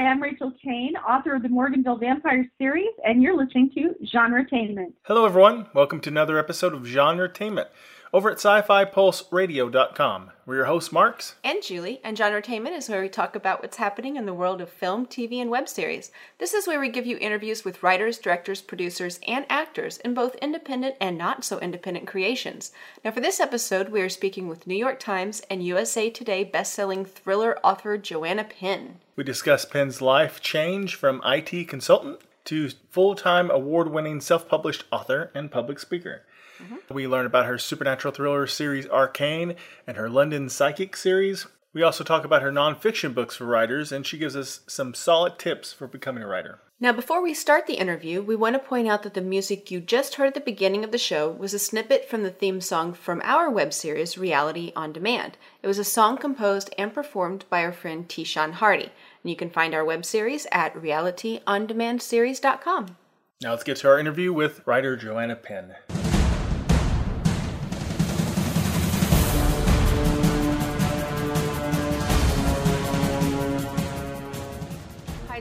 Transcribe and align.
Hi, 0.00 0.06
I'm 0.06 0.22
Rachel 0.22 0.50
Caine, 0.64 0.96
author 0.96 1.34
of 1.34 1.42
the 1.42 1.48
Morganville 1.48 2.00
Vampires 2.00 2.46
series, 2.56 2.88
and 3.04 3.22
you're 3.22 3.36
listening 3.36 3.70
to 3.74 3.94
Genre 4.10 4.42
Genretainment. 4.42 4.94
Hello, 5.02 5.26
everyone. 5.26 5.66
Welcome 5.74 6.00
to 6.00 6.08
another 6.08 6.38
episode 6.38 6.72
of 6.72 6.86
Genre 6.86 7.28
Genretainment 7.28 7.66
over 8.12 8.30
at 8.30 8.38
sci-fi-pulse-radio.com. 8.38 10.30
We're 10.46 10.56
your 10.56 10.64
hosts, 10.64 10.90
Marx 10.90 11.36
and 11.44 11.62
Julie, 11.62 12.00
and 12.02 12.16
Genretainment 12.16 12.76
is 12.76 12.88
where 12.88 13.00
we 13.00 13.08
talk 13.08 13.36
about 13.36 13.62
what's 13.62 13.76
happening 13.76 14.16
in 14.16 14.26
the 14.26 14.34
world 14.34 14.60
of 14.60 14.68
film, 14.68 15.06
TV, 15.06 15.40
and 15.40 15.48
web 15.48 15.68
series. 15.68 16.10
This 16.38 16.52
is 16.52 16.66
where 16.66 16.80
we 16.80 16.88
give 16.88 17.06
you 17.06 17.16
interviews 17.18 17.64
with 17.64 17.82
writers, 17.82 18.18
directors, 18.18 18.60
producers, 18.60 19.20
and 19.28 19.46
actors 19.48 19.98
in 19.98 20.12
both 20.12 20.34
independent 20.36 20.96
and 21.00 21.16
not 21.16 21.44
so 21.44 21.60
independent 21.60 22.08
creations. 22.08 22.72
Now, 23.04 23.12
for 23.12 23.20
this 23.20 23.38
episode, 23.38 23.90
we 23.90 24.00
are 24.00 24.08
speaking 24.08 24.48
with 24.48 24.66
New 24.66 24.74
York 24.74 24.98
Times 24.98 25.42
and 25.48 25.64
USA 25.64 26.10
Today 26.10 26.42
best-selling 26.42 27.04
thriller 27.04 27.58
author 27.62 27.96
Joanna 27.96 28.44
Penn. 28.44 28.96
We 29.14 29.22
discuss 29.22 29.64
Penn's 29.64 30.02
life 30.02 30.40
change 30.40 30.96
from 30.96 31.22
IT 31.24 31.68
consultant 31.68 32.20
to 32.46 32.70
full-time 32.90 33.50
award-winning 33.50 34.20
self-published 34.20 34.84
author 34.90 35.30
and 35.34 35.50
public 35.50 35.78
speaker. 35.78 36.22
Mm-hmm. 36.62 36.94
We 36.94 37.06
learn 37.06 37.26
about 37.26 37.46
her 37.46 37.58
supernatural 37.58 38.14
thriller 38.14 38.46
series 38.46 38.88
Arcane 38.88 39.56
and 39.86 39.96
her 39.96 40.08
London 40.08 40.48
Psychic 40.48 40.96
series. 40.96 41.46
We 41.72 41.82
also 41.82 42.02
talk 42.02 42.24
about 42.24 42.42
her 42.42 42.50
nonfiction 42.50 43.14
books 43.14 43.36
for 43.36 43.44
writers, 43.44 43.92
and 43.92 44.04
she 44.04 44.18
gives 44.18 44.34
us 44.34 44.62
some 44.66 44.92
solid 44.92 45.38
tips 45.38 45.72
for 45.72 45.86
becoming 45.86 46.24
a 46.24 46.26
writer. 46.26 46.58
Now, 46.82 46.92
before 46.92 47.22
we 47.22 47.34
start 47.34 47.66
the 47.66 47.74
interview, 47.74 48.22
we 48.22 48.34
want 48.34 48.54
to 48.54 48.58
point 48.58 48.88
out 48.88 49.02
that 49.02 49.12
the 49.14 49.20
music 49.20 49.70
you 49.70 49.80
just 49.80 50.14
heard 50.14 50.28
at 50.28 50.34
the 50.34 50.40
beginning 50.40 50.82
of 50.82 50.92
the 50.92 50.98
show 50.98 51.30
was 51.30 51.52
a 51.54 51.58
snippet 51.58 52.08
from 52.08 52.22
the 52.22 52.30
theme 52.30 52.60
song 52.60 52.94
from 52.94 53.20
our 53.22 53.50
web 53.50 53.74
series, 53.74 54.18
Reality 54.18 54.72
on 54.74 54.92
Demand. 54.92 55.36
It 55.62 55.68
was 55.68 55.78
a 55.78 55.84
song 55.84 56.16
composed 56.16 56.74
and 56.78 56.92
performed 56.92 57.44
by 57.50 57.62
our 57.62 57.72
friend 57.72 58.08
Tishan 58.08 58.54
Hardy. 58.54 58.90
And 59.22 59.30
you 59.30 59.36
can 59.36 59.50
find 59.50 59.74
our 59.74 59.84
web 59.84 60.06
series 60.06 60.46
at 60.50 60.74
realityondemandseries.com. 60.74 62.96
Now 63.42 63.50
let's 63.50 63.64
get 63.64 63.76
to 63.78 63.88
our 63.88 63.98
interview 63.98 64.32
with 64.32 64.66
writer 64.66 64.96
Joanna 64.96 65.36
Penn. 65.36 65.74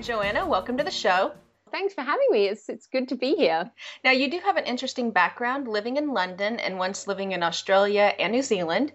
Joanna. 0.10 0.48
Welcome 0.48 0.76
to 0.78 0.84
the 0.84 0.90
show. 0.90 1.34
Thanks 1.72 1.94
for 1.94 2.02
having 2.02 2.26
me. 2.32 2.48
It's 2.48 2.68
it's 2.68 2.88
good 2.88 3.10
to 3.10 3.16
be 3.16 3.36
here. 3.36 3.70
Now, 4.04 4.10
you 4.10 4.32
do 4.32 4.40
have 4.40 4.58
an 4.58 4.64
interesting 4.64 5.12
background 5.12 5.68
living 5.68 5.98
in 5.98 6.16
London 6.16 6.60
and 6.60 6.80
once 6.80 7.06
living 7.06 7.32
in 7.32 7.44
Australia 7.44 8.16
and 8.18 8.34
New 8.34 8.42
Zealand. 8.42 8.92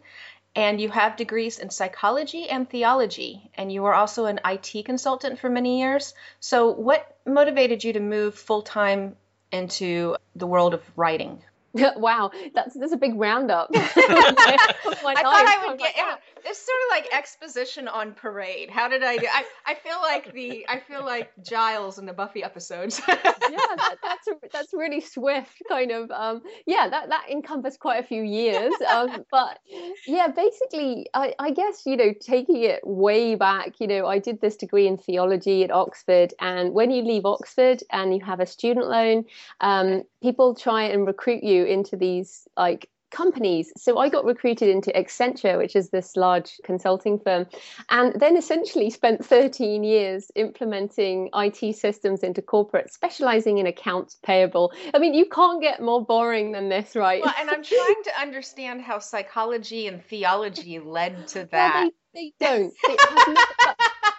And 0.56 0.80
you 0.80 0.88
have 0.88 1.16
degrees 1.16 1.60
in 1.60 1.70
psychology 1.70 2.48
and 2.48 2.68
theology, 2.68 3.48
and 3.54 3.70
you 3.70 3.82
were 3.82 3.94
also 3.94 4.24
an 4.24 4.40
IT 4.44 4.84
consultant 4.86 5.38
for 5.38 5.48
many 5.48 5.78
years. 5.78 6.14
So, 6.40 6.72
what 6.72 7.16
motivated 7.24 7.84
you 7.84 7.92
to 7.92 8.00
move 8.00 8.34
full 8.34 8.62
time 8.62 9.14
into 9.52 10.16
the 10.34 10.48
world 10.48 10.74
of 10.74 10.82
writing? 10.96 11.44
wow, 11.96 12.30
that's 12.54 12.74
that's 12.74 12.92
a 12.92 12.96
big 12.96 13.14
roundup. 13.16 13.68
I 13.74 14.56
thought 14.94 15.24
I 15.24 15.66
would 15.66 15.78
get 15.78 15.94
yeah, 15.96 16.14
it's 16.44 16.58
sort 16.58 16.78
of 16.86 16.90
like 16.90 17.12
exposition 17.12 17.88
on 17.88 18.12
parade. 18.12 18.70
How 18.70 18.88
did 18.88 19.02
I 19.02 19.16
do? 19.16 19.26
I, 19.26 19.44
I 19.66 19.74
feel 19.74 20.00
like 20.00 20.32
the 20.32 20.64
I 20.68 20.78
feel 20.78 21.04
like 21.04 21.32
Giles 21.42 21.98
in 21.98 22.06
the 22.06 22.12
Buffy 22.12 22.44
episodes. 22.44 23.00
yeah, 23.08 23.16
that, 23.22 23.96
that's 24.02 24.28
a, 24.28 24.32
that's 24.52 24.72
really 24.72 25.00
swift 25.00 25.62
kind 25.68 25.90
of. 25.90 26.10
Um, 26.12 26.42
yeah, 26.66 26.88
that 26.88 27.08
that 27.08 27.26
encompassed 27.30 27.80
quite 27.80 28.04
a 28.04 28.06
few 28.06 28.22
years. 28.22 28.72
Um, 28.88 29.24
but 29.32 29.58
yeah, 30.06 30.28
basically, 30.28 31.08
I, 31.12 31.34
I 31.40 31.50
guess 31.50 31.82
you 31.86 31.96
know 31.96 32.12
taking 32.20 32.62
it 32.62 32.86
way 32.86 33.34
back. 33.34 33.80
You 33.80 33.88
know, 33.88 34.06
I 34.06 34.20
did 34.20 34.40
this 34.40 34.56
degree 34.56 34.86
in 34.86 34.96
theology 34.96 35.64
at 35.64 35.72
Oxford, 35.72 36.34
and 36.40 36.72
when 36.72 36.92
you 36.92 37.02
leave 37.02 37.24
Oxford 37.24 37.82
and 37.90 38.14
you 38.14 38.24
have 38.24 38.38
a 38.38 38.46
student 38.46 38.86
loan, 38.86 39.24
um, 39.60 40.04
people 40.22 40.54
try 40.54 40.84
and 40.84 41.06
recruit 41.06 41.42
you 41.42 41.63
into 41.64 41.96
these 41.96 42.46
like 42.56 42.88
companies. 43.14 43.72
So 43.76 43.98
I 43.98 44.08
got 44.08 44.24
recruited 44.24 44.68
into 44.68 44.90
Accenture, 44.90 45.56
which 45.56 45.76
is 45.76 45.90
this 45.90 46.16
large 46.16 46.58
consulting 46.64 47.18
firm, 47.18 47.46
and 47.88 48.18
then 48.20 48.36
essentially 48.36 48.90
spent 48.90 49.24
13 49.24 49.84
years 49.84 50.30
implementing 50.34 51.30
IT 51.32 51.76
systems 51.76 52.22
into 52.22 52.42
corporate, 52.42 52.92
specializing 52.92 53.58
in 53.58 53.66
accounts 53.66 54.18
payable. 54.22 54.72
I 54.92 54.98
mean, 54.98 55.14
you 55.14 55.26
can't 55.26 55.62
get 55.62 55.80
more 55.80 56.04
boring 56.04 56.52
than 56.52 56.68
this, 56.68 56.96
right? 56.96 57.22
Well, 57.22 57.34
and 57.38 57.48
I'm 57.48 57.62
trying 57.62 58.02
to 58.04 58.20
understand 58.20 58.82
how 58.82 58.98
psychology 58.98 59.86
and 59.86 60.04
theology 60.04 60.78
led 60.80 61.28
to 61.28 61.48
that. 61.52 61.74
Well, 61.74 61.90
they, 62.14 62.32
they 62.38 62.46
don't. 62.46 62.72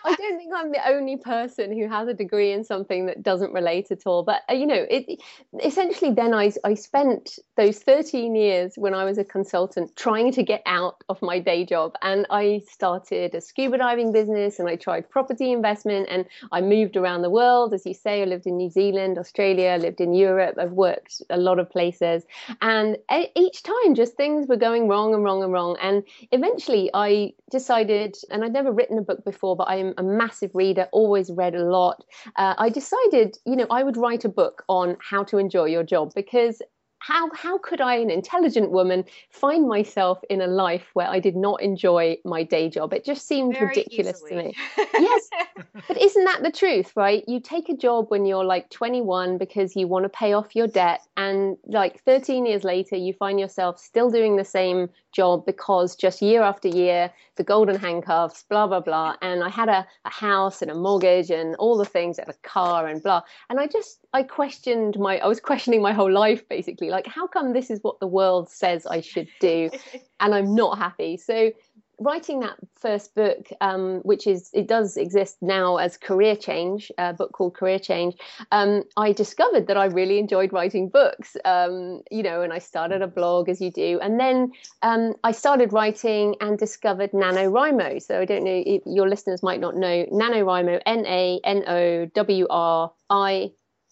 I 0.06 0.16
don't 0.16 0.38
think 0.38 0.54
I'm 0.56 0.72
the 0.72 0.88
only 0.88 1.18
person 1.18 1.72
who 1.72 1.88
has 1.88 2.08
a 2.08 2.14
degree 2.14 2.52
in 2.52 2.64
something 2.64 3.08
that 3.08 3.24
doesn't 3.24 3.54
relate 3.54 3.92
at 3.92 4.04
all. 4.06 4.24
But 4.24 4.44
uh, 4.50 4.54
you 4.54 4.68
know, 4.68 4.86
it 4.90 5.22
essentially 5.64 6.12
then 6.12 6.34
I 6.34 6.52
I 6.64 6.76
spent 6.76 7.40
those 7.58 7.80
13 7.80 8.36
years 8.36 8.74
when 8.76 8.94
I 8.94 9.04
was 9.06 9.18
a 9.18 9.24
consultant 9.24 9.96
trying 9.96 10.32
to 10.34 10.44
get 10.44 10.62
out 10.66 11.04
of 11.10 11.22
my 11.22 11.40
day 11.40 11.66
job, 11.66 11.96
and 12.02 12.28
I 12.30 12.62
started 12.70 13.34
a 13.34 13.42
scuba 13.42 13.80
diving 13.80 14.12
business, 14.12 14.60
and 14.60 14.70
I 14.70 14.76
tried 14.76 15.10
property 15.10 15.52
investment, 15.52 16.08
and 16.12 16.26
I 16.52 16.62
moved 16.62 16.98
around 16.98 17.24
the 17.24 17.30
world, 17.30 17.74
as 17.74 17.86
you 17.86 17.94
say. 17.94 18.22
I 18.22 18.26
lived 18.26 18.46
in 18.46 18.58
New 18.58 18.70
Zealand, 18.70 19.18
Australia, 19.18 19.78
lived 19.80 20.02
in 20.02 20.14
Europe. 20.14 20.56
I've 20.60 20.72
worked 20.72 21.24
a 21.30 21.38
lot 21.38 21.58
of 21.58 21.70
places, 21.70 22.24
and 22.62 22.98
each 23.36 23.64
time 23.64 23.96
just 23.96 24.16
things 24.16 24.48
were 24.48 24.58
going 24.58 24.88
wrong 24.88 25.14
and 25.14 25.24
wrong 25.24 25.44
and 25.44 25.52
wrong. 25.52 25.78
And 25.82 26.04
eventually, 26.32 26.92
I 26.94 27.34
decided, 27.50 28.18
and 28.30 28.44
I'd 28.44 28.54
never 28.54 28.72
written 28.72 28.98
a 28.98 29.02
book 29.02 29.24
before, 29.24 29.56
but 29.56 29.68
I'm 29.68 29.94
a 29.97 30.03
massive 30.03 30.51
reader, 30.53 30.88
always 30.91 31.31
read 31.31 31.56
a 31.56 31.63
lot. 31.63 32.03
Uh, 32.35 32.56
I 32.57 32.69
decided, 32.69 33.38
you 33.45 33.56
know, 33.56 33.67
I 33.69 33.83
would 33.83 33.97
write 33.97 34.25
a 34.25 34.29
book 34.29 34.63
on 34.67 34.97
how 35.00 35.23
to 35.25 35.38
enjoy 35.38 35.66
your 35.66 35.83
job 35.83 36.13
because 36.16 36.61
how 37.00 37.29
how 37.33 37.57
could 37.57 37.81
I, 37.81 37.95
an 37.97 38.09
intelligent 38.09 38.72
woman, 38.72 39.06
find 39.29 39.67
myself 39.67 40.23
in 40.29 40.41
a 40.41 40.47
life 40.47 40.89
where 40.94 41.07
I 41.07 41.19
did 41.19 41.35
not 41.35 41.61
enjoy 41.61 42.17
my 42.25 42.44
day 42.44 42.69
job? 42.69 42.94
It 42.94 43.06
just 43.06 43.28
seemed 43.28 43.53
Very 43.53 43.67
ridiculous 43.67 44.22
easily. 44.25 44.31
to 44.31 44.44
me. 44.47 44.53
yes, 44.94 45.29
but 45.88 46.01
isn't 46.01 46.23
that 46.23 46.41
the 46.41 46.51
truth, 46.51 46.94
right? 46.95 47.23
You 47.28 47.39
take 47.39 47.69
a 47.69 47.75
job 47.75 48.09
when 48.09 48.25
you're 48.25 48.44
like 48.44 48.69
21 48.69 49.38
because 49.38 49.75
you 49.75 49.88
want 49.88 50.03
to 50.03 50.09
pay 50.09 50.33
off 50.33 50.56
your 50.56 50.67
debt, 50.67 51.01
and 51.17 51.57
like 51.67 52.01
13 52.03 52.45
years 52.45 52.63
later, 52.63 52.95
you 52.95 53.13
find 53.13 53.39
yourself 53.39 53.79
still 53.79 54.09
doing 54.09 54.35
the 54.35 54.45
same 54.45 54.89
job 55.12 55.45
because 55.45 55.95
just 55.95 56.22
year 56.22 56.41
after 56.41 56.67
year, 56.67 57.12
the 57.35 57.44
golden 57.44 57.75
handcuffs, 57.77 58.44
blah 58.50 58.67
blah 58.67 58.79
blah. 58.79 59.16
And 59.22 59.44
I 59.44 59.50
had 59.50 59.69
a, 59.69 59.85
a 60.06 60.09
house 60.09 60.62
and 60.62 60.72
a 60.72 60.75
mortgage 60.75 61.29
and 61.29 61.56
all 61.57 61.77
the 61.77 61.85
things, 61.85 62.17
and 62.17 62.29
a 62.29 62.33
car 62.47 62.88
and 62.88 63.03
blah. 63.03 63.22
And 63.50 63.59
I 63.59 63.67
just 63.67 64.00
I 64.13 64.23
questioned 64.23 64.97
my 64.97 65.19
I 65.19 65.27
was 65.27 65.39
questioning 65.39 65.81
my 65.81 65.94
whole 65.94 66.12
life 66.12 66.47
basically 66.50 66.89
like 66.95 67.07
how 67.07 67.28
come 67.28 67.53
this 67.53 67.69
is 67.69 67.79
what 67.81 68.00
the 68.00 68.07
world 68.07 68.50
says 68.50 68.85
I 68.85 69.01
should 69.01 69.28
do 69.39 69.69
and 70.19 70.33
I'm 70.33 70.56
not 70.56 70.78
happy 70.78 71.17
so 71.17 71.51
writing 72.00 72.41
that 72.41 72.57
first 72.75 73.16
book, 73.16 73.47
um, 73.61 74.00
which 74.01 74.28
is 74.28 74.50
it 74.53 74.67
does 74.67 74.97
exist 74.97 75.38
now 75.41 75.78
as 75.78 75.97
Career 75.97 76.35
Change, 76.35 76.91
a 76.97 77.13
book 77.13 77.31
called 77.31 77.56
Career 77.56 77.79
Change, 77.79 78.16
um, 78.51 78.83
I 78.97 79.13
discovered 79.13 79.67
that 79.67 79.78
I 79.78 79.85
really 79.85 80.19
enjoyed 80.19 80.51
writing 80.53 80.89
books. 80.89 81.38
Um, 81.45 82.01
you 82.11 82.23
know, 82.23 82.41
and 82.41 82.51
I 82.53 82.59
started 82.59 83.01
a 83.01 83.07
blog 83.07 83.50
as 83.50 83.62
you 83.62 83.72
do, 83.72 84.00
and 84.01 84.19
then 84.19 84.51
um, 84.81 85.16
I 85.23 85.31
started 85.31 85.73
writing 85.73 86.35
and 86.41 86.57
discovered 86.57 87.12
NaNoWriMo. 87.12 88.01
So 88.01 88.19
I 88.19 88.25
don't 88.25 88.44
know 88.44 88.63
if 88.66 88.81
your 88.85 89.07
listeners 89.09 89.44
might 89.44 89.59
not 89.59 89.75
know 89.75 90.06
NaNoWriMo, 90.12 90.81
N 90.85 91.06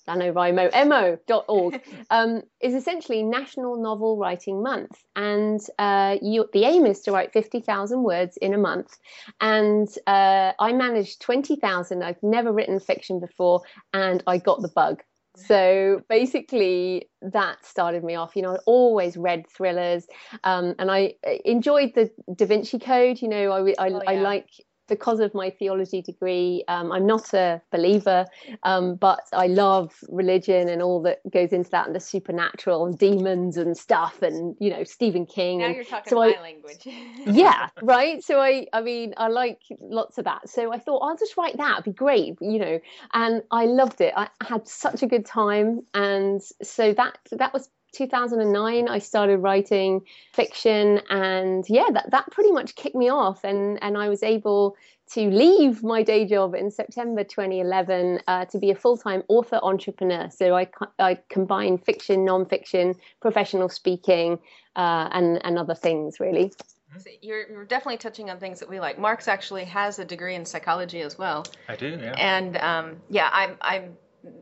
A 0.07 0.11
N 0.11 0.21
O 0.21 0.31
W 0.33 0.39
R 0.39 0.45
I 0.45 0.51
NaNoWriMo.org, 0.51 1.81
um, 2.09 2.41
is 2.61 2.73
essentially 2.73 3.23
National 3.23 3.81
Novel 3.81 4.17
Writing 4.17 4.61
Month. 4.61 5.03
And 5.15 5.59
uh, 5.79 6.17
you, 6.21 6.47
the 6.53 6.65
aim 6.65 6.85
is 6.85 7.01
to 7.01 7.11
write 7.11 7.33
50,000 7.33 8.03
words 8.03 8.37
in 8.37 8.53
a 8.53 8.57
month. 8.57 8.97
And 9.39 9.87
uh, 10.07 10.53
I 10.59 10.73
managed 10.73 11.21
20,000. 11.21 12.03
I've 12.03 12.21
never 12.21 12.51
written 12.51 12.79
fiction 12.79 13.19
before, 13.19 13.61
and 13.93 14.23
I 14.27 14.37
got 14.37 14.61
the 14.61 14.69
bug. 14.69 15.01
So 15.35 16.01
basically, 16.09 17.09
that 17.21 17.65
started 17.65 18.03
me 18.03 18.13
off. 18.13 18.35
You 18.35 18.43
know, 18.43 18.55
I 18.55 18.59
always 18.67 19.17
read 19.17 19.45
thrillers, 19.49 20.05
um, 20.43 20.75
and 20.77 20.91
I 20.91 21.15
enjoyed 21.43 21.93
the 21.95 22.11
Da 22.35 22.45
Vinci 22.45 22.77
Code. 22.77 23.19
You 23.19 23.29
know, 23.29 23.51
I, 23.51 23.73
I, 23.79 23.89
oh, 23.89 24.01
yeah. 24.03 24.11
I 24.11 24.15
like 24.15 24.49
because 24.87 25.19
of 25.19 25.33
my 25.33 25.49
theology 25.49 26.01
degree, 26.01 26.63
um, 26.67 26.91
I'm 26.91 27.05
not 27.05 27.33
a 27.33 27.61
believer, 27.71 28.25
um, 28.63 28.95
but 28.95 29.21
I 29.31 29.47
love 29.47 29.93
religion 30.09 30.67
and 30.67 30.81
all 30.81 31.01
that 31.03 31.19
goes 31.31 31.53
into 31.53 31.69
that, 31.71 31.87
and 31.87 31.95
the 31.95 31.99
supernatural 31.99 32.85
and 32.85 32.97
demons 32.97 33.57
and 33.57 33.77
stuff, 33.77 34.21
and 34.21 34.55
you 34.59 34.69
know 34.69 34.83
Stephen 34.83 35.25
King. 35.25 35.59
Now 35.59 35.67
and 35.67 35.75
you're 35.75 35.85
talking 35.85 36.09
so 36.09 36.15
my 36.17 36.35
I, 36.37 36.41
language. 36.41 36.79
yeah, 37.25 37.69
right. 37.81 38.23
So 38.23 38.39
I, 38.39 38.67
I 38.73 38.81
mean, 38.81 39.13
I 39.17 39.27
like 39.27 39.61
lots 39.79 40.17
of 40.17 40.25
that. 40.25 40.49
So 40.49 40.73
I 40.73 40.79
thought 40.79 40.99
I'll 40.99 41.17
just 41.17 41.37
write 41.37 41.57
that. 41.57 41.73
It'd 41.73 41.85
be 41.85 41.91
great, 41.91 42.35
you 42.41 42.59
know. 42.59 42.79
And 43.13 43.43
I 43.51 43.65
loved 43.65 44.01
it. 44.01 44.13
I 44.15 44.29
had 44.41 44.67
such 44.67 45.03
a 45.03 45.07
good 45.07 45.25
time, 45.25 45.81
and 45.93 46.41
so 46.61 46.93
that 46.93 47.17
that 47.31 47.53
was 47.53 47.69
2009 47.93 48.87
i 48.89 48.99
started 48.99 49.37
writing 49.37 50.01
fiction 50.33 50.99
and 51.09 51.65
yeah 51.69 51.87
that, 51.91 52.09
that 52.11 52.29
pretty 52.31 52.51
much 52.51 52.75
kicked 52.75 52.95
me 52.95 53.09
off 53.09 53.43
and 53.43 53.81
and 53.81 53.97
i 53.97 54.09
was 54.09 54.23
able 54.23 54.75
to 55.13 55.29
leave 55.29 55.83
my 55.83 56.01
day 56.01 56.25
job 56.25 56.55
in 56.55 56.71
September 56.71 57.23
2011 57.23 58.21
uh, 58.27 58.45
to 58.45 58.57
be 58.57 58.71
a 58.71 58.75
full 58.75 58.97
time 58.97 59.21
author 59.27 59.59
entrepreneur. 59.61 60.29
So 60.29 60.55
I, 60.55 60.67
I 60.97 61.19
combine 61.29 61.77
fiction, 61.77 62.25
non 62.25 62.45
fiction, 62.47 62.95
professional 63.21 63.69
speaking, 63.69 64.39
uh, 64.75 65.09
and, 65.11 65.45
and 65.45 65.59
other 65.59 65.75
things 65.75 66.19
really. 66.19 66.51
So 66.97 67.09
you're, 67.21 67.49
you're, 67.49 67.65
definitely 67.65 67.97
touching 67.97 68.29
on 68.29 68.39
things 68.39 68.59
that 68.59 68.69
we 68.69 68.79
like. 68.79 68.99
Marx 68.99 69.27
actually 69.27 69.65
has 69.65 69.97
a 69.97 70.05
degree 70.05 70.35
in 70.35 70.45
psychology 70.45 71.01
as 71.01 71.17
well. 71.17 71.43
I 71.67 71.75
do, 71.75 71.97
yeah. 71.99 72.13
And 72.17 72.57
um, 72.57 72.97
yeah, 73.09 73.29
I'm 73.31 73.57
I'm 73.61 73.97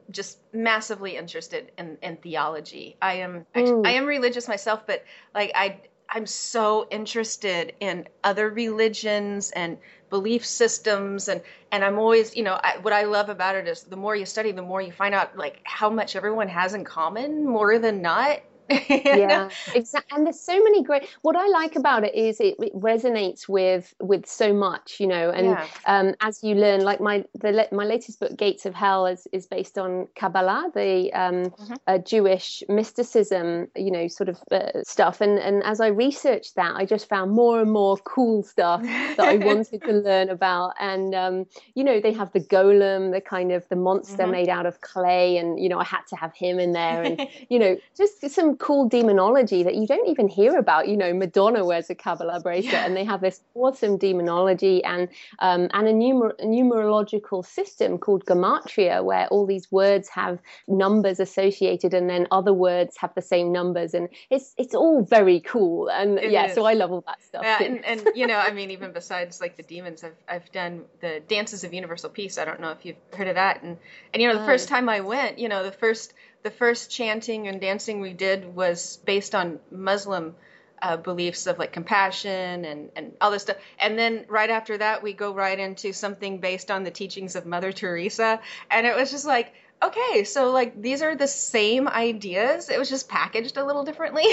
just 0.10 0.40
massively 0.54 1.18
interested 1.18 1.72
in, 1.78 1.98
in 2.02 2.18
theology. 2.18 2.98
I 3.02 3.16
am 3.16 3.46
actually, 3.56 3.86
I 3.86 3.94
am 3.94 4.06
religious 4.06 4.48
myself, 4.48 4.86
but 4.86 5.04
like 5.34 5.52
I 5.56 5.82
I'm 6.14 6.28
so 6.28 6.88
interested 6.92 7.74
in 7.80 8.08
other 8.24 8.50
religions 8.50 9.52
and 9.52 9.78
belief 10.10 10.46
systems 10.46 11.30
and 11.30 11.42
and 11.72 11.86
I'm 11.86 11.98
always 11.98 12.36
you 12.36 12.44
know 12.44 12.60
I, 12.62 12.80
what 12.82 12.92
I 12.92 13.04
love 13.04 13.30
about 13.30 13.56
it 13.56 13.68
is 13.68 13.84
the 13.84 13.96
more 13.96 14.14
you 14.14 14.26
study 14.26 14.52
the 14.52 14.62
more 14.62 14.82
you 14.82 14.92
find 14.92 15.16
out 15.16 15.38
like 15.38 15.62
how 15.64 15.90
much 15.90 16.18
everyone 16.18 16.50
has 16.50 16.74
in 16.74 16.84
common 16.84 17.46
more 17.46 17.80
than 17.80 18.02
not 18.02 18.42
yeah 18.90 19.50
exactly 19.76 20.16
and 20.16 20.26
there's 20.26 20.40
so 20.40 20.62
many 20.64 20.84
great 20.84 21.08
what 21.22 21.36
i 21.36 21.48
like 21.48 21.76
about 21.76 22.04
it 22.04 22.14
is 22.16 22.40
it, 22.40 22.56
it 22.60 22.74
resonates 22.76 23.48
with 23.48 23.94
with 24.00 24.26
so 24.26 24.54
much 24.54 25.00
you 25.00 25.08
know 25.08 25.30
and 25.30 25.48
yeah. 25.48 25.68
um, 25.86 26.14
as 26.22 26.44
you 26.44 26.56
learn 26.56 26.82
like 26.82 27.00
my 27.00 27.24
the 27.40 27.68
my 27.72 27.86
latest 27.86 28.20
book 28.20 28.36
gates 28.38 28.66
of 28.66 28.74
hell 28.74 29.06
is 29.06 29.28
is 29.32 29.48
based 29.48 29.78
on 29.78 30.08
kabbalah 30.16 30.70
the 30.74 31.12
um, 31.14 31.46
mm-hmm. 31.46 31.74
uh, 31.88 31.98
jewish 32.00 32.64
mysticism 32.70 33.68
you 33.76 33.92
know 33.92 34.08
sort 34.08 34.30
of 34.30 34.38
uh, 34.52 34.82
stuff 34.84 35.22
and 35.22 35.38
and 35.40 35.64
as 35.64 35.80
i 35.80 35.88
researched 35.88 36.56
that 36.56 36.76
i 36.76 36.86
just 36.86 37.08
found 37.10 37.32
more 37.32 37.62
and 37.62 37.72
more 37.72 37.98
cool 37.98 38.44
stuff 38.44 38.82
that 38.84 39.20
i 39.20 39.36
wanted 39.46 39.82
to 39.82 39.92
learn 39.92 40.30
about 40.30 40.74
and 40.80 41.14
um, 41.16 41.46
you 41.76 41.84
know 41.84 42.00
they 42.00 42.14
have 42.14 42.32
the 42.34 42.40
golem 42.40 43.12
the 43.12 43.22
kind 43.22 43.52
of 43.52 43.68
the 43.70 43.76
monster 43.76 44.24
mm-hmm. 44.24 44.32
made 44.32 44.50
out 44.50 44.66
of 44.66 44.82
clay 44.82 45.38
and 45.38 45.60
you 45.60 45.70
know 45.70 45.80
i 45.80 45.84
had 45.84 46.06
to 46.08 46.16
have 46.16 46.34
him 46.34 46.60
in 46.60 46.72
there 46.72 47.04
and 47.04 47.28
you 47.50 47.60
know 47.60 47.78
just 47.96 48.30
some 48.30 48.56
cool 48.62 48.88
demonology 48.88 49.64
that 49.64 49.74
you 49.74 49.88
don't 49.88 50.08
even 50.08 50.28
hear 50.28 50.56
about. 50.58 50.88
You 50.88 50.96
know, 50.96 51.14
Madonna 51.14 51.66
wears 51.66 51.90
a 51.90 51.96
Kabbalah 51.96 52.40
bracelet, 52.42 52.74
yeah. 52.74 52.86
and 52.86 52.96
they 52.96 53.04
have 53.04 53.20
this 53.20 53.42
awesome 53.56 53.98
demonology 53.98 54.84
and 54.84 55.10
um, 55.40 55.68
and 55.74 55.88
a, 55.88 55.94
numer- 55.94 56.40
a 56.40 56.46
numerological 56.46 57.44
system 57.44 57.98
called 57.98 58.24
gematria, 58.26 59.04
where 59.04 59.28
all 59.28 59.48
these 59.48 59.72
words 59.72 60.10
have 60.10 60.40
numbers 60.68 61.20
associated, 61.20 61.96
and 61.96 62.08
then 62.08 62.28
other 62.30 62.54
words 62.54 62.96
have 62.98 63.14
the 63.16 63.22
same 63.22 63.52
numbers, 63.52 63.96
and 63.96 64.10
it's 64.30 64.54
it's 64.58 64.76
all 64.76 65.02
very 65.02 65.40
cool. 65.40 65.90
And 65.90 66.20
it 66.20 66.32
yeah, 66.32 66.46
is. 66.46 66.56
so 66.56 66.64
I 66.66 66.74
love 66.74 66.92
all 66.92 67.04
that 67.08 67.22
stuff. 67.24 67.42
Yeah, 67.44 67.64
and, 67.64 67.84
and 67.84 68.10
you 68.16 68.28
know, 68.28 68.38
I 68.38 68.52
mean, 68.52 68.70
even 68.70 68.92
besides 68.94 69.42
like 69.42 69.58
the 69.58 69.64
demons, 69.64 70.04
I've 70.04 70.16
I've 70.30 70.52
done 70.52 70.86
the 71.02 71.20
dances 71.28 71.64
of 71.64 71.74
universal 71.74 72.12
peace. 72.12 72.38
I 72.38 72.46
don't 72.46 72.62
know 72.62 72.70
if 72.70 72.86
you've 72.86 73.02
heard 73.18 73.28
of 73.28 73.36
that, 73.36 73.64
and 73.64 73.78
and 74.14 74.22
you 74.22 74.28
know, 74.28 74.38
the 74.38 74.46
first 74.46 74.70
time 74.70 74.88
I 74.88 75.00
went, 75.00 75.40
you 75.40 75.50
know, 75.50 75.64
the 75.64 75.72
first 75.72 76.14
the 76.44 76.52
first 76.52 76.92
chanting 76.92 77.48
and 77.48 77.62
dancing 77.62 78.02
we 78.02 78.14
did 78.14 78.56
was 78.56 78.98
based 79.06 79.36
on 79.36 79.60
Muslim 79.70 80.36
uh, 80.82 80.98
beliefs 80.98 81.46
of 81.48 81.60
like 81.60 81.72
compassion 81.72 82.66
and, 82.66 82.90
and 82.96 83.14
all 83.22 83.32
this 83.32 83.44
stuff. 83.44 83.58
And 83.80 83.98
then 83.98 84.26
right 84.28 84.50
after 84.50 84.78
that, 84.78 85.04
we 85.04 85.14
go 85.14 85.34
right 85.34 85.58
into 85.58 85.94
something 85.94 86.40
based 86.40 86.72
on 86.72 86.84
the 86.84 86.92
teachings 86.92 87.36
of 87.36 87.46
Mother 87.46 87.72
Teresa. 87.72 88.40
And 88.70 88.88
it 88.88 88.96
was 88.96 89.12
just 89.12 89.26
like, 89.26 89.54
okay, 89.84 90.24
so 90.24 90.52
like 90.52 90.82
these 90.82 91.02
are 91.02 91.16
the 91.16 91.28
same 91.28 91.88
ideas. 91.88 92.70
It 92.70 92.80
was 92.80 92.90
just 92.90 93.10
packaged 93.10 93.58
a 93.58 93.66
little 93.66 93.84
differently. 93.84 94.26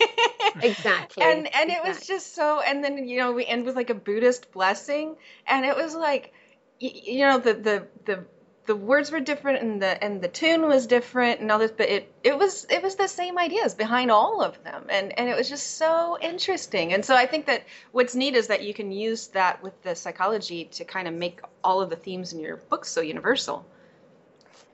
exactly. 0.62 1.22
And 1.22 1.46
and 1.54 1.70
exactly. 1.70 1.74
it 1.74 1.82
was 1.84 2.06
just 2.06 2.34
so. 2.34 2.60
And 2.60 2.82
then 2.82 3.08
you 3.08 3.18
know 3.18 3.32
we 3.32 3.44
end 3.46 3.64
with 3.64 3.76
like 3.76 3.90
a 3.90 3.94
Buddhist 3.94 4.52
blessing, 4.52 5.16
and 5.46 5.64
it 5.64 5.76
was 5.76 5.94
like, 5.94 6.32
you, 6.78 6.90
you 6.92 7.20
know 7.20 7.38
the 7.38 7.54
the 7.54 7.86
the 8.04 8.24
the 8.66 8.76
words 8.76 9.10
were 9.10 9.20
different 9.20 9.62
and 9.62 9.82
the 9.82 10.02
and 10.02 10.22
the 10.22 10.28
tune 10.28 10.66
was 10.66 10.86
different 10.86 11.40
and 11.40 11.52
all 11.52 11.58
this 11.58 11.70
but 11.70 11.88
it 11.88 12.12
it 12.22 12.36
was 12.38 12.64
it 12.70 12.82
was 12.82 12.94
the 12.96 13.08
same 13.08 13.38
ideas 13.38 13.74
behind 13.74 14.10
all 14.10 14.42
of 14.42 14.62
them. 14.64 14.86
And 14.88 15.18
and 15.18 15.28
it 15.28 15.36
was 15.36 15.48
just 15.48 15.76
so 15.76 16.18
interesting. 16.20 16.92
And 16.92 17.04
so 17.04 17.14
i 17.14 17.26
think 17.26 17.46
that 17.46 17.64
what's 17.92 18.14
neat 18.14 18.34
is 18.34 18.46
that 18.48 18.62
you 18.62 18.74
can 18.74 18.90
use 18.92 19.28
that 19.28 19.62
with 19.62 19.80
the 19.82 19.94
psychology 19.94 20.64
to 20.72 20.84
kind 20.84 21.08
of 21.08 21.14
make 21.14 21.40
all 21.62 21.80
of 21.80 21.90
the 21.90 21.96
themes 21.96 22.32
in 22.32 22.40
your 22.40 22.56
books 22.56 22.88
so 22.88 23.00
universal 23.00 23.66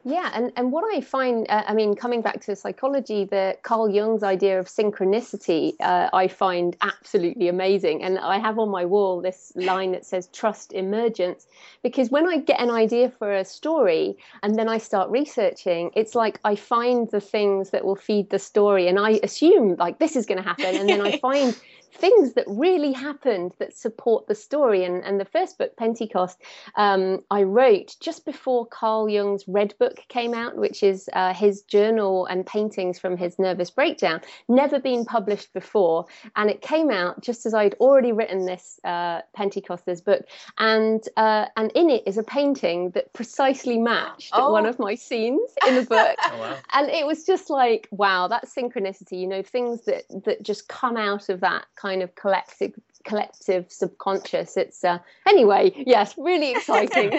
yeah, 0.02 0.30
and, 0.32 0.50
and 0.56 0.72
what 0.72 0.84
I 0.96 1.02
find, 1.02 1.46
uh, 1.50 1.64
I 1.66 1.74
mean, 1.74 1.94
coming 1.94 2.22
back 2.22 2.40
to 2.42 2.56
psychology, 2.56 3.24
the 3.26 3.58
Carl 3.62 3.90
Jung's 3.90 4.22
idea 4.22 4.58
of 4.58 4.66
synchronicity, 4.66 5.74
uh, 5.80 6.08
I 6.12 6.26
find 6.28 6.74
absolutely 6.80 7.48
amazing. 7.48 8.02
And 8.02 8.18
I 8.18 8.38
have 8.38 8.58
on 8.58 8.70
my 8.70 8.86
wall 8.86 9.20
this 9.20 9.52
line 9.56 9.92
that 9.92 10.06
says 10.06 10.28
trust 10.32 10.72
emergence, 10.72 11.46
because 11.82 12.10
when 12.10 12.26
I 12.26 12.38
get 12.38 12.60
an 12.60 12.70
idea 12.70 13.10
for 13.10 13.30
a 13.30 13.44
story 13.44 14.16
and 14.42 14.58
then 14.58 14.68
I 14.68 14.78
start 14.78 15.10
researching, 15.10 15.90
it's 15.94 16.14
like 16.14 16.40
I 16.44 16.56
find 16.56 17.10
the 17.10 17.20
things 17.20 17.70
that 17.70 17.84
will 17.84 17.96
feed 17.96 18.30
the 18.30 18.38
story, 18.38 18.88
and 18.88 18.98
I 18.98 19.20
assume 19.22 19.76
like 19.76 19.98
this 19.98 20.16
is 20.16 20.24
going 20.24 20.42
to 20.42 20.48
happen, 20.48 20.76
and 20.76 20.88
then 20.88 21.02
I 21.02 21.18
find 21.28 21.54
things 21.92 22.34
that 22.34 22.44
really 22.46 22.92
happened 22.92 23.52
that 23.58 23.76
support 23.76 24.26
the 24.26 24.34
story. 24.34 24.84
And, 24.84 25.02
and 25.04 25.20
the 25.20 25.24
first 25.24 25.58
book, 25.58 25.76
Pentecost, 25.76 26.40
um, 26.76 27.24
I 27.30 27.42
wrote 27.42 27.96
just 28.00 28.24
before 28.24 28.66
Carl 28.66 29.08
Jung's 29.08 29.44
Red 29.46 29.74
Book 29.78 30.04
came 30.08 30.34
out, 30.34 30.56
which 30.56 30.82
is 30.82 31.08
uh, 31.12 31.34
his 31.34 31.62
journal 31.62 32.26
and 32.26 32.46
paintings 32.46 32.98
from 32.98 33.16
his 33.16 33.38
nervous 33.38 33.70
breakdown, 33.70 34.20
never 34.48 34.78
been 34.78 35.04
published 35.04 35.52
before. 35.52 36.06
And 36.36 36.50
it 36.50 36.62
came 36.62 36.90
out 36.90 37.22
just 37.22 37.46
as 37.46 37.54
I'd 37.54 37.74
already 37.74 38.12
written 38.12 38.46
this 38.46 38.80
uh, 38.84 39.20
Pentecost, 39.34 39.86
this 39.86 40.00
book. 40.00 40.24
And, 40.58 41.02
uh, 41.16 41.46
and 41.56 41.70
in 41.72 41.90
it 41.90 42.04
is 42.06 42.18
a 42.18 42.22
painting 42.22 42.90
that 42.90 43.12
precisely 43.12 43.78
matched 43.78 44.30
oh. 44.32 44.52
one 44.52 44.66
of 44.66 44.78
my 44.78 44.94
scenes 44.94 45.50
in 45.66 45.76
the 45.76 45.82
book. 45.82 46.16
oh, 46.24 46.38
wow. 46.38 46.56
And 46.72 46.88
it 46.88 47.06
was 47.06 47.24
just 47.24 47.50
like, 47.50 47.88
wow, 47.90 48.28
that's 48.28 48.54
synchronicity, 48.54 49.20
you 49.20 49.26
know, 49.26 49.42
things 49.42 49.84
that, 49.84 50.04
that 50.24 50.42
just 50.42 50.68
come 50.68 50.96
out 50.96 51.28
of 51.28 51.40
that 51.40 51.66
kind 51.80 52.02
of 52.02 52.14
collective 52.14 52.72
collective 53.04 53.66
subconscious 53.70 54.56
it's 54.56 54.84
uh 54.84 54.98
anyway 55.26 55.72
yes 55.86 56.14
really 56.18 56.50
exciting 56.56 57.12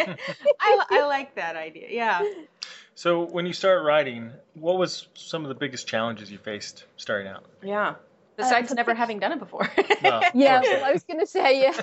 I, 0.59 0.85
I 0.89 1.05
like 1.07 1.35
that 1.35 1.55
idea 1.55 1.87
yeah 1.89 2.21
so 2.93 3.25
when 3.25 3.47
you 3.47 3.53
start 3.53 3.83
writing 3.83 4.31
what 4.53 4.77
was 4.77 5.07
some 5.15 5.43
of 5.43 5.49
the 5.49 5.55
biggest 5.55 5.87
challenges 5.87 6.31
you 6.31 6.37
faced 6.37 6.85
starting 6.97 7.27
out 7.27 7.45
yeah 7.63 7.95
besides 8.41 8.71
uh, 8.71 8.75
never 8.75 8.93
having 8.93 9.19
done 9.19 9.31
it 9.31 9.39
before. 9.39 9.69
no, 10.03 10.21
yeah, 10.33 10.61
well, 10.61 10.85
I 10.85 10.91
was 10.91 11.03
going 11.03 11.19
to 11.19 11.27
say, 11.27 11.61
yeah. 11.61 11.79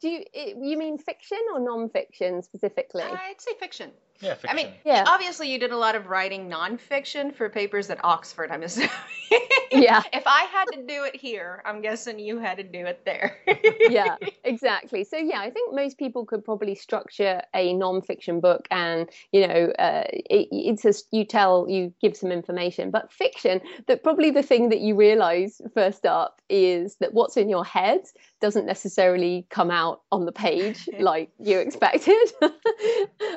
Do 0.00 0.08
you 0.08 0.24
you 0.34 0.78
mean 0.78 0.98
fiction 0.98 1.38
or 1.52 1.60
non-fiction 1.60 2.42
specifically? 2.42 3.02
Uh, 3.02 3.14
I'd 3.14 3.40
say 3.40 3.52
fiction. 3.58 3.90
Yeah, 4.20 4.34
fiction. 4.34 4.50
I 4.50 4.54
mean, 4.54 4.72
yeah. 4.84 5.04
Obviously, 5.06 5.52
you 5.52 5.58
did 5.58 5.70
a 5.70 5.76
lot 5.76 5.94
of 5.94 6.08
writing 6.08 6.50
nonfiction 6.50 7.34
for 7.34 7.48
papers 7.48 7.88
at 7.88 8.04
Oxford. 8.04 8.50
I'm 8.50 8.64
assuming. 8.64 8.90
yeah. 9.72 10.02
If 10.12 10.24
I 10.26 10.42
had 10.52 10.64
to 10.72 10.82
do 10.82 11.04
it 11.04 11.14
here, 11.14 11.62
I'm 11.64 11.80
guessing 11.82 12.18
you 12.18 12.38
had 12.38 12.58
to 12.58 12.64
do 12.64 12.84
it 12.86 13.04
there. 13.04 13.36
yeah, 13.80 14.16
exactly. 14.44 15.04
So 15.04 15.16
yeah, 15.16 15.40
I 15.40 15.50
think 15.50 15.74
most 15.74 15.98
people 15.98 16.24
could 16.24 16.44
probably 16.44 16.74
structure 16.74 17.42
a 17.54 17.72
nonfiction 17.74 18.40
book, 18.40 18.66
and 18.72 19.08
you 19.32 19.46
know, 19.46 19.72
uh, 19.78 20.04
it, 20.08 20.48
it's 20.50 20.82
just 20.82 21.06
you 21.12 21.24
tell, 21.24 21.66
you 21.68 21.92
give 22.00 22.16
some 22.16 22.32
information. 22.32 22.90
But 22.90 23.12
fiction, 23.12 23.60
that 23.86 24.02
probably 24.02 24.30
the 24.30 24.42
thing 24.42 24.70
that 24.70 24.80
you 24.80 24.96
realize 24.96 25.60
first 25.74 26.06
up 26.06 26.40
is 26.48 26.96
that 26.96 27.14
what's 27.14 27.36
in 27.36 27.48
your 27.48 27.64
head 27.64 28.00
doesn't 28.40 28.66
necessarily 28.66 29.46
come 29.50 29.70
out 29.70 30.02
on 30.10 30.24
the 30.24 30.32
page 30.32 30.88
like 30.98 31.30
you 31.38 31.58
expected. 31.58 32.16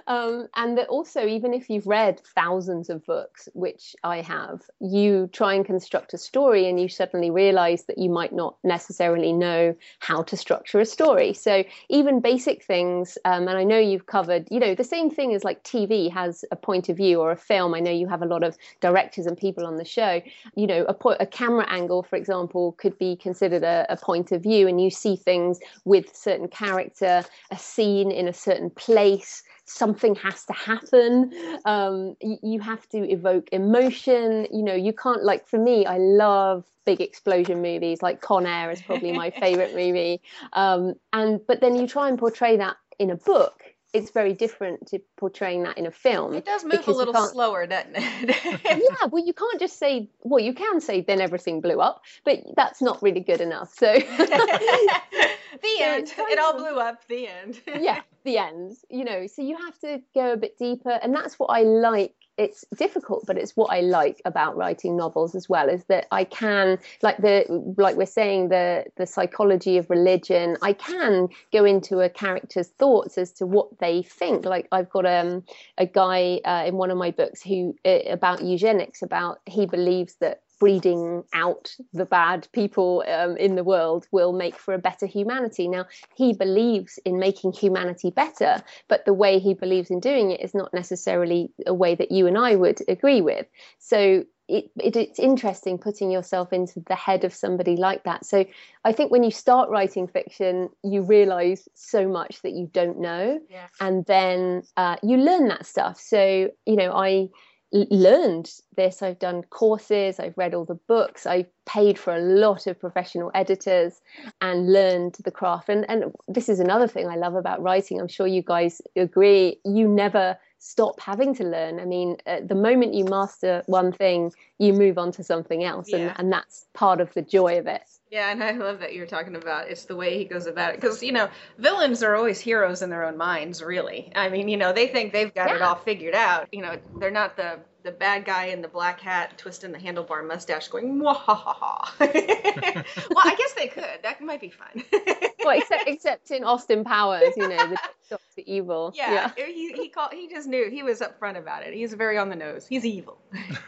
um, 0.08 0.48
and 0.56 0.71
that 0.78 0.88
also, 0.88 1.26
even 1.26 1.54
if 1.54 1.70
you've 1.70 1.88
read 1.88 2.20
thousands 2.20 2.90
of 2.90 3.06
books, 3.06 3.48
which 3.54 3.96
I 4.04 4.22
have, 4.22 4.62
you 4.80 5.30
try 5.32 5.54
and 5.54 5.66
construct 5.66 6.14
a 6.14 6.18
story 6.18 6.68
and 6.68 6.80
you 6.80 6.90
suddenly 6.90 7.30
realize 7.30 7.84
that 7.84 7.98
you 7.98 8.10
might 8.10 8.34
not 8.34 8.56
necessarily 8.64 9.34
know 9.34 9.76
how 10.00 10.24
to 10.24 10.38
structure 10.38 10.80
a 10.80 10.86
story. 10.86 11.34
So, 11.34 11.64
even 11.90 12.20
basic 12.20 12.64
things, 12.64 13.18
um, 13.26 13.48
and 13.48 13.58
I 13.58 13.64
know 13.64 13.80
you've 13.80 14.06
covered, 14.06 14.48
you 14.52 14.60
know, 14.60 14.76
the 14.76 14.84
same 14.84 15.10
thing 15.10 15.34
as 15.34 15.44
like 15.44 15.64
TV 15.64 16.12
has 16.12 16.46
a 16.52 16.56
point 16.56 16.90
of 16.90 16.98
view 16.98 17.20
or 17.22 17.32
a 17.32 17.38
film. 17.38 17.74
I 17.74 17.80
know 17.80 17.92
you 17.92 18.08
have 18.08 18.22
a 18.22 18.26
lot 18.26 18.44
of 18.44 18.58
directors 18.80 19.26
and 19.26 19.38
people 19.38 19.66
on 19.66 19.78
the 19.78 19.86
show. 19.86 20.22
You 20.56 20.68
know, 20.68 20.86
a, 20.86 20.94
po- 20.94 21.18
a 21.20 21.26
camera 21.26 21.66
angle, 21.70 22.04
for 22.04 22.16
example, 22.16 22.74
could 22.74 22.98
be 22.98 23.16
considered 23.16 23.64
a, 23.64 23.86
a 23.90 23.98
point 23.98 24.32
of 24.32 24.44
view, 24.44 24.68
and 24.68 24.82
you 24.82 24.90
see 24.90 25.16
things 25.16 25.60
with 25.86 26.16
certain 26.16 26.48
character, 26.48 27.24
a 27.52 27.58
scene 27.58 28.12
in 28.12 28.28
a 28.28 28.34
certain 28.34 28.70
place, 28.70 29.44
something 29.72 30.16
has 30.16 30.46
to 30.46 30.54
happen. 30.54 31.34
Um, 31.66 32.16
you, 32.22 32.38
you 32.44 32.60
have 32.60 32.88
to 32.90 32.98
evoke 32.98 33.50
emotion. 33.52 34.48
You 34.52 34.64
know, 34.64 34.76
you 34.76 34.94
can't, 34.94 35.24
like, 35.24 35.48
for 35.48 35.58
me, 35.58 35.86
I 35.86 35.98
love 35.98 36.66
big 36.86 37.02
explosion 37.02 37.62
movies, 37.62 38.02
like 38.02 38.22
Con 38.22 38.46
Air 38.46 38.72
is 38.72 38.82
probably 38.82 39.12
my 39.12 39.30
favorite 39.44 39.76
movie. 39.76 40.22
Um, 40.54 40.96
and, 41.14 41.40
but 41.48 41.62
then 41.62 41.76
you 41.76 41.88
try 41.88 42.10
and 42.10 42.18
portray 42.18 42.58
that 42.58 42.78
in 43.00 43.10
a 43.10 43.16
book 43.16 43.64
it's 43.94 44.12
very 44.12 44.34
different 44.34 44.88
to 44.88 45.00
portraying 45.18 45.64
that 45.64 45.78
in 45.78 45.86
a 45.86 45.92
film. 45.92 46.34
It 46.34 46.46
does 46.46 46.64
move 46.64 46.88
a 46.88 46.92
little 46.92 47.14
slower, 47.14 47.68
doesn't 47.68 47.96
it? 47.96 48.62
yeah, 48.66 49.08
well, 49.10 49.26
you 49.26 49.34
can't 49.34 49.60
just 49.60 49.78
say, 49.78 50.10
well, 50.22 50.44
you 50.44 50.54
can 50.54 50.80
say, 50.80 51.02
then 51.02 51.20
everything 51.20 51.60
blew 51.60 51.82
up, 51.82 52.02
but 52.24 52.40
that's 52.56 52.82
not 52.82 53.02
really 53.02 53.20
good 53.20 53.42
enough. 53.42 53.74
So, 53.74 53.94
the 53.94 55.78
end. 55.82 56.14
It 56.18 56.40
all 56.40 56.58
blew 56.58 56.80
up. 56.80 57.06
The 57.08 57.28
end. 57.28 57.62
yeah, 57.68 58.02
the 58.24 58.38
end. 58.38 58.78
You 58.90 59.04
know, 59.04 59.28
so 59.28 59.42
you 59.42 59.58
have 59.58 59.78
to 59.80 60.02
go 60.16 60.34
a 60.34 60.38
bit 60.38 60.58
deeper, 60.58 60.92
and 60.92 61.14
that's 61.14 61.38
what 61.38 61.48
I 61.48 61.64
like 61.64 62.16
it's 62.38 62.66
difficult 62.76 63.24
but 63.28 63.38
it's 63.38 63.56
what 63.56 63.72
i 63.72 63.82
like 63.82 64.22
about 64.26 64.56
writing 64.56 64.96
novels 64.96 65.36
as 65.36 65.50
well 65.50 65.70
is 65.70 65.84
that 65.86 66.08
i 66.12 66.24
can 66.24 66.78
like 67.02 67.18
the 67.18 67.46
like 67.78 67.96
we're 67.96 68.06
saying 68.06 68.50
the 68.50 68.86
the 68.96 69.06
psychology 69.06 69.78
of 69.78 69.90
religion 69.90 70.58
i 70.62 70.74
can 70.74 71.28
go 71.52 71.66
into 71.66 72.00
a 72.00 72.10
character's 72.10 72.70
thoughts 72.70 73.18
as 73.18 73.32
to 73.32 73.46
what 73.46 73.80
they 73.80 74.02
think. 74.02 74.46
Like 74.46 74.68
i've 74.72 74.90
got 74.90 75.06
um, 75.06 75.44
a 75.78 75.86
guy 75.86 76.40
uh, 76.46 76.64
in 76.68 76.76
one 76.76 76.92
of 76.92 76.98
my 76.98 77.12
books 77.12 77.42
who 77.42 77.76
uh, 77.86 78.00
about 78.10 78.44
eugenics 78.44 79.02
about 79.02 79.40
he 79.46 79.66
believes 79.66 80.16
that 80.16 80.42
breeding 80.62 81.24
out 81.34 81.76
the 81.92 82.06
bad 82.06 82.48
people 82.54 83.04
um, 83.08 83.36
in 83.38 83.56
the 83.56 83.64
world 83.64 84.06
will 84.12 84.32
make 84.32 84.56
for 84.56 84.76
a 84.76 84.78
better 84.78 85.08
humanity. 85.08 85.68
Now, 85.68 85.88
he 86.16 86.34
believes 86.34 87.00
in 87.04 87.18
making 87.18 87.54
humanity 87.54 88.12
better, 88.12 88.62
but 88.88 89.04
the 89.06 89.14
way 89.14 89.40
he 89.40 89.56
believes 89.56 89.90
in 89.90 90.00
doing 90.00 90.30
it 90.30 90.40
is 90.40 90.54
not 90.54 90.72
necessarily 90.72 91.52
a 91.66 91.74
way 91.74 91.96
that 91.96 92.12
you 92.12 92.28
and 92.28 92.38
I 92.38 92.56
would 92.58 92.80
agree 92.88 93.22
with. 93.22 93.48
So 93.80 94.24
it, 94.48 94.70
it, 94.80 94.96
it's 94.96 95.18
interesting 95.18 95.80
putting 95.80 96.12
yourself 96.12 96.54
into 96.54 96.80
the 96.82 96.96
head 96.96 97.24
of 97.24 97.34
somebody 97.34 97.76
like 97.76 98.04
that. 98.04 98.24
So 98.24 98.46
I 98.86 98.92
think 98.92 99.12
when 99.12 99.24
you 99.24 99.32
start 99.32 99.72
writing 99.72 100.08
fiction, 100.08 100.70
you 100.84 101.02
realize 101.02 101.68
so 101.74 102.08
much 102.08 102.40
that 102.44 102.52
you 102.52 102.70
don't 102.72 103.00
know, 103.00 103.40
yeah. 103.50 103.68
and 103.80 104.06
then 104.06 104.62
uh, 104.78 104.98
you 105.02 105.18
learn 105.18 105.48
that 105.48 105.66
stuff. 105.66 106.00
So 106.00 106.52
you 106.68 106.76
know, 106.76 106.92
I 106.92 107.30
learned 107.72 108.52
this. 108.76 109.02
I've 109.02 109.20
done 109.20 109.44
courses, 109.44 110.20
I've 110.20 110.38
read 110.38 110.54
all 110.54 110.66
the 110.66 110.76
books, 110.76 111.26
I've 111.26 111.48
paid 111.66 111.98
for 111.98 112.16
a 112.16 112.20
lot 112.20 112.68
of 112.68 112.80
professional 112.80 113.32
editors 113.34 114.02
and 114.42 114.72
learned 114.72 115.18
the 115.24 115.32
craft. 115.32 115.70
And, 115.70 115.86
and 115.90 116.14
this 116.28 116.50
is 116.50 116.60
another 116.60 116.88
thing 116.88 117.08
I 117.08 117.16
love 117.16 117.36
about 117.36 117.62
writing. 117.62 118.00
I'm 118.00 118.08
sure 118.08 118.28
you 118.28 118.42
guys 118.42 118.82
agree. 118.96 119.60
You 119.64 119.88
never 119.88 120.38
stop 120.60 121.00
having 121.00 121.34
to 121.36 121.44
learn. 121.44 121.80
I 121.80 121.86
mean, 121.86 122.18
uh, 122.28 122.42
the 122.46 122.56
moment 122.56 122.94
you 122.94 123.06
master 123.06 123.64
one 123.66 123.92
thing, 123.92 124.32
you 124.60 124.74
move 124.74 124.98
on 124.98 125.12
to 125.14 125.24
something 125.24 125.64
else. 125.64 125.90
Yeah. 125.90 125.98
And, 125.98 126.14
and 126.20 126.34
that's 126.34 126.66
part 126.74 127.02
of 127.02 127.14
the 127.14 127.22
joy 127.22 127.58
of 127.58 127.68
it. 127.68 127.84
Yeah, 128.12 128.30
and 128.30 128.44
I 128.44 128.52
love 128.52 128.82
that 128.82 128.94
you're 128.94 129.08
talking 129.08 129.38
about 129.38 129.70
it's 129.70 129.86
the 129.86 129.96
way 129.96 130.18
he 130.18 130.26
goes 130.26 130.46
about 130.46 130.74
it 130.74 130.82
because 130.82 131.02
you 131.02 131.14
know 131.14 131.30
villains 131.58 132.04
are 132.04 132.14
always 132.14 132.42
heroes 132.42 132.82
in 132.82 132.90
their 132.90 133.06
own 133.06 133.16
minds. 133.16 133.64
Really, 133.64 134.12
I 134.14 134.28
mean, 134.28 134.50
you 134.50 134.58
know, 134.58 134.74
they 134.74 134.88
think 134.88 135.14
they've 135.14 135.34
got 135.34 135.48
yeah. 135.48 135.56
it 135.56 135.62
all 135.62 135.76
figured 135.76 136.14
out. 136.14 136.50
You 136.52 136.62
know, 136.62 136.78
they're 137.00 137.10
not 137.10 137.38
the 137.38 137.60
the 137.84 137.92
bad 137.92 138.26
guy 138.26 138.46
in 138.48 138.62
the 138.62 138.68
black 138.68 139.00
hat 139.00 139.38
twisting 139.38 139.72
the 139.72 139.78
handlebar 139.78 140.28
mustache 140.28 140.68
going 140.68 141.00
Mwahaha. 141.00 142.00
well 142.00 143.24
i 143.26 143.36
guess 143.36 143.54
they 143.54 143.68
could 143.68 144.00
that 144.04 144.22
might 144.22 144.40
be 144.40 144.52
fun 144.52 144.84
well 145.44 145.58
except 145.58 145.88
except 145.88 146.30
in 146.30 146.44
austin 146.44 146.84
powers 146.84 147.34
you 147.36 147.48
know 147.48 147.68
the 147.70 147.80
doctor 148.10 148.42
evil 148.46 148.94
yeah, 148.96 149.32
yeah. 149.36 149.46
he 149.48 149.72
he 149.74 149.90
called 149.90 150.14
he 150.14 150.28
just 150.28 150.48
knew 150.48 150.70
he 150.70 150.84
was 150.84 151.00
upfront 151.00 151.38
about 151.38 151.64
it 151.64 151.74
he's 151.74 151.94
very 151.94 152.20
on 152.20 152.30
the 152.30 152.36
nose 152.36 152.68
he's 152.68 152.86
evil 152.86 153.18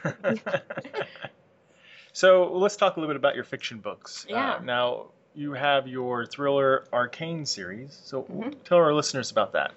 so 2.13 2.53
let's 2.53 2.77
talk 2.77 2.95
a 2.95 2.99
little 2.99 3.13
bit 3.13 3.17
about 3.17 3.35
your 3.35 3.43
fiction 3.43 3.79
books. 3.79 4.25
Uh, 4.29 4.33
yeah. 4.33 4.53
uh, 4.53 4.59
now 4.59 5.07
you 5.35 5.53
have 5.53 5.87
your 5.87 6.25
thriller 6.25 6.85
arcane 6.93 7.45
series 7.45 7.99
so 8.03 8.23
mm-hmm. 8.23 8.51
tell 8.63 8.77
our 8.77 8.93
listeners 8.93 9.31
about 9.31 9.53
that. 9.53 9.73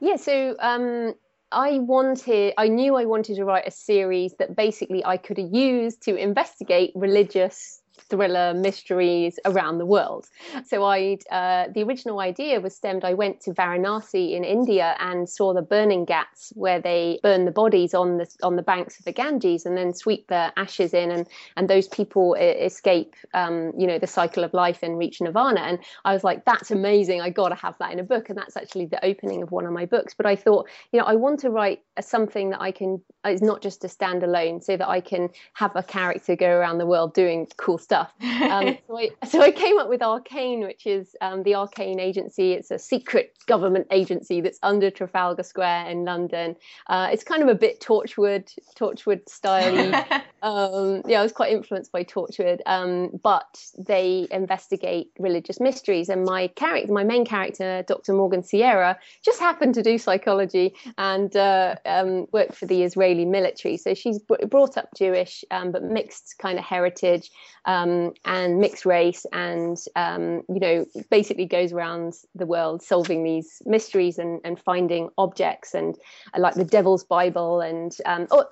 Yeah 0.00 0.16
so 0.16 0.56
um 0.58 1.14
I 1.54 1.78
wanted, 1.78 2.54
I 2.58 2.66
knew 2.66 2.96
I 2.96 3.04
wanted 3.04 3.36
to 3.36 3.44
write 3.44 3.68
a 3.68 3.70
series 3.70 4.34
that 4.40 4.56
basically 4.56 5.04
I 5.04 5.18
could 5.18 5.38
use 5.38 5.96
to 5.98 6.16
investigate 6.16 6.90
religious 6.96 7.80
thriller 8.10 8.54
mysteries 8.54 9.38
around 9.44 9.78
the 9.78 9.86
world. 9.86 10.26
So 10.66 10.84
I, 10.84 11.18
uh, 11.30 11.68
the 11.74 11.82
original 11.82 12.20
idea 12.20 12.60
was 12.60 12.74
stemmed. 12.76 13.04
I 13.04 13.14
went 13.14 13.40
to 13.42 13.52
Varanasi 13.52 14.32
in 14.32 14.44
India 14.44 14.94
and 14.98 15.28
saw 15.28 15.54
the 15.54 15.62
burning 15.62 16.04
ghats 16.04 16.52
where 16.54 16.80
they 16.80 17.18
burn 17.22 17.44
the 17.44 17.50
bodies 17.50 17.94
on 17.94 18.18
the 18.18 18.26
on 18.42 18.56
the 18.56 18.62
banks 18.62 18.98
of 18.98 19.04
the 19.04 19.12
Ganges 19.12 19.66
and 19.66 19.76
then 19.76 19.94
sweep 19.94 20.28
the 20.28 20.52
ashes 20.56 20.94
in, 20.94 21.10
and 21.10 21.26
and 21.56 21.68
those 21.68 21.88
people 21.88 22.34
escape, 22.34 23.14
um, 23.32 23.72
you 23.78 23.86
know, 23.86 23.98
the 23.98 24.06
cycle 24.06 24.44
of 24.44 24.52
life 24.52 24.80
and 24.82 24.98
reach 24.98 25.20
nirvana. 25.20 25.60
And 25.60 25.78
I 26.04 26.12
was 26.12 26.24
like, 26.24 26.44
that's 26.44 26.70
amazing. 26.70 27.20
I 27.20 27.30
got 27.30 27.48
to 27.48 27.54
have 27.54 27.76
that 27.78 27.92
in 27.92 27.98
a 27.98 28.04
book, 28.04 28.28
and 28.28 28.38
that's 28.38 28.56
actually 28.56 28.86
the 28.86 29.04
opening 29.04 29.42
of 29.42 29.50
one 29.50 29.66
of 29.66 29.72
my 29.72 29.86
books. 29.86 30.14
But 30.14 30.26
I 30.26 30.36
thought, 30.36 30.68
you 30.92 30.98
know, 30.98 31.06
I 31.06 31.14
want 31.14 31.40
to 31.40 31.50
write 31.50 31.80
something 32.00 32.50
that 32.50 32.60
I 32.60 32.72
can 32.72 33.00
It's 33.24 33.42
not 33.42 33.62
just 33.62 33.84
a 33.84 33.88
standalone, 33.88 34.62
so 34.62 34.76
that 34.76 34.88
I 34.88 35.00
can 35.00 35.30
have 35.54 35.74
a 35.74 35.82
character 35.82 36.36
go 36.36 36.50
around 36.58 36.78
the 36.78 36.86
world 36.86 37.14
doing 37.14 37.46
cool 37.56 37.78
stuff. 37.78 37.93
Um, 38.00 38.78
so, 38.86 38.98
I, 38.98 39.10
so 39.26 39.40
I 39.40 39.50
came 39.50 39.78
up 39.78 39.88
with 39.88 40.02
Arcane, 40.02 40.60
which 40.60 40.86
is 40.86 41.16
um, 41.20 41.42
the 41.42 41.54
Arcane 41.54 42.00
Agency. 42.00 42.52
It's 42.52 42.70
a 42.70 42.78
secret 42.78 43.34
government 43.46 43.86
agency 43.90 44.40
that's 44.40 44.58
under 44.62 44.90
Trafalgar 44.90 45.42
Square 45.42 45.88
in 45.88 46.04
London. 46.04 46.56
Uh, 46.88 47.08
it's 47.12 47.24
kind 47.24 47.42
of 47.42 47.48
a 47.48 47.54
bit 47.54 47.80
Torchwood, 47.80 48.52
Torchwood 48.76 49.28
style. 49.28 50.04
um, 50.44 51.00
yeah, 51.06 51.20
I 51.20 51.22
was 51.22 51.32
quite 51.32 51.52
influenced 51.52 51.90
by 51.90 52.04
Torchwood, 52.04 52.60
um, 52.66 53.18
but 53.22 53.64
they 53.78 54.28
investigate 54.30 55.10
religious 55.18 55.58
mysteries. 55.58 56.10
And 56.10 56.22
my 56.26 56.48
character, 56.48 56.92
my 56.92 57.02
main 57.02 57.24
character, 57.24 57.82
Dr. 57.88 58.12
Morgan 58.12 58.42
Sierra, 58.42 58.98
just 59.24 59.40
happened 59.40 59.72
to 59.74 59.82
do 59.82 59.96
psychology 59.96 60.74
and 60.98 61.34
uh, 61.34 61.76
um, 61.86 62.26
worked 62.30 62.56
for 62.56 62.66
the 62.66 62.82
Israeli 62.82 63.24
military. 63.24 63.78
So 63.78 63.94
she's 63.94 64.18
brought 64.18 64.76
up 64.76 64.90
Jewish, 64.94 65.46
um, 65.50 65.72
but 65.72 65.82
mixed 65.82 66.34
kind 66.38 66.58
of 66.58 66.64
heritage 66.64 67.30
um, 67.64 68.12
and 68.26 68.60
mixed 68.60 68.84
race, 68.84 69.24
and 69.32 69.78
um, 69.96 70.42
you 70.50 70.60
know, 70.60 70.84
basically 71.10 71.46
goes 71.46 71.72
around 71.72 72.12
the 72.34 72.44
world 72.44 72.82
solving 72.82 73.24
these 73.24 73.62
mysteries 73.64 74.18
and, 74.18 74.42
and 74.44 74.60
finding 74.60 75.08
objects 75.16 75.72
and 75.72 75.96
uh, 76.34 76.40
like 76.40 76.54
the 76.54 76.64
Devil's 76.64 77.04
Bible 77.04 77.62
and 77.62 77.96
oh, 78.30 78.44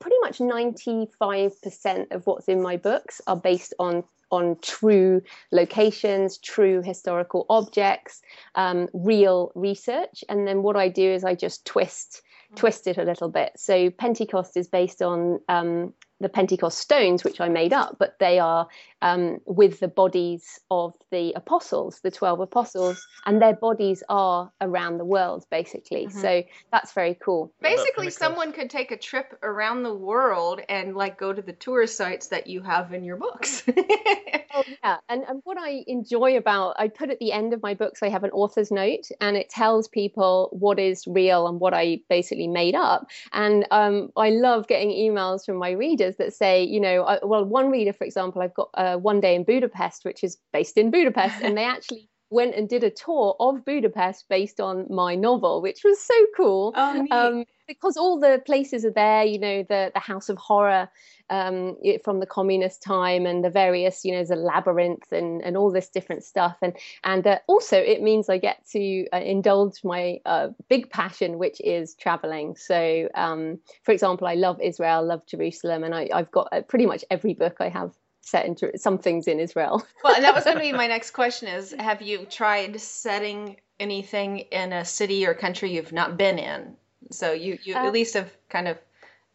pretty 0.00 0.16
much 0.22 0.40
ninety 0.40 1.10
five 1.18 1.25
95% 1.26 2.12
of 2.12 2.26
what's 2.26 2.48
in 2.48 2.62
my 2.62 2.76
books 2.76 3.20
are 3.26 3.36
based 3.36 3.74
on 3.78 4.04
on 4.32 4.56
true 4.60 5.22
locations, 5.52 6.36
true 6.38 6.82
historical 6.82 7.46
objects, 7.48 8.22
um, 8.56 8.88
real 8.92 9.52
research. 9.54 10.24
And 10.28 10.48
then 10.48 10.64
what 10.64 10.74
I 10.74 10.88
do 10.88 11.08
is 11.08 11.22
I 11.22 11.36
just 11.36 11.64
twist 11.64 12.22
twist 12.54 12.86
it 12.86 12.96
a 12.96 13.02
little 13.02 13.28
bit. 13.28 13.52
So 13.56 13.90
Pentecost 13.90 14.56
is 14.56 14.68
based 14.68 15.02
on 15.02 15.40
um, 15.48 15.92
the 16.20 16.28
Pentecost 16.28 16.78
stones, 16.78 17.24
which 17.24 17.40
I 17.40 17.48
made 17.48 17.72
up, 17.72 17.96
but 17.98 18.18
they 18.18 18.38
are 18.38 18.68
um, 19.02 19.38
with 19.44 19.80
the 19.80 19.88
bodies 19.88 20.60
of 20.70 20.94
the 21.10 21.34
apostles, 21.36 22.00
the 22.00 22.10
12 22.10 22.40
apostles, 22.40 23.06
and 23.26 23.40
their 23.40 23.54
bodies 23.54 24.02
are 24.08 24.50
around 24.60 24.96
the 24.96 25.04
world, 25.04 25.44
basically. 25.50 26.06
Mm-hmm. 26.06 26.18
So 26.18 26.42
that's 26.72 26.92
very 26.92 27.16
cool. 27.22 27.52
Basically, 27.60 28.10
someone 28.10 28.52
could 28.52 28.70
take 28.70 28.90
a 28.92 28.96
trip 28.96 29.38
around 29.42 29.82
the 29.82 29.94
world 29.94 30.60
and 30.68 30.96
like 30.96 31.18
go 31.18 31.32
to 31.32 31.42
the 31.42 31.52
tourist 31.52 31.96
sites 31.96 32.28
that 32.28 32.46
you 32.46 32.62
have 32.62 32.94
in 32.94 33.04
your 33.04 33.16
books. 33.16 33.62
oh, 33.76 34.64
yeah. 34.82 34.96
And, 35.08 35.24
and 35.28 35.40
what 35.44 35.58
I 35.58 35.84
enjoy 35.86 36.38
about, 36.38 36.76
I 36.78 36.88
put 36.88 37.10
at 37.10 37.18
the 37.18 37.32
end 37.32 37.52
of 37.52 37.62
my 37.62 37.74
books, 37.74 38.02
I 38.02 38.08
have 38.08 38.24
an 38.24 38.30
author's 38.30 38.70
note 38.70 39.08
and 39.20 39.36
it 39.36 39.50
tells 39.50 39.88
people 39.88 40.48
what 40.52 40.78
is 40.78 41.06
real 41.06 41.46
and 41.46 41.60
what 41.60 41.74
I 41.74 42.00
basically 42.08 42.48
made 42.48 42.74
up. 42.74 43.08
And 43.32 43.66
um, 43.70 44.10
I 44.16 44.30
love 44.30 44.66
getting 44.66 44.90
emails 44.90 45.44
from 45.44 45.56
my 45.56 45.72
readers 45.72 46.05
that 46.16 46.32
say, 46.32 46.62
you 46.62 46.78
know, 46.80 47.02
I, 47.04 47.18
well, 47.24 47.44
one 47.44 47.70
reader, 47.70 47.92
for 47.92 48.04
example, 48.04 48.42
I've 48.42 48.54
got 48.54 48.70
uh, 48.74 48.96
one 48.96 49.20
day 49.20 49.34
in 49.34 49.42
Budapest, 49.42 50.04
which 50.04 50.22
is 50.22 50.38
based 50.52 50.78
in 50.78 50.90
Budapest, 50.92 51.42
and 51.42 51.58
they 51.58 51.64
actually 51.76 52.08
went 52.30 52.54
and 52.54 52.68
did 52.68 52.82
a 52.82 52.90
tour 52.90 53.36
of 53.38 53.64
Budapest 53.64 54.28
based 54.28 54.60
on 54.60 54.86
my 54.90 55.14
novel, 55.14 55.62
which 55.62 55.82
was 55.84 56.00
so 56.00 56.14
cool. 56.36 56.72
Oh, 56.76 57.06
um, 57.10 57.44
because 57.68 57.96
all 57.96 58.18
the 58.20 58.40
places 58.46 58.84
are 58.84 58.92
there, 58.92 59.24
you 59.24 59.38
know, 59.38 59.62
the 59.62 59.90
the 59.92 60.00
House 60.00 60.28
of 60.28 60.38
Horror 60.38 60.88
um, 61.30 61.76
from 62.04 62.20
the 62.20 62.26
communist 62.26 62.82
time, 62.82 63.26
and 63.26 63.44
the 63.44 63.50
various, 63.50 64.04
you 64.04 64.12
know, 64.12 64.24
the 64.24 64.36
labyrinth 64.36 65.12
and 65.12 65.42
and 65.42 65.56
all 65.56 65.70
this 65.70 65.88
different 65.88 66.24
stuff, 66.24 66.56
and 66.62 66.76
and 67.04 67.26
uh, 67.26 67.38
also 67.46 67.76
it 67.76 68.02
means 68.02 68.28
I 68.28 68.38
get 68.38 68.64
to 68.72 69.06
uh, 69.12 69.18
indulge 69.18 69.84
my 69.84 70.20
uh, 70.26 70.48
big 70.68 70.90
passion, 70.90 71.38
which 71.38 71.60
is 71.60 71.94
traveling. 71.94 72.56
So, 72.56 73.08
um, 73.14 73.58
for 73.82 73.92
example, 73.92 74.26
I 74.26 74.34
love 74.34 74.60
Israel, 74.60 75.04
love 75.04 75.26
Jerusalem, 75.26 75.84
and 75.84 75.94
I, 75.94 76.08
I've 76.12 76.30
got 76.30 76.48
uh, 76.52 76.62
pretty 76.62 76.86
much 76.86 77.04
every 77.10 77.34
book 77.34 77.56
I 77.60 77.68
have 77.68 77.92
set 78.26 78.44
into 78.44 78.76
some 78.76 78.98
things 78.98 79.28
in 79.28 79.38
Israel. 79.38 79.86
well, 80.04 80.14
and 80.14 80.24
that 80.24 80.34
was 80.34 80.44
going 80.44 80.56
to 80.56 80.62
be 80.62 80.72
my 80.84 80.88
next 80.88 81.12
question: 81.12 81.48
is 81.48 81.74
Have 81.78 82.02
you 82.02 82.26
tried 82.26 82.80
setting 82.80 83.56
anything 83.78 84.38
in 84.38 84.72
a 84.72 84.84
city 84.84 85.26
or 85.26 85.34
country 85.34 85.72
you've 85.72 85.92
not 85.92 86.16
been 86.16 86.38
in? 86.38 86.76
So 87.10 87.32
you 87.32 87.58
you 87.62 87.74
uh, 87.74 87.86
at 87.86 87.92
least 87.92 88.14
have 88.14 88.30
kind 88.48 88.68
of 88.68 88.78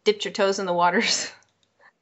dipped 0.04 0.24
your 0.24 0.32
toes 0.32 0.58
in 0.58 0.66
the 0.66 0.72
waters. 0.72 1.30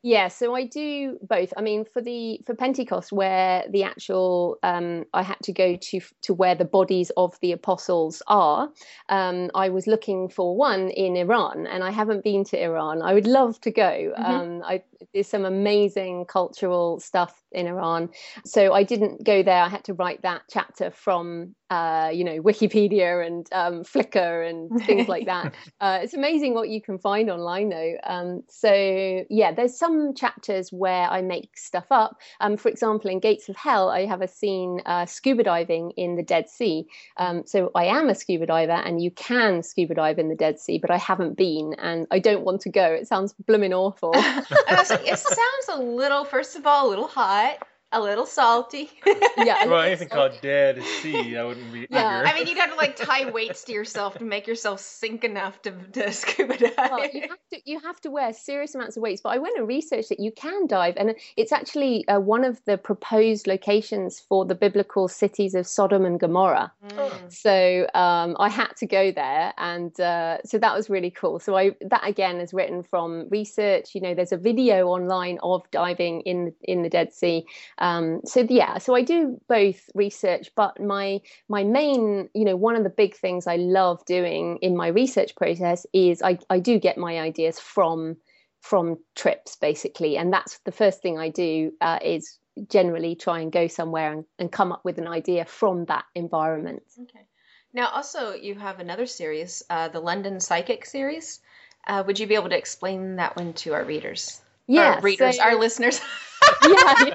Yeah, 0.03 0.29
so 0.29 0.55
I 0.55 0.65
do 0.65 1.19
both. 1.21 1.53
I 1.59 1.61
mean, 1.61 1.85
for 1.85 2.01
the 2.01 2.41
for 2.47 2.55
Pentecost, 2.55 3.13
where 3.13 3.65
the 3.69 3.83
actual 3.83 4.59
um, 4.63 5.05
I 5.13 5.23
had 5.23 5.37
to 5.43 5.53
go 5.53 5.77
to 5.77 6.01
to 6.23 6.33
where 6.33 6.55
the 6.55 6.65
bodies 6.65 7.11
of 7.19 7.39
the 7.41 7.53
apostles 7.53 8.23
are. 8.27 8.71
Um, 9.11 9.51
I 9.55 9.69
was 9.69 9.87
looking 9.87 10.31
for 10.31 10.57
one 10.57 10.89
in 10.89 11.17
Iran, 11.17 11.67
and 11.67 11.85
I 11.85 11.91
haven't 11.91 12.25
been 12.25 12.45
to 12.45 12.63
Iran. 12.63 13.03
I 13.03 13.13
would 13.13 13.27
love 13.27 13.61
to 13.61 13.71
go. 13.71 13.83
Mm-hmm. 13.83 14.25
Um, 14.25 14.63
I, 14.65 14.83
there's 15.13 15.29
some 15.29 15.45
amazing 15.45 16.25
cultural 16.25 16.99
stuff 17.01 17.43
in 17.53 17.67
Iran, 17.67 18.09
so 18.47 18.73
I 18.73 18.85
didn't 18.85 19.25
go 19.25 19.43
there. 19.43 19.63
I 19.63 19.69
had 19.69 19.85
to 19.85 19.95
write 19.95 20.23
that 20.23 20.43
chapter 20.51 20.91
from 20.91 21.55
uh, 21.69 22.11
you 22.13 22.25
know 22.25 22.41
Wikipedia 22.43 23.27
and 23.27 23.47
um, 23.53 23.85
Flickr 23.85 24.49
and 24.49 24.71
things 24.87 25.09
like 25.09 25.27
that. 25.27 25.55
Uh, 25.81 26.01
it's 26.03 26.15
amazing 26.15 26.53
what 26.53 26.69
you 26.69 26.81
can 26.81 26.99
find 26.99 27.31
online, 27.31 27.71
though. 27.71 27.95
Um, 28.05 28.43
so 28.49 29.25
yeah, 29.31 29.53
there's 29.53 29.79
some 29.79 29.90
chapters 30.15 30.73
where 30.73 31.09
I 31.09 31.23
make 31.23 31.57
stuff 31.57 31.87
up. 31.91 32.19
Um, 32.41 32.57
for 32.57 32.69
example, 32.69 33.11
in 33.11 33.21
Gates 33.21 33.49
of 33.49 33.57
Hell, 33.57 33.89
I 33.89 34.07
have 34.07 34.23
a 34.23 34.29
scene 34.29 34.81
uh, 34.87 35.07
scuba 35.07 35.43
diving 35.43 35.93
in 35.97 36.17
the 36.17 36.23
Dead 36.23 36.49
Sea. 36.49 36.87
Um, 37.17 37.43
so 37.47 37.71
I 37.75 37.87
am 37.87 38.09
a 38.09 38.15
scuba 38.15 38.47
diver, 38.47 38.73
and 38.73 39.03
you 39.03 39.11
can 39.11 39.63
scuba 39.63 39.95
dive 39.95 40.19
in 40.19 40.29
the 40.29 40.37
Dead 40.37 40.59
Sea, 40.59 40.79
but 40.79 40.91
I 40.91 40.99
haven't 40.99 41.37
been, 41.37 41.75
and 41.79 42.07
I 42.11 42.19
don't 42.19 42.45
want 42.45 42.63
to 42.63 42.71
go. 42.71 42.85
It 42.85 43.09
sounds 43.09 43.33
blooming 43.47 43.73
awful. 43.73 44.13
it 44.15 45.19
sounds 45.19 45.69
a 45.69 45.83
little, 45.83 46.25
first 46.25 46.57
of 46.57 46.67
all, 46.67 46.89
a 46.89 46.91
little 46.91 47.09
hot 47.09 47.59
a 47.93 48.01
little 48.01 48.27
salty. 48.27 48.91
yeah. 49.37 49.67
Well, 49.67 49.81
anything 49.81 50.09
called 50.09 50.39
dead 50.41 50.83
sea, 50.83 51.37
I 51.37 51.45
wouldn't 51.45 51.73
be. 51.73 51.87
Yeah. 51.91 52.21
Eager. 52.21 52.29
I 52.29 52.35
mean, 52.35 52.47
you'd 52.47 52.59
have 52.59 52.71
to 52.71 52.77
like 52.77 52.97
tie 52.97 53.31
weights 53.31 53.65
to 53.65 53.73
yourself 53.73 54.19
to 54.19 54.25
make 54.25 54.47
yourself 54.47 54.81
sink 54.81 55.25
enough 55.25 55.61
to, 55.63 55.73
to 55.93 56.13
scuba 56.13 56.57
dive. 56.57 56.73
Well, 56.77 57.09
you 57.13 57.23
have 57.23 57.39
to 57.53 57.61
you 57.65 57.81
have 57.81 58.01
to 58.03 58.11
wear 58.11 58.33
serious 58.33 58.75
amounts 58.75 58.97
of 58.97 59.03
weights. 59.03 59.23
But 59.23 59.31
I 59.31 59.39
went 59.39 59.59
and 59.59 59.67
researched 59.67 60.11
that 60.11 60.21
You 60.21 60.31
can 60.31 60.67
dive, 60.67 60.95
and 60.97 61.15
it's 61.37 61.53
actually 61.53 62.07
uh, 62.07 62.21
one 62.21 62.45
of 62.45 62.65
the 62.65 62.79
proposed 62.79 63.47
locations 63.47 64.21
for 64.21 64.45
the 64.45 64.55
biblical 64.55 65.09
cities 65.09 65.55
of 65.55 65.67
Sodom 65.67 66.05
and 66.05 66.21
Gomorrah. 66.21 66.73
Mm. 66.89 67.33
So 67.33 67.89
um, 67.95 68.37
I 68.39 68.49
had 68.49 68.77
to 68.77 68.87
go 68.87 69.11
there, 69.11 69.53
and 69.59 69.99
uh, 70.01 70.39
so 70.45 70.59
that 70.59 70.75
was 70.75 70.89
really 70.89 71.11
cool. 71.11 71.41
So 71.41 71.57
I 71.57 71.75
that 71.81 72.07
again 72.07 72.41
is 72.41 72.55
written 72.55 72.85
from 72.85 73.29
research. 73.31 73.95
You 73.95 74.01
know, 74.01 74.15
there's 74.15 74.33
a 74.33 74.37
video 74.37 74.89
online 74.89 75.39
of 75.43 75.69
diving 75.73 76.21
in 76.21 76.55
in 76.63 76.83
the 76.83 76.89
Dead 76.89 77.13
Sea 77.13 77.47
um, 77.81 78.21
so 78.25 78.47
yeah, 78.49 78.79
so 78.79 78.95
I 78.95 79.03
do 79.03 79.41
both 79.49 79.89
research, 79.95 80.51
but 80.55 80.81
my 80.81 81.21
my 81.49 81.65
main, 81.65 82.29
you 82.35 82.45
know, 82.45 82.57
one 82.57 82.77
of 82.77 82.85
the 82.85 82.91
big 82.91 83.17
things 83.17 83.47
I 83.47 83.57
love 83.57 84.05
doing 84.05 84.59
in 84.61 84.77
my 84.77 84.89
research 84.89 85.35
process 85.35 85.87
is 85.93 86.23
I, 86.23 86.39
I 86.51 86.59
do 86.59 86.79
get 86.79 86.99
my 86.99 87.19
ideas 87.21 87.59
from 87.59 88.17
from 88.61 88.99
trips 89.17 89.57
basically, 89.57 90.19
and 90.19 90.33
that's 90.33 90.59
the 90.65 90.73
first 90.73 91.01
thing 91.01 91.19
I 91.19 91.31
do 91.31 91.73
uh, 91.81 91.99
is 92.03 92.39
generally 92.69 93.15
try 93.15 93.41
and 93.41 93.51
go 93.51 93.67
somewhere 93.67 94.13
and, 94.13 94.25
and 94.39 94.53
come 94.53 94.73
up 94.73 94.85
with 94.85 94.99
an 94.99 95.09
idea 95.09 95.47
from 95.47 95.87
that 95.87 96.05
environment. 96.15 96.83
Okay. 97.01 97.27
Now, 97.73 97.89
also, 97.89 98.35
you 98.35 98.57
have 98.57 98.81
another 98.81 99.07
series, 99.07 99.63
uh, 99.71 99.89
the 99.89 100.01
London 100.01 100.41
Psychic 100.41 100.85
series. 100.85 101.41
Uh, 101.87 102.03
would 102.07 102.19
you 102.19 102.27
be 102.27 102.35
able 102.35 102.49
to 102.49 102.59
explain 102.59 103.17
that 103.17 103.37
one 103.37 103.53
to 103.55 103.73
our 103.73 103.85
readers? 103.85 104.41
Yeah, 104.67 104.95
our 104.95 105.01
readers, 105.01 105.37
so, 105.37 105.43
our 105.43 105.55
listeners. 105.57 106.01
yeah, 106.65 107.05
yeah, 107.07 107.13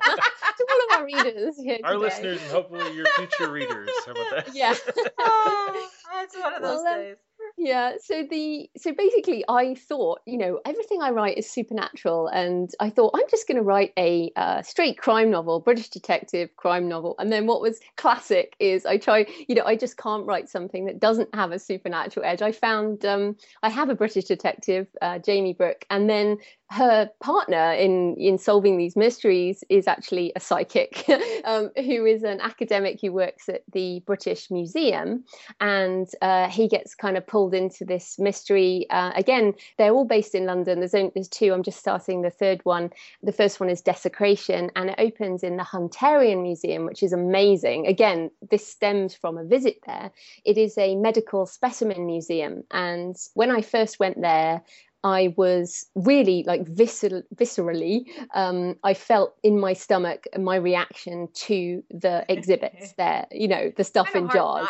all 0.76 0.96
of 0.96 1.00
our 1.00 1.06
readers 1.06 1.56
here 1.58 1.80
Our 1.84 1.98
listeners 1.98 2.42
and 2.42 2.52
hopefully 2.52 2.96
your 2.96 3.06
future 3.16 3.52
readers. 3.52 3.90
How 4.06 4.12
about 4.12 4.46
that? 4.46 4.56
Yeah. 4.56 4.76
oh, 5.20 5.90
it's 6.24 6.38
one 6.38 6.54
of 6.54 6.62
those 6.62 6.84
well, 6.84 6.96
days 6.96 7.18
yeah 7.58 7.94
so 8.04 8.24
the 8.30 8.70
so 8.78 8.94
basically 8.94 9.46
i 9.48 9.76
thought 9.76 10.20
you 10.26 10.38
know 10.38 10.60
everything 10.66 11.02
i 11.02 11.10
write 11.10 11.38
is 11.38 11.50
supernatural 11.50 12.28
and 12.28 12.72
i 12.80 12.90
thought 12.90 13.12
i'm 13.16 13.28
just 13.30 13.48
going 13.48 13.56
to 13.56 13.64
write 13.64 13.94
a 13.98 14.32
uh, 14.36 14.62
straight 14.62 14.98
crime 14.98 15.32
novel 15.32 15.60
british 15.60 15.90
detective 15.90 16.50
crime 16.58 16.90
novel 16.90 17.16
and 17.18 17.32
then 17.32 17.46
what 17.46 17.62
was 17.62 17.80
classic 17.96 18.56
is 18.60 18.86
i 18.86 18.98
try 18.98 19.26
you 19.48 19.56
know 19.56 19.64
i 19.66 19.76
just 19.76 19.98
can't 19.98 20.26
write 20.26 20.50
something 20.50 20.86
that 20.86 21.00
doesn't 21.00 21.34
have 21.34 21.52
a 21.52 21.60
supernatural 21.60 22.26
edge 22.26 22.42
i 22.42 22.52
found 22.52 23.06
um, 23.06 23.36
i 23.64 23.70
have 23.70 23.90
a 23.90 23.96
british 23.96 24.26
detective 24.26 24.88
uh, 25.02 25.18
jamie 25.20 25.54
brooke 25.54 25.86
and 25.90 26.10
then 26.10 26.38
her 26.72 27.12
partner 27.20 27.74
in 27.74 28.16
in 28.18 28.40
solving 28.40 28.78
these 28.78 28.96
mysteries 28.96 29.64
is 29.70 29.88
actually 29.88 30.32
a 30.36 30.40
psychic 30.40 31.06
um, 31.46 31.70
who 31.76 32.06
is 32.06 32.24
an 32.24 32.42
academic 32.42 33.00
who 33.00 33.12
works 33.12 33.48
at 33.50 33.62
the 33.72 34.02
British 34.08 34.50
Museum, 34.50 35.24
and 35.62 36.08
uh, 36.24 36.50
he 36.50 36.68
gets 36.68 36.96
kind 36.96 37.18
of 37.18 37.28
pulled 37.28 37.54
into 37.54 37.86
this 37.86 38.18
mystery. 38.18 38.88
Uh, 38.90 39.12
again, 39.16 39.54
they're 39.78 39.94
all 39.94 40.06
based 40.06 40.34
in 40.34 40.46
London. 40.46 40.80
There's 40.80 40.96
only, 40.96 41.12
there's 41.14 41.28
two. 41.28 41.54
I'm 41.54 41.62
just 41.62 41.78
starting 41.78 42.24
the 42.24 42.32
third 42.32 42.62
one. 42.64 42.90
The 43.22 43.32
first 43.32 43.60
one 43.60 43.70
is 43.70 43.82
Desecration, 43.82 44.72
and 44.76 44.90
it 44.90 44.96
opens 44.98 45.44
in 45.44 45.58
the 45.58 45.64
Hunterian 45.64 46.42
Museum, 46.42 46.86
which 46.86 47.04
is 47.04 47.14
amazing. 47.14 47.86
Again, 47.86 48.32
this 48.50 48.68
stems 48.68 49.14
from 49.14 49.38
a 49.38 49.46
visit 49.46 49.78
there. 49.86 50.12
It 50.44 50.58
is 50.58 50.78
a 50.80 50.96
medical 50.96 51.46
specimen 51.46 52.08
museum, 52.08 52.64
and 52.72 53.16
when 53.36 53.52
I 53.52 53.62
first 53.62 54.00
went 54.00 54.20
there, 54.20 54.64
I 55.06 55.36
was 55.38 55.86
really 55.94 56.44
like 56.48 56.64
viscer- 56.66 57.24
viscerally, 57.36 58.06
um, 58.34 58.76
I 58.84 58.96
felt 58.96 59.36
in 59.44 59.60
my 59.60 59.74
stomach 59.74 60.26
my 60.38 60.56
reaction 60.56 61.30
to 61.46 61.84
the 61.92 62.26
exhibits 62.30 62.94
there, 62.98 63.28
you 63.32 63.48
know, 63.48 63.72
the 63.78 63.84
stuff 63.84 64.16
in 64.16 64.28
jars. 64.30 64.68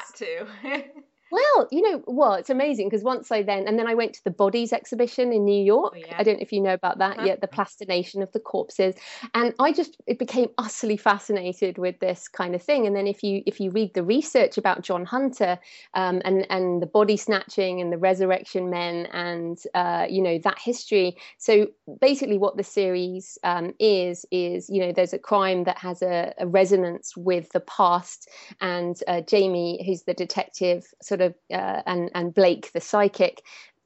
Well, 1.36 1.68
you 1.70 1.82
know, 1.82 2.04
well, 2.08 2.36
it's 2.36 2.50
amazing 2.50 2.88
because 2.88 3.04
once 3.04 3.30
I 3.30 3.44
then, 3.44 3.68
and 3.68 3.78
then 3.78 3.88
I 3.88 3.94
went 3.94 4.14
to 4.14 4.24
the 4.24 4.32
Bodies 4.32 4.72
exhibition 4.72 5.34
in 5.34 5.44
New 5.44 5.64
York. 5.64 5.94
Oh, 5.98 6.00
yeah. 6.00 6.16
I 6.18 6.24
don't 6.24 6.36
know 6.36 6.42
if 6.42 6.54
you 6.54 6.62
know 6.62 6.74
about 6.74 7.00
that 7.00 7.18
huh? 7.18 7.26
yet, 7.26 7.42
the 7.42 7.48
plastination 7.48 8.22
of 8.22 8.32
the 8.32 8.40
corpses. 8.40 8.96
And 9.34 9.54
I 9.60 9.74
just, 9.74 9.98
it 10.08 10.18
became 10.18 10.48
utterly 10.58 10.96
fascinated 10.96 11.78
with 11.78 12.00
this 12.00 12.30
kind 12.30 12.56
of 12.56 12.62
thing. 12.62 12.88
And 12.88 12.96
then 12.96 13.06
if 13.06 13.22
you, 13.22 13.44
if 13.46 13.60
you 13.60 13.70
read 13.72 13.94
the 13.94 14.04
research 14.04 14.58
about 14.58 14.82
John 14.82 15.04
Hunter 15.04 15.60
um, 15.94 16.22
and, 16.24 16.48
and 16.50 16.82
the 16.82 16.86
body 16.86 17.18
snatching 17.18 17.82
and 17.82 17.92
the 17.92 17.98
resurrection 17.98 18.70
men 18.70 19.08
and, 19.08 19.58
uh, 19.74 20.06
you 20.10 20.22
know, 20.22 20.38
that 20.40 20.60
history. 20.60 21.18
So 21.38 21.68
basically 22.00 22.38
what 22.38 22.56
the 22.56 22.64
series 22.64 23.38
um, 23.44 23.74
is, 23.78 24.26
is, 24.32 24.70
you 24.70 24.80
know, 24.80 24.94
there's 24.94 25.14
a 25.14 25.20
crime 25.20 25.66
that 25.66 25.80
has 25.80 26.02
a, 26.02 26.34
a 26.38 26.48
resonance 26.48 27.18
with 27.18 27.52
the 27.52 27.60
past. 27.62 28.30
And 28.62 28.98
uh, 29.06 29.20
Jamie, 29.20 29.84
who's 29.86 30.04
the 30.04 30.14
detective, 30.14 30.86
sort 31.02 31.16
sort 31.16 31.25
uh, 31.52 31.82
and 31.86 32.12
and 32.14 32.34
Blake 32.34 32.72
the 32.74 32.82
psychic 32.82 33.42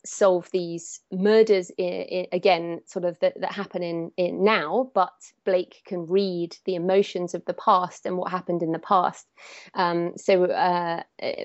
solve 0.06 0.50
these 0.52 1.02
murders 1.12 1.72
in, 1.78 1.86
in, 1.86 2.28
again 2.32 2.82
sort 2.86 3.04
of 3.04 3.20
that, 3.20 3.40
that 3.42 3.52
happen 3.52 3.84
in, 3.84 4.12
in 4.16 4.44
now 4.44 4.90
but 4.94 5.12
blake 5.46 5.82
can 5.86 6.08
read 6.08 6.56
the 6.66 6.76
emotions 6.76 7.34
of 7.34 7.44
the 7.46 7.54
past 7.54 8.06
and 8.06 8.18
what 8.18 8.32
happened 8.32 8.64
in 8.64 8.72
the 8.72 8.80
past. 8.80 9.28
Um, 9.74 10.14
so 10.16 10.46
uh, 10.46 11.04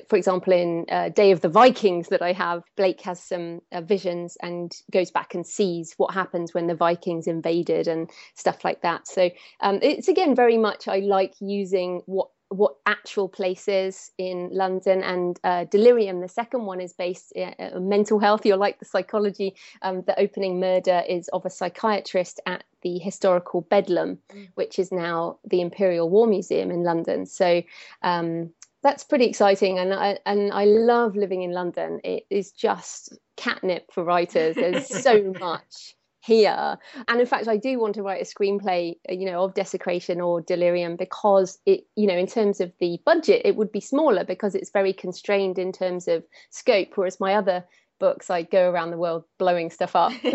for 0.09 0.17
example 0.17 0.53
in 0.53 0.87
uh, 0.89 1.09
day 1.09 1.33
of 1.33 1.41
the 1.41 1.49
vikings 1.49 2.09
that 2.09 2.23
i 2.23 2.33
have 2.33 2.63
blake 2.77 3.01
has 3.01 3.21
some 3.21 3.61
uh, 3.73 3.81
visions 3.81 4.37
and 4.41 4.73
goes 4.93 5.11
back 5.11 5.35
and 5.35 5.47
sees 5.47 5.95
what 5.97 6.15
happens 6.15 6.55
when 6.55 6.67
the 6.67 6.75
vikings 6.75 7.27
invaded 7.27 7.89
and 7.89 8.11
stuff 8.35 8.65
like 8.65 8.83
that. 8.83 9.09
So 9.09 9.31
um, 9.61 9.81
it's 9.83 10.09
again 10.09 10.35
very 10.35 10.59
much 10.59 10.87
i 10.87 10.99
like 10.99 11.35
using 11.41 12.03
what 12.07 12.29
what 12.49 12.77
actual 12.87 13.29
places 13.29 14.11
in 14.19 14.51
London 14.53 15.03
and 15.03 15.39
uh, 15.45 15.65
Delirium. 15.65 16.21
The 16.21 16.29
second 16.29 16.65
one 16.65 16.81
is 16.81 16.93
based 16.93 17.33
in 17.33 17.55
uh, 17.59 17.81
mental 17.81 18.19
health. 18.19 18.47
You're 18.47 18.57
like 18.57 18.79
the 18.79 18.85
psychology. 18.85 19.57
Um, 19.83 20.03
the 20.07 20.19
opening 20.19 20.61
murder 20.61 21.03
is 21.09 21.29
of 21.29 21.45
a 21.45 21.51
psychiatrist 21.51 22.41
at 22.47 22.65
the 22.83 22.99
historical 22.99 23.63
Bedlam, 23.63 24.19
mm. 24.33 24.49
which 24.55 24.79
is 24.79 24.93
now 24.93 25.39
the 25.45 25.61
Imperial 25.61 26.09
War 26.09 26.27
Museum 26.27 26.71
in 26.71 26.85
London. 26.85 27.27
So 27.27 27.63
um, 28.03 28.51
that's 28.83 29.05
pretty 29.05 29.25
exciting, 29.25 29.79
and 29.79 29.95
I 29.95 30.19
and 30.27 30.53
I 30.53 30.67
love 30.67 31.17
living 31.17 31.43
in 31.43 31.53
London. 31.53 32.01
It 32.05 32.27
is 32.29 32.53
just 32.53 33.17
catnip 33.37 33.91
for 33.93 34.05
writers. 34.05 34.57
There's 34.57 34.87
so 35.03 35.33
much 35.41 35.97
here. 36.25 36.79
And 37.07 37.21
in 37.21 37.27
fact, 37.27 37.49
I 37.49 37.57
do 37.59 37.79
want 37.79 37.97
to 37.97 38.03
write 38.03 38.23
a 38.23 38.25
screenplay, 38.25 38.97
uh, 39.09 39.13
you 39.13 39.27
know, 39.27 39.45
of 39.45 39.55
Desecration 39.55 40.21
or 40.21 40.41
Delirium 40.41 40.97
because 40.97 41.59
it, 41.67 41.87
you 41.97 42.07
know, 42.07 42.17
in 42.17 42.27
terms 42.27 42.61
of 42.61 42.73
the 42.81 42.99
budget, 43.05 43.43
it 43.45 43.57
would 43.57 43.71
be 43.71 43.81
smaller 43.81 44.25
because 44.25 44.55
it's 44.55 44.71
very 44.71 44.93
constrained 44.93 45.59
in 45.59 45.73
terms 45.73 46.09
of 46.09 46.25
scope. 46.51 46.89
Whereas 46.95 47.21
my 47.21 47.35
other 47.35 47.65
books, 48.01 48.31
I 48.31 48.43
go 48.43 48.71
around 48.71 48.91
the 48.91 48.97
world 48.97 49.25
blowing 49.39 49.71
stuff 49.71 49.95
up. 49.95 50.13
you 50.23 50.31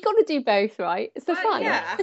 got 0.00 0.12
to 0.12 0.24
do 0.26 0.42
both, 0.44 0.78
right? 0.78 1.10
It's 1.14 1.24
the 1.24 1.32
uh, 1.32 1.42
fun. 1.42 1.62
Yeah. 1.62 1.96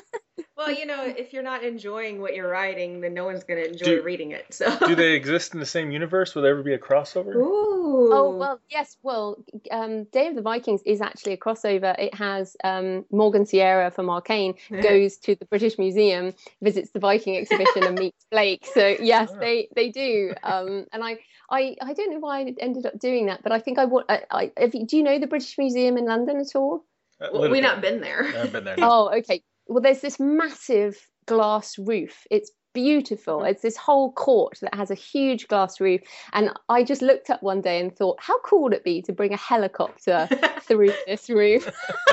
Well, 0.58 0.72
you 0.72 0.86
know, 0.86 1.04
if 1.04 1.34
you're 1.34 1.44
not 1.44 1.64
enjoying 1.64 2.22
what 2.22 2.34
you're 2.34 2.50
writing, 2.50 3.02
then 3.02 3.14
no 3.14 3.26
one's 3.26 3.44
going 3.44 3.62
to 3.62 3.70
enjoy 3.70 3.98
do, 3.98 4.04
reading 4.04 4.32
it. 4.32 4.54
So, 4.54 4.78
do 4.80 4.96
they 4.96 5.14
exist 5.14 5.54
in 5.54 5.60
the 5.60 5.66
same 5.66 5.92
universe? 5.92 6.34
Will 6.34 6.44
there 6.44 6.52
ever 6.52 6.64
be 6.64 6.74
a 6.74 6.80
crossover? 6.80 7.36
Ooh. 7.36 8.10
Oh 8.14 8.36
well, 8.38 8.60
yes. 8.70 8.96
Well, 9.04 9.38
um, 9.70 10.06
Day 10.06 10.28
of 10.28 10.36
the 10.36 10.42
Vikings 10.42 10.82
is 10.86 11.02
actually 11.02 11.34
a 11.34 11.38
crossover. 11.38 11.96
It 12.00 12.14
has 12.14 12.56
um, 12.64 13.06
Morgan 13.12 13.46
Sierra 13.46 13.92
from 13.92 14.10
Arcane 14.10 14.56
goes 14.82 15.18
to 15.18 15.36
the 15.36 15.46
British 15.46 15.78
Museum, 15.78 16.34
visits 16.62 16.92
the 16.92 17.00
Viking 17.00 17.36
exhibition, 17.36 17.84
and 17.84 18.00
meets 18.00 18.26
Blake. 18.32 18.66
So 18.74 18.96
yes, 19.00 19.32
oh. 19.34 19.40
they 19.40 19.68
they 19.76 19.90
do. 19.90 20.34
Um, 20.44 20.86
and 20.94 21.04
I, 21.04 21.18
I 21.50 21.76
I 21.82 21.94
don't 21.94 22.12
know 22.12 22.20
why 22.20 22.40
I 22.42 22.54
ended 22.60 22.86
up 22.86 22.98
doing 22.98 23.26
that, 23.26 23.44
but 23.44 23.52
I 23.52 23.60
think 23.60 23.78
I 23.78 23.86
want. 23.86 24.06
I, 24.10 24.22
I, 24.32 24.52
you, 24.74 24.86
do 24.86 24.98
you 24.98 25.04
know 25.04 25.20
the 25.20 25.28
British 25.28 25.58
Museum 25.58 25.98
in 25.98 26.06
London 26.06 26.40
at 26.40 26.56
all? 26.56 26.86
A 27.20 27.30
Well, 27.32 27.50
we've 27.50 27.64
not 27.64 27.82
been 27.82 28.02
there. 28.02 28.26
I've 28.26 28.52
been 28.52 28.66
there. 28.66 28.76
Oh, 28.82 29.10
okay. 29.20 29.42
Well, 29.68 29.82
there's 29.82 30.02
this 30.02 30.20
massive 30.20 31.08
glass 31.26 31.78
roof. 31.78 32.28
It's 32.30 32.52
beautiful. 32.74 33.44
It's 33.44 33.62
this 33.62 33.78
whole 33.78 34.12
court 34.12 34.60
that 34.62 34.76
has 34.76 34.92
a 34.92 34.96
huge 34.96 35.48
glass 35.48 35.80
roof. 35.80 36.02
And 36.34 36.52
I 36.70 36.84
just 36.84 37.02
looked 37.02 37.30
up 37.32 37.42
one 37.42 37.62
day 37.62 37.80
and 37.80 37.96
thought, 37.96 38.20
how 38.20 38.40
cool 38.42 38.64
would 38.64 38.74
it 38.74 38.84
be 38.84 39.02
to 39.04 39.14
bring 39.14 39.34
a 39.34 39.38
helicopter 39.38 40.28
through 40.62 40.92
this 41.08 41.30
roof? 41.30 41.72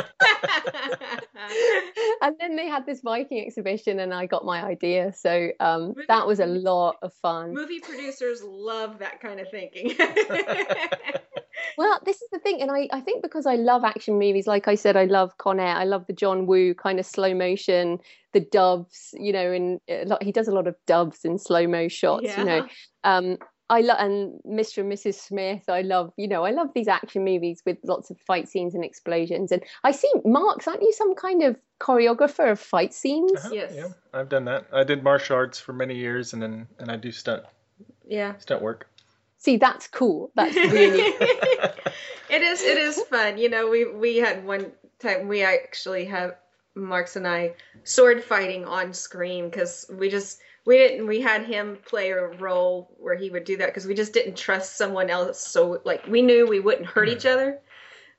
and 2.22 2.36
then 2.38 2.56
they 2.56 2.68
had 2.68 2.86
this 2.86 3.00
Viking 3.00 3.44
exhibition, 3.44 3.98
and 3.98 4.14
I 4.14 4.26
got 4.26 4.44
my 4.44 4.64
idea. 4.64 5.12
So 5.12 5.50
um, 5.60 5.94
that 6.08 6.26
was 6.26 6.40
a 6.40 6.46
lot 6.46 6.96
of 7.02 7.12
fun. 7.14 7.52
Movie 7.52 7.80
producers 7.80 8.42
love 8.42 9.00
that 9.00 9.20
kind 9.20 9.40
of 9.40 9.50
thinking. 9.50 9.96
Well, 11.78 12.00
this 12.04 12.20
is 12.22 12.28
the 12.30 12.38
thing, 12.38 12.60
and 12.60 12.70
I, 12.70 12.88
I 12.92 13.00
think 13.00 13.22
because 13.22 13.46
I 13.46 13.54
love 13.54 13.84
action 13.84 14.18
movies, 14.18 14.46
like 14.46 14.68
I 14.68 14.74
said, 14.74 14.96
I 14.96 15.04
love 15.04 15.36
Con 15.38 15.60
Air, 15.60 15.76
I 15.76 15.84
love 15.84 16.06
the 16.06 16.12
John 16.12 16.46
Woo 16.46 16.74
kind 16.74 16.98
of 16.98 17.06
slow 17.06 17.34
motion, 17.34 17.98
the 18.32 18.40
doves, 18.40 19.14
you 19.18 19.32
know, 19.32 19.52
and 19.52 19.80
a 19.88 20.04
lot, 20.04 20.22
he 20.22 20.32
does 20.32 20.48
a 20.48 20.52
lot 20.52 20.66
of 20.66 20.76
doves 20.86 21.24
in 21.24 21.38
slow 21.38 21.66
mo 21.66 21.88
shots, 21.88 22.36
you 22.36 22.44
know. 22.44 22.68
Um, 23.04 23.38
I 23.72 23.80
love 23.80 23.96
and 24.00 24.38
Mr. 24.46 24.78
and 24.78 24.92
Mrs. 24.92 25.14
Smith. 25.14 25.62
I 25.66 25.80
love, 25.80 26.12
you 26.18 26.28
know, 26.28 26.44
I 26.44 26.50
love 26.50 26.68
these 26.74 26.88
action 26.88 27.24
movies 27.24 27.62
with 27.64 27.78
lots 27.84 28.10
of 28.10 28.18
fight 28.20 28.46
scenes 28.46 28.74
and 28.74 28.84
explosions. 28.84 29.50
And 29.50 29.62
I 29.82 29.92
see, 29.92 30.12
Marx, 30.26 30.68
aren't 30.68 30.82
you 30.82 30.92
some 30.92 31.14
kind 31.14 31.42
of 31.42 31.56
choreographer 31.80 32.52
of 32.52 32.60
fight 32.60 32.92
scenes? 32.92 33.32
Uh-huh, 33.32 33.50
Yes. 33.52 33.72
Yeah, 33.74 33.88
I've 34.12 34.28
done 34.28 34.44
that. 34.44 34.66
I 34.74 34.84
did 34.84 35.02
martial 35.02 35.36
arts 35.36 35.58
for 35.58 35.72
many 35.72 35.94
years, 35.94 36.34
and 36.34 36.42
then 36.42 36.68
and 36.78 36.90
I 36.90 36.96
do 36.96 37.10
stunt 37.10 37.44
yeah. 38.06 38.36
stunt 38.36 38.60
work. 38.60 38.88
See, 39.42 39.56
that's 39.56 39.88
cool. 39.88 40.30
That's 40.36 40.54
really 40.72 41.00
it 42.30 42.42
is 42.42 42.62
it 42.62 42.78
is 42.78 43.02
fun. 43.10 43.38
You 43.38 43.48
know, 43.48 43.68
we 43.68 43.84
we 43.84 44.18
had 44.18 44.44
one 44.44 44.70
time 45.00 45.26
we 45.26 45.42
actually 45.42 46.04
have 46.04 46.36
Marx 46.76 47.16
and 47.16 47.26
I 47.26 47.54
sword 47.82 48.22
fighting 48.22 48.64
on 48.64 48.94
screen 48.94 49.50
because 49.50 49.90
we 49.98 50.08
just 50.08 50.38
we 50.64 50.78
didn't 50.78 51.08
we 51.08 51.20
had 51.20 51.44
him 51.44 51.76
play 51.84 52.10
a 52.10 52.28
role 52.28 52.94
where 53.00 53.16
he 53.16 53.30
would 53.30 53.42
do 53.42 53.56
that 53.56 53.66
because 53.66 53.84
we 53.84 53.94
just 53.94 54.12
didn't 54.12 54.36
trust 54.36 54.76
someone 54.76 55.10
else. 55.10 55.44
So 55.44 55.80
like 55.84 56.06
we 56.06 56.22
knew 56.22 56.46
we 56.46 56.60
wouldn't 56.60 56.86
hurt 56.86 57.08
each 57.08 57.26
other. 57.26 57.58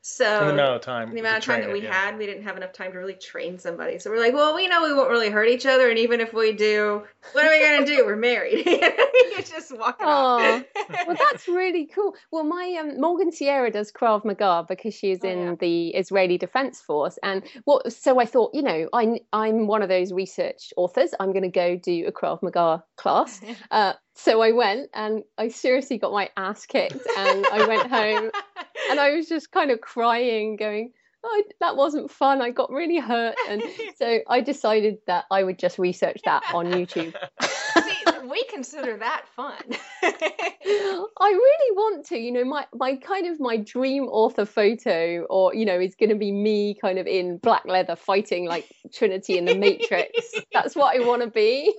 So 0.06 0.26
And 0.26 0.50
the 0.50 0.54
amount 0.54 0.76
of 0.76 0.82
time. 0.82 1.14
the 1.14 1.22
amount 1.22 1.38
of 1.38 1.44
time 1.46 1.56
train 1.56 1.62
that 1.62 1.70
it, 1.70 1.82
we 1.82 1.84
yeah. 1.88 1.94
had, 1.94 2.18
we 2.18 2.26
didn't 2.26 2.44
have 2.44 2.58
enough 2.58 2.74
time 2.74 2.92
to 2.92 2.98
really 2.98 3.14
train 3.14 3.58
somebody. 3.58 4.00
So 4.00 4.10
we're 4.12 4.20
like, 4.20 4.34
well, 4.34 4.54
we 4.54 4.68
know 4.68 4.84
we 4.84 4.94
won't 4.94 5.10
really 5.10 5.30
hurt 5.30 5.48
each 5.48 5.66
other, 5.66 5.90
and 5.90 5.98
even 5.98 6.20
if 6.20 6.34
we 6.34 6.52
do, 6.52 7.04
what 7.32 7.46
are 7.46 7.50
we 7.50 7.62
gonna 7.62 7.86
do? 7.86 8.06
We're 8.06 8.18
married. 8.18 8.66
you 8.66 9.42
just 9.44 9.72
walk 9.78 9.98
it 10.02 10.06
Aw. 10.06 10.58
off. 10.58 10.64
well, 11.08 11.16
that's 11.18 11.48
really 11.48 11.86
cool. 11.86 12.16
Well, 12.32 12.44
my 12.44 12.76
um, 12.82 13.00
Morgan 13.00 13.32
Sierra 13.32 13.72
does 13.72 13.94
Krav 13.94 14.26
Maga 14.26 14.66
because 14.68 14.94
she's 14.94 15.20
Oh, 15.24 15.30
in 15.30 15.40
yeah. 15.40 15.56
the 15.58 15.88
Israeli 15.96 16.38
Defense 16.38 16.82
Force, 16.82 17.18
and 17.24 17.42
what? 17.64 17.94
So 17.94 18.20
I 18.20 18.26
thought, 18.26 18.52
you 18.54 18.62
know, 18.62 18.90
I 18.92 19.22
I'm 19.32 19.68
one 19.68 19.82
of 19.84 19.88
those 19.88 20.12
research 20.12 20.74
authors. 20.76 21.12
I'm 21.18 21.32
going 21.32 21.44
to 21.44 21.50
go 21.50 21.78
do 21.78 22.08
a 22.08 22.12
Krav 22.12 22.44
Maga 22.44 22.84
class. 22.98 23.40
Uh, 23.72 23.94
so 24.16 24.42
I 24.42 24.52
went, 24.52 24.90
and 24.94 25.24
I 25.38 25.48
seriously 25.48 25.98
got 25.98 26.12
my 26.12 26.30
ass 26.38 26.66
kicked, 26.66 27.06
and 27.18 27.46
I 27.48 27.66
went 27.68 27.90
home, 27.90 28.32
and 28.90 29.00
I 29.00 29.16
was 29.16 29.28
just 29.28 29.52
kind 29.52 29.72
of 29.72 29.82
crying, 29.82 30.56
going. 30.56 30.94
Oh, 31.26 31.44
that 31.62 31.78
wasn't 31.78 32.12
fun. 32.12 32.42
I 32.42 32.50
got 32.52 32.70
really 32.70 33.00
hurt, 33.00 33.36
and 33.50 33.64
so 33.98 34.20
I 34.28 34.42
decided 34.42 34.98
that 35.08 35.26
I 35.32 35.44
would 35.44 35.58
just 35.58 35.80
research 35.80 36.20
that 36.26 36.44
on 36.54 36.68
YouTube. 36.68 37.16
See, 37.42 38.28
we 38.30 38.44
consider 38.50 38.98
that 38.98 39.26
fun. 39.36 39.64
I 40.04 41.30
really 41.30 41.76
want 41.76 42.06
to, 42.08 42.18
you 42.18 42.32
know, 42.32 42.44
my 42.44 42.68
my 42.74 42.98
kind 42.98 43.26
of 43.26 43.40
my 43.40 43.58
dream 43.58 44.04
author 44.04 44.46
photo, 44.46 45.26
or 45.30 45.56
you 45.56 45.66
know, 45.66 45.80
is 45.80 45.96
going 45.96 46.10
to 46.10 46.16
be 46.16 46.32
me 46.32 46.76
kind 46.80 47.00
of 47.00 47.08
in 47.08 47.38
black 47.38 47.64
leather 47.66 47.96
fighting 47.96 48.46
like 48.46 48.70
Trinity 48.94 49.38
in 49.38 49.46
the 49.46 49.56
Matrix. 49.56 50.34
That's 50.54 50.76
what 50.76 50.96
I 50.96 51.06
want 51.06 51.22
to 51.22 51.30
be. 51.30 51.74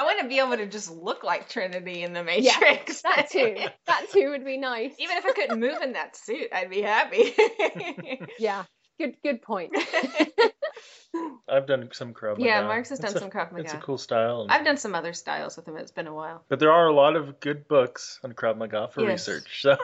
I 0.00 0.04
want 0.04 0.20
to 0.20 0.28
be 0.28 0.38
able 0.38 0.56
to 0.56 0.66
just 0.66 0.90
look 0.90 1.22
like 1.24 1.48
Trinity 1.50 2.02
in 2.02 2.14
the 2.14 2.24
Matrix. 2.24 2.46
Yeah, 2.46 2.58
Matrix. 2.60 3.02
That 3.02 3.28
too. 3.30 3.56
That 3.86 4.06
too 4.12 4.30
would 4.30 4.44
be 4.46 4.56
nice. 4.56 4.92
Even 4.98 5.18
if 5.18 5.26
I 5.26 5.32
couldn't 5.32 5.60
move 5.60 5.82
in 5.82 5.92
that 5.92 6.16
suit, 6.16 6.48
I'd 6.54 6.70
be 6.70 6.80
happy. 6.82 7.34
Yeah. 8.38 8.64
Good. 8.98 9.16
Good 9.22 9.42
point. 9.42 9.72
I've 11.48 11.66
done 11.66 11.88
some 11.92 12.14
Krav 12.14 12.32
Maga. 12.38 12.44
Yeah, 12.44 12.62
Marx 12.62 12.90
has 12.90 13.00
It's 13.00 13.08
done 13.12 13.16
a- 13.16 13.20
some 13.20 13.30
Krav 13.30 13.50
Maga. 13.50 13.64
It's 13.64 13.72
a 13.72 13.76
Maga. 13.76 13.86
cool 13.86 13.98
style. 13.98 14.42
and- 14.42 14.52
I've 14.52 14.64
done 14.64 14.76
some 14.76 14.94
other 14.94 15.12
styles 15.12 15.56
with 15.56 15.66
him. 15.66 15.76
It's 15.76 15.90
been 15.90 16.06
a 16.06 16.14
while. 16.14 16.44
But 16.48 16.60
there 16.60 16.70
are 16.70 16.86
a 16.86 16.92
lot 16.94 17.16
of 17.16 17.40
good 17.40 17.66
books 17.66 18.20
on 18.22 18.32
Krav 18.32 18.56
Maga 18.56 18.88
for 18.92 19.00
Yes. 19.02 19.26
research. 19.28 19.62
So 19.62 19.76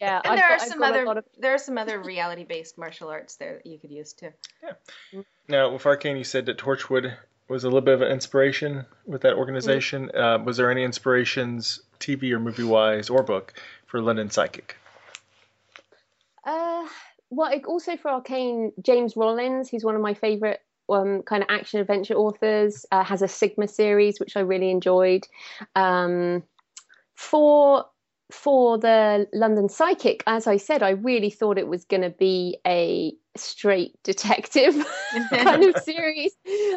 Yeah. 0.00 0.20
And 0.24 0.32
I've 0.32 0.38
there 0.38 0.48
got- 0.48 0.62
are 0.62 0.70
some 0.70 0.82
other 0.82 1.06
of- 1.18 1.24
there 1.38 1.54
are 1.54 1.58
some 1.58 1.76
other 1.78 2.00
reality 2.00 2.44
based 2.44 2.78
martial 2.78 3.08
arts 3.08 3.36
there 3.36 3.54
that 3.56 3.66
you 3.66 3.78
could 3.78 3.90
use 3.90 4.12
too. 4.12 4.30
Yeah. 5.12 5.22
Now 5.48 5.72
with 5.72 5.84
Arcane, 5.84 6.16
you 6.16 6.24
said 6.24 6.46
that 6.46 6.58
Torchwood 6.58 7.16
was 7.52 7.64
a 7.64 7.68
little 7.68 7.82
bit 7.82 7.94
of 7.94 8.02
an 8.02 8.10
inspiration 8.10 8.86
with 9.06 9.20
that 9.22 9.34
organization. 9.34 10.10
Uh, 10.14 10.38
was 10.42 10.56
there 10.56 10.70
any 10.70 10.82
inspirations, 10.82 11.82
TV 12.00 12.32
or 12.32 12.40
movie 12.40 12.64
wise, 12.64 13.10
or 13.10 13.22
book, 13.22 13.52
for 13.86 14.00
London 14.00 14.30
Psychic? 14.30 14.76
Uh, 16.44 16.88
well, 17.28 17.52
also 17.66 17.96
for 17.96 18.10
Arcane, 18.10 18.72
James 18.82 19.16
Rollins, 19.16 19.68
who's 19.68 19.84
one 19.84 19.94
of 19.94 20.00
my 20.00 20.14
favorite 20.14 20.62
um, 20.88 21.22
kind 21.22 21.42
of 21.42 21.48
action 21.50 21.78
adventure 21.78 22.14
authors, 22.14 22.86
uh, 22.90 23.04
has 23.04 23.20
a 23.20 23.28
Sigma 23.28 23.68
series 23.68 24.18
which 24.18 24.36
I 24.36 24.40
really 24.40 24.70
enjoyed. 24.70 25.28
Um, 25.76 26.42
for 27.14 27.84
for 28.32 28.78
the 28.78 29.28
London 29.32 29.68
Psychic, 29.68 30.22
as 30.26 30.46
I 30.46 30.56
said, 30.56 30.82
I 30.82 30.90
really 30.90 31.30
thought 31.30 31.58
it 31.58 31.68
was 31.68 31.84
going 31.84 32.02
to 32.02 32.10
be 32.10 32.58
a 32.66 33.14
straight 33.34 33.94
detective 34.02 34.74
kind 35.30 35.64
of 35.64 35.76
series. 35.78 36.32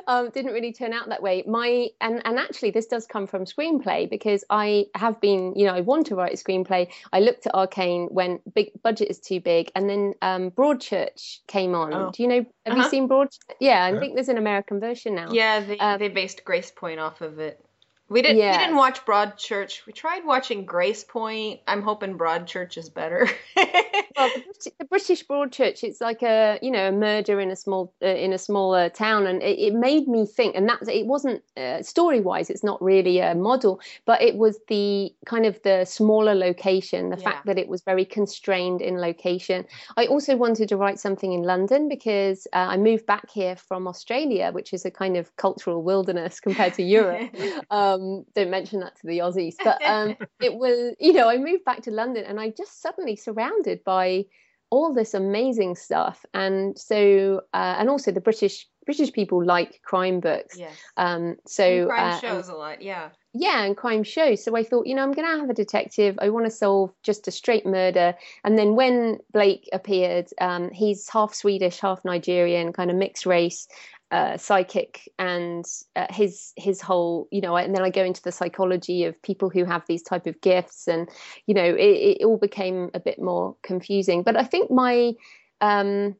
Um, 0.07 0.29
didn't 0.29 0.53
really 0.53 0.71
turn 0.73 0.93
out 0.93 1.09
that 1.09 1.21
way. 1.21 1.43
My 1.47 1.89
and 1.99 2.21
and 2.25 2.37
actually, 2.39 2.71
this 2.71 2.87
does 2.87 3.05
come 3.07 3.27
from 3.27 3.45
screenplay 3.45 4.09
because 4.09 4.43
I 4.49 4.85
have 4.95 5.19
been, 5.19 5.53
you 5.55 5.65
know, 5.65 5.73
I 5.73 5.81
want 5.81 6.07
to 6.07 6.15
write 6.15 6.33
a 6.33 6.37
screenplay. 6.43 6.87
I 7.11 7.19
looked 7.19 7.47
at 7.47 7.55
Arcane 7.55 8.07
when 8.11 8.39
big 8.53 8.71
budget 8.83 9.09
is 9.09 9.19
too 9.19 9.39
big, 9.41 9.71
and 9.75 9.89
then 9.89 10.13
um, 10.21 10.51
Broadchurch 10.51 11.39
came 11.47 11.75
on. 11.75 11.93
Oh. 11.93 12.11
Do 12.13 12.23
you 12.23 12.29
know? 12.29 12.45
Have 12.65 12.73
Uh-huh. 12.73 12.83
you 12.83 12.89
seen 12.89 13.07
Broad? 13.07 13.29
Yeah, 13.59 13.83
I 13.83 13.91
Yeah. 13.91 13.99
think 13.99 14.15
there's 14.15 14.29
an 14.29 14.37
American 14.37 14.79
version 14.79 15.15
now. 15.15 15.31
Yeah, 15.31 15.59
they 15.61 15.77
Um, 15.77 15.99
they 15.99 16.09
based 16.09 16.43
Gracepoint 16.45 17.01
off 17.01 17.21
of 17.21 17.39
it. 17.39 17.59
We 18.07 18.21
didn't 18.21 18.37
we 18.37 18.43
Yes. 18.43 18.59
didn't 18.59 18.75
watch 18.75 19.03
Broadchurch. 19.03 19.85
We 19.87 19.93
tried 19.93 20.25
watching 20.25 20.63
Gracepoint. 20.65 21.61
I'm 21.67 21.81
hoping 21.81 22.17
Broadchurch 22.19 22.77
is 22.77 22.87
better. 22.89 23.27
well, 23.57 24.29
the, 24.35 24.41
Briti- 24.41 24.77
the 24.77 24.85
British 24.85 25.25
Broadchurch, 25.25 25.83
it's 25.83 26.01
like 26.01 26.21
a 26.21 26.59
you 26.61 26.69
know 26.69 26.89
a 26.89 26.91
murder 26.91 27.39
in 27.39 27.49
a 27.49 27.55
small 27.55 27.93
uh, 28.03 28.05
in 28.07 28.31
a 28.31 28.37
smaller 28.37 28.89
town, 28.89 29.25
and 29.25 29.41
it, 29.41 29.57
it 29.57 29.73
made 29.73 30.07
me 30.07 30.27
think. 30.27 30.55
And 30.55 30.69
that's 30.69 30.87
it 30.87 31.07
wasn't 31.07 31.41
uh, 31.57 31.81
story 31.81 32.21
wise, 32.21 32.51
it's 32.51 32.63
not 32.63 32.79
really 32.79 33.17
a 33.19 33.33
model, 33.33 33.79
but 34.05 34.21
it 34.21 34.35
was 34.37 34.59
the 34.67 35.11
kind 35.25 35.47
of 35.47 35.59
the 35.63 35.83
smaller 35.85 36.35
location, 36.35 37.09
the 37.09 37.17
Yeah. 37.17 37.23
fact 37.31 37.47
that 37.47 37.57
it 37.57 37.67
was 37.67 37.81
very 37.81 38.05
constrained 38.05 38.81
in 38.83 38.99
location. 39.01 39.65
I 39.97 40.05
also 40.05 40.37
wanted 40.37 40.69
to 40.69 40.77
write 40.77 40.99
something 40.99 41.33
in 41.33 41.41
London 41.41 41.89
because 41.89 42.45
uh, 42.53 42.57
I 42.69 42.77
moved 42.77 43.07
back 43.07 43.31
here 43.31 43.55
from 43.55 43.87
Australia, 43.87 44.51
which 44.51 44.73
is 44.73 44.85
a 44.85 44.91
kind 44.91 45.17
of 45.17 45.35
cultural 45.37 45.81
wilderness 45.81 46.39
compared 46.47 46.75
to 46.75 46.83
Europe. 46.83 47.33
um, 47.71 47.94
don't 47.97 48.49
mention 48.49 48.79
that 48.81 48.95
to 48.97 49.07
the 49.07 49.19
Aussies, 49.19 49.55
but 49.63 49.83
um, 49.85 50.15
it 50.41 50.53
was 50.53 50.95
you 50.99 51.13
know 51.13 51.29
I 51.29 51.37
moved 51.37 51.65
back 51.65 51.83
to 51.83 51.91
London 51.91 52.23
and 52.25 52.39
I 52.39 52.49
just 52.49 52.81
suddenly 52.81 53.15
surrounded 53.15 53.83
by 53.83 54.25
all 54.71 54.93
this 54.93 55.13
amazing 55.13 55.75
stuff, 55.75 56.25
and 56.33 56.77
so 56.77 57.41
uh, 57.53 57.75
and 57.79 57.89
also 57.89 58.11
the 58.11 58.21
British 58.21 58.67
British 58.85 59.11
people 59.11 59.43
like 59.43 59.81
crime 59.83 60.19
books. 60.19 60.57
yes. 60.57 60.71
Um, 60.97 61.37
so 61.47 61.63
And 61.63 61.87
crime 61.89 62.07
uh, 62.07 62.11
and- 62.13 62.21
shows 62.21 62.47
a 62.49 62.53
lot. 62.53 62.81
Yeah. 62.83 63.09
yeah, 63.33 63.63
and 63.63 63.75
crime 63.75 64.03
shows. 64.03 64.43
So 64.43 64.55
I 64.55 64.63
thought, 64.63 64.85
you 64.85 64.93
know, 64.93 65.01
I'm 65.01 65.11
going 65.11 65.27
to 65.27 65.39
have 65.39 65.49
a 65.49 65.55
detective. 65.55 66.19
I 66.21 66.29
want 66.29 66.45
to 66.45 66.51
solve 66.51 66.93
just 67.01 67.27
a 67.27 67.31
straight 67.31 67.65
murder. 67.65 68.13
And 68.43 68.59
then 68.59 68.75
when 68.75 69.17
Blake 69.33 69.67
appeared, 69.73 70.27
um, 70.39 70.69
he's 70.69 71.09
half 71.09 71.33
Swedish, 71.33 71.79
half 71.79 72.05
Nigerian, 72.05 72.73
kind 72.73 72.91
of 72.91 72.95
mixed 72.97 73.25
race, 73.25 73.67
uh, 74.11 74.37
psychic, 74.37 75.09
and 75.19 75.65
uh, 75.95 76.07
his 76.09 76.53
his 76.55 76.81
whole, 76.81 77.27
you 77.31 77.41
know. 77.41 77.55
And 77.55 77.75
then 77.75 77.83
I 77.83 77.89
go 77.89 78.03
into 78.03 78.21
the 78.21 78.31
psychology 78.31 79.03
of 79.05 79.21
people 79.21 79.49
who 79.49 79.65
have 79.65 79.83
these 79.87 80.03
type 80.03 80.27
of 80.27 80.39
gifts, 80.41 80.87
and 80.87 81.09
you 81.47 81.53
know, 81.53 81.63
it, 81.63 82.19
it 82.19 82.25
all 82.25 82.37
became 82.37 82.91
a 82.93 82.99
bit 82.99 83.21
more 83.21 83.55
confusing. 83.63 84.23
But 84.23 84.37
I 84.37 84.43
think 84.43 84.71
my 84.71 85.13
um, 85.61 86.15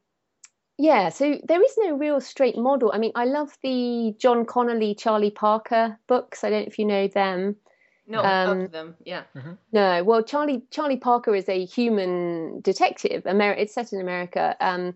yeah, 0.78 1.10
so 1.10 1.40
there 1.48 1.64
is 1.64 1.78
no 1.78 1.96
real 1.96 2.20
straight 2.20 2.58
model. 2.58 2.92
I 2.94 2.98
mean, 2.98 3.14
I 3.16 3.26
love 3.26 3.58
the 3.64 4.14
John 4.18 4.46
Connolly, 4.46 4.96
Charlie 4.96 5.32
Parker 5.32 5.98
books. 6.08 6.44
I 6.44 6.50
don't 6.50 6.62
know 6.62 6.68
if 6.68 6.78
you 6.80 6.86
know 6.86 7.08
them. 7.08 7.56
No, 8.08 8.24
Um, 8.24 8.62
of 8.62 8.72
them. 8.72 8.96
Yeah. 9.04 9.24
No, 9.72 10.04
well, 10.04 10.22
Charlie 10.22 10.64
Charlie 10.72 10.98
Parker 10.98 11.34
is 11.34 11.50
a 11.50 11.66
human 11.66 12.62
detective. 12.62 13.24
Ameri- 13.24 13.60
it's 13.60 13.74
set 13.74 13.94
in 13.94 14.02
America, 14.02 14.56
um, 14.60 14.96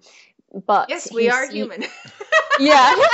but 0.68 0.90
Yes, 0.90 1.12
we 1.14 1.30
are 1.30 1.48
human. 1.48 1.84
yeah. 2.60 2.96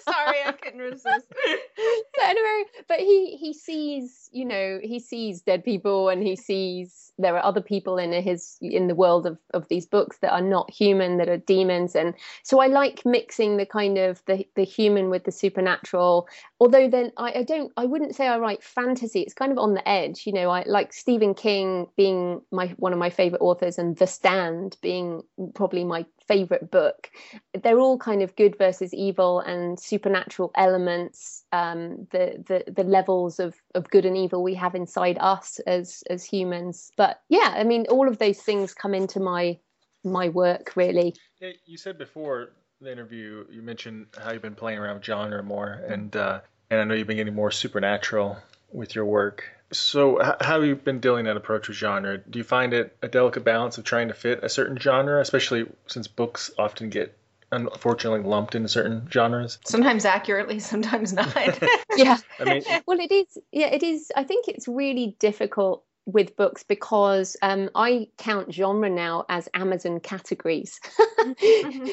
Sorry, 0.00 0.38
I 0.44 0.52
couldn't 0.60 0.80
resist. 0.80 1.04
so 1.04 2.22
anyway, 2.22 2.64
but 2.88 2.98
he 2.98 3.36
he 3.36 3.52
sees, 3.52 4.28
you 4.32 4.44
know, 4.44 4.80
he 4.82 4.98
sees 4.98 5.42
dead 5.42 5.64
people, 5.64 6.08
and 6.08 6.22
he 6.22 6.36
sees 6.36 7.12
there 7.18 7.36
are 7.36 7.44
other 7.44 7.60
people 7.60 7.98
in 7.98 8.12
his 8.12 8.56
in 8.60 8.86
the 8.86 8.94
world 8.94 9.26
of 9.26 9.38
of 9.52 9.66
these 9.68 9.86
books 9.86 10.18
that 10.18 10.32
are 10.32 10.42
not 10.42 10.70
human, 10.70 11.18
that 11.18 11.28
are 11.28 11.36
demons, 11.38 11.94
and 11.94 12.14
so 12.42 12.60
I 12.60 12.66
like 12.66 13.04
mixing 13.04 13.56
the 13.56 13.66
kind 13.66 13.98
of 13.98 14.22
the 14.26 14.46
the 14.54 14.64
human 14.64 15.10
with 15.10 15.24
the 15.24 15.32
supernatural. 15.32 16.28
Although 16.60 16.88
then 16.88 17.12
I, 17.16 17.40
I 17.40 17.42
don't, 17.42 17.72
I 17.76 17.84
wouldn't 17.86 18.14
say 18.14 18.26
I 18.28 18.38
write 18.38 18.62
fantasy. 18.62 19.20
It's 19.20 19.34
kind 19.34 19.52
of 19.52 19.58
on 19.58 19.74
the 19.74 19.88
edge, 19.88 20.26
you 20.26 20.32
know. 20.32 20.50
I 20.50 20.64
like 20.66 20.92
Stephen 20.92 21.34
King 21.34 21.86
being 21.96 22.40
my 22.50 22.68
one 22.76 22.92
of 22.92 22.98
my 22.98 23.10
favorite 23.10 23.42
authors, 23.42 23.78
and 23.78 23.96
The 23.96 24.06
Stand 24.06 24.76
being 24.80 25.22
probably 25.54 25.84
my 25.84 26.06
favorite 26.28 26.70
book. 26.70 27.10
They're 27.60 27.80
all 27.80 27.98
kind 27.98 28.22
of 28.22 28.36
good 28.36 28.56
versus 28.58 28.94
evil 28.94 29.40
and 29.40 29.80
supernatural 29.80 30.52
elements, 30.54 31.44
um, 31.52 32.06
the, 32.10 32.44
the 32.46 32.70
the 32.70 32.84
levels 32.84 33.40
of, 33.40 33.54
of 33.74 33.90
good 33.90 34.04
and 34.04 34.16
evil 34.16 34.42
we 34.42 34.54
have 34.54 34.74
inside 34.74 35.18
us 35.20 35.58
as 35.66 36.04
as 36.10 36.24
humans. 36.24 36.92
But 36.96 37.20
yeah, 37.28 37.54
I 37.56 37.64
mean, 37.64 37.86
all 37.88 38.06
of 38.08 38.18
those 38.18 38.40
things 38.40 38.74
come 38.74 38.94
into 38.94 39.20
my 39.20 39.58
my 40.04 40.28
work 40.28 40.74
really. 40.76 41.14
Yeah, 41.40 41.52
you 41.66 41.76
said 41.76 41.98
before 41.98 42.50
the 42.80 42.92
interview, 42.92 43.44
you 43.50 43.62
mentioned 43.62 44.06
how 44.22 44.32
you've 44.32 44.42
been 44.42 44.54
playing 44.54 44.78
around 44.78 44.96
with 44.96 45.04
genre 45.04 45.42
more, 45.42 45.82
and 45.88 46.14
uh, 46.14 46.40
and 46.70 46.80
I 46.80 46.84
know 46.84 46.94
you've 46.94 47.06
been 47.06 47.16
getting 47.16 47.34
more 47.34 47.50
supernatural 47.50 48.36
with 48.70 48.94
your 48.94 49.04
work. 49.04 49.44
So, 49.72 50.18
how 50.22 50.60
have 50.60 50.64
you 50.64 50.76
been 50.76 51.00
dealing 51.00 51.26
that 51.26 51.36
approach 51.36 51.68
with 51.68 51.76
genre? 51.76 52.18
Do 52.18 52.38
you 52.38 52.44
find 52.44 52.72
it 52.72 52.96
a 53.02 53.08
delicate 53.08 53.44
balance 53.44 53.76
of 53.76 53.84
trying 53.84 54.08
to 54.08 54.14
fit 54.14 54.42
a 54.42 54.48
certain 54.48 54.78
genre, 54.78 55.20
especially 55.20 55.66
since 55.86 56.08
books 56.08 56.50
often 56.58 56.88
get 56.88 57.16
unfortunately 57.52 58.28
lumped 58.28 58.54
into 58.54 58.68
certain 58.68 59.08
genres? 59.10 59.58
Sometimes 59.66 60.04
accurately, 60.04 60.58
sometimes 60.58 61.12
not. 61.12 61.34
yeah. 61.96 62.18
I 62.40 62.44
mean, 62.44 62.62
well, 62.86 62.98
it 62.98 63.12
is. 63.12 63.38
Yeah, 63.52 63.66
it 63.66 63.82
is. 63.82 64.10
I 64.16 64.24
think 64.24 64.48
it's 64.48 64.68
really 64.68 65.16
difficult 65.18 65.84
with 66.06 66.36
books 66.36 66.62
because 66.62 67.36
um, 67.42 67.68
I 67.74 68.08
count 68.16 68.54
genre 68.54 68.88
now 68.88 69.26
as 69.28 69.50
Amazon 69.52 70.00
categories. 70.00 70.80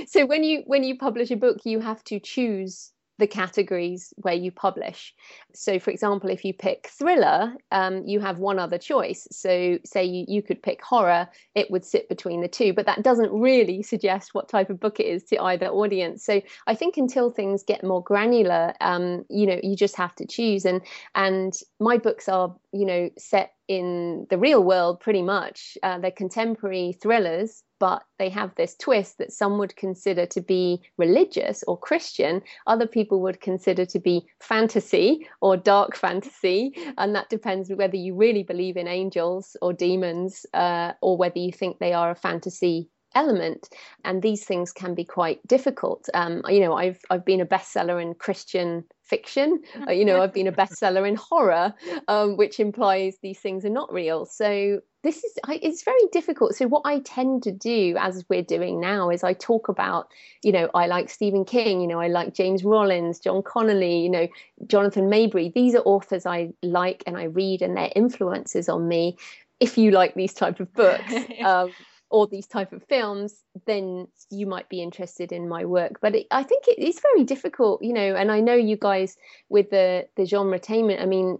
so 0.08 0.26
when 0.26 0.46
you 0.46 0.64
when 0.66 0.86
you 0.86 0.98
publish 0.98 1.32
a 1.32 1.36
book, 1.36 1.58
you 1.66 1.82
have 1.82 2.02
to 2.06 2.22
choose 2.22 2.94
the 3.17 3.28
categories 3.28 4.13
where 4.17 4.34
you 4.34 4.51
publish. 4.51 5.13
So, 5.54 5.80
for 5.80 5.91
example, 5.91 6.30
if 6.30 6.43
you 6.43 6.54
pick 6.54 6.88
thriller, 6.88 7.54
um, 7.71 8.06
you 8.06 8.19
have 8.19 8.38
one 8.38 8.60
other 8.60 8.78
choice. 8.78 9.28
So, 9.32 9.80
say 9.86 10.04
you, 10.04 10.25
you 10.28 10.41
could 10.41 10.62
pick 10.62 10.82
horror, 10.82 11.28
it 11.56 11.71
would 11.71 11.86
sit 11.86 12.10
between 12.10 12.41
the 12.41 12.47
two, 12.47 12.73
but 12.73 12.86
that 12.86 13.04
doesn't 13.04 13.32
really 13.32 13.82
suggest 13.84 14.34
what 14.34 14.49
type 14.49 14.69
of 14.69 14.80
book 14.80 14.99
it 14.99 15.06
is 15.06 15.23
to 15.25 15.38
either 15.38 15.67
audience. 15.67 16.25
So, 16.25 16.41
I 16.67 16.75
think 16.75 16.97
until 16.97 17.32
things 17.32 17.63
get 17.63 17.84
more 17.84 18.04
granular, 18.04 18.73
um, 18.82 19.25
you 19.30 19.47
know, 19.47 19.60
you 19.63 19.75
just 19.75 19.95
have 19.95 20.15
to 20.15 20.28
choose. 20.28 20.65
And 20.65 20.82
and 21.15 21.54
my 21.80 21.97
books 21.97 22.28
are, 22.28 22.56
you 22.73 22.86
know, 22.86 23.10
set 23.17 23.55
in 23.67 24.28
the 24.30 24.38
real 24.38 24.63
world 24.63 24.99
pretty 24.99 25.21
much. 25.21 25.78
Uh, 25.84 25.99
they're 25.99 26.12
contemporary 26.12 26.97
thrillers 27.01 27.63
but 27.80 28.04
they 28.19 28.30
have 28.30 28.56
this 28.56 28.75
twist 28.75 29.17
that 29.17 29.32
some 29.32 29.58
would 29.58 29.75
consider 29.75 30.25
to 30.25 30.41
be 30.41 30.82
religious 30.97 31.63
or 31.67 31.78
Christian, 31.78 32.41
other 32.67 32.88
people 32.88 33.21
would 33.21 33.41
consider 33.41 33.86
to 33.86 33.99
be 33.99 34.25
fantasy 34.39 35.28
or 35.41 35.58
dark 35.58 35.95
fantasy. 36.06 36.73
And 36.97 37.13
that 37.15 37.30
depends 37.30 37.69
whether 37.71 37.97
you 37.97 38.15
really 38.15 38.43
believe 38.43 38.78
in 38.78 38.88
angels 38.88 39.58
or 39.62 39.73
demons 39.73 40.45
uh, 40.54 40.93
or 41.01 41.17
whether 41.17 41.39
you 41.39 41.51
think 41.51 41.80
they 41.80 41.93
are 41.93 42.12
a 42.12 42.15
fantasy 42.15 42.89
element 43.15 43.69
and 44.04 44.21
these 44.21 44.43
things 44.43 44.71
can 44.71 44.93
be 44.93 45.04
quite 45.06 45.45
difficult. 45.47 46.10
Um, 46.13 46.41
you 46.49 46.60
know 46.60 46.73
i've 46.73 46.99
i've 47.10 47.25
been 47.25 47.41
a 47.41 47.45
bestseller 47.45 48.01
in 48.01 48.13
christian 48.13 48.84
fiction. 49.04 49.62
Uh, 49.88 49.91
you 49.91 50.06
know 50.06 50.21
i've 50.21 50.34
been 50.34 50.47
a 50.47 50.51
bestseller 50.51 51.08
in 51.08 51.15
horror 51.15 51.73
um, 52.08 52.38
which 52.38 52.60
implies 52.60 53.17
these 53.21 53.39
things 53.39 53.65
are 53.65 53.69
not 53.69 53.91
real. 53.91 54.25
So 54.25 54.82
this 55.04 55.23
is 55.23 55.38
it's 55.47 55.84
very 55.84 56.08
difficult. 56.12 56.56
So 56.56 56.67
what 56.67 56.82
i 56.86 56.99
tend 56.99 57.43
to 57.43 57.51
do 57.51 57.95
as 57.99 58.25
we're 58.30 58.43
doing 58.43 58.80
now 58.80 59.10
is 59.10 59.23
i 59.23 59.34
talk 59.34 59.69
about 59.69 60.08
you 60.43 60.51
know 60.51 60.69
i 60.73 60.88
like 60.88 61.10
stephen 61.10 61.45
king 61.45 61.82
you 61.82 61.88
know 61.88 61.99
i 61.99 62.08
like 62.08 62.34
james 62.34 62.63
rollins 62.63 63.19
john 63.19 63.41
connolly 63.43 63.99
you 63.99 64.10
know 64.10 64.28
jonathan 64.67 65.10
maberry. 65.10 65.54
These 65.54 65.75
are 65.75 65.82
authors 65.82 66.25
i 66.25 66.49
like 66.62 67.04
and 67.08 67.17
i 67.17 67.25
read 67.25 67.62
and 67.62 67.78
their 67.78 67.91
influences 67.95 68.67
on 68.67 68.88
me 68.88 69.17
if 69.60 69.78
you 69.78 69.91
like 69.91 70.15
these 70.15 70.34
type 70.34 70.60
of 70.60 70.73
books. 70.73 71.13
Um, 71.43 71.71
or 72.10 72.28
these 72.28 72.48
type 72.48 72.72
of 72.72 72.84
films 72.84 73.44
then 73.65 74.08
you 74.30 74.46
might 74.46 74.70
be 74.70 74.82
interested 74.82 75.32
in 75.32 75.50
my 75.50 75.65
work 75.65 76.00
but 76.02 76.15
it, 76.15 76.28
i 76.32 76.44
think 76.44 76.63
it's 76.68 77.02
very 77.02 77.24
difficult 77.24 77.82
you 77.82 77.94
know 77.94 78.15
and 78.15 78.32
i 78.32 78.39
know 78.39 78.54
you 78.54 78.78
guys 78.78 79.18
with 79.50 79.70
the 79.70 80.08
the 80.15 80.24
Genretainment 80.24 81.02
i 81.02 81.06
mean 81.06 81.39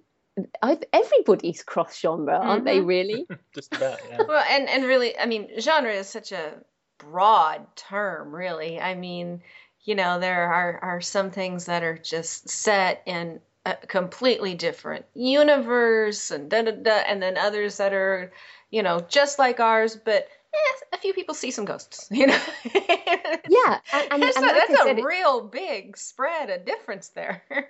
I've, 0.62 0.84
everybody's 0.92 1.64
cross 1.64 1.98
genre, 1.98 2.38
aren't 2.38 2.66
mm-hmm. 2.66 2.80
they? 2.80 2.82
Really? 2.82 3.26
Just 3.54 3.74
about. 3.74 4.00
Yeah. 4.10 4.24
Well, 4.28 4.44
and 4.50 4.68
and 4.68 4.84
really, 4.84 5.18
I 5.18 5.26
mean, 5.26 5.50
genre 5.60 5.94
is 5.94 6.10
such 6.10 6.32
a 6.32 6.54
broad 6.98 7.66
term. 7.76 8.36
Really, 8.36 8.80
I 8.80 8.96
mean, 8.96 9.42
you 9.84 9.96
know, 9.96 10.20
there 10.20 10.52
are 10.52 10.80
are 10.82 11.02
some 11.02 11.32
things 11.32 11.66
that 11.66 11.84
are 11.84 11.98
just 11.98 12.50
set 12.50 13.02
in 13.06 13.40
a 13.66 13.76
completely 13.76 14.56
different 14.56 15.06
universe, 15.14 16.32
and 16.32 16.50
da 16.50 16.64
da 16.64 16.72
da, 16.72 17.04
and 17.08 17.22
then 17.22 17.38
others 17.38 17.78
that 17.78 17.94
are, 17.94 18.32
you 18.72 18.84
know, 18.84 19.00
just 19.08 19.40
like 19.40 19.60
ours, 19.60 19.96
but 19.96 20.28
eh, 20.56 20.96
a 20.96 20.98
few 20.98 21.14
people 21.14 21.36
see 21.36 21.52
some 21.52 21.66
ghosts, 21.66 22.08
you 22.12 22.28
know. 22.28 22.40
yeah, 23.50 23.80
and, 23.94 24.08
and, 24.12 24.24
that's, 24.24 24.38
and 24.38 24.46
a, 24.46 24.50
like 24.50 24.68
that's 24.68 24.84
said, 24.84 25.00
a 25.00 25.04
real 25.04 25.42
big 25.48 25.98
spread 25.98 26.50
of 26.50 26.66
difference 26.66 27.10
there. 27.10 27.44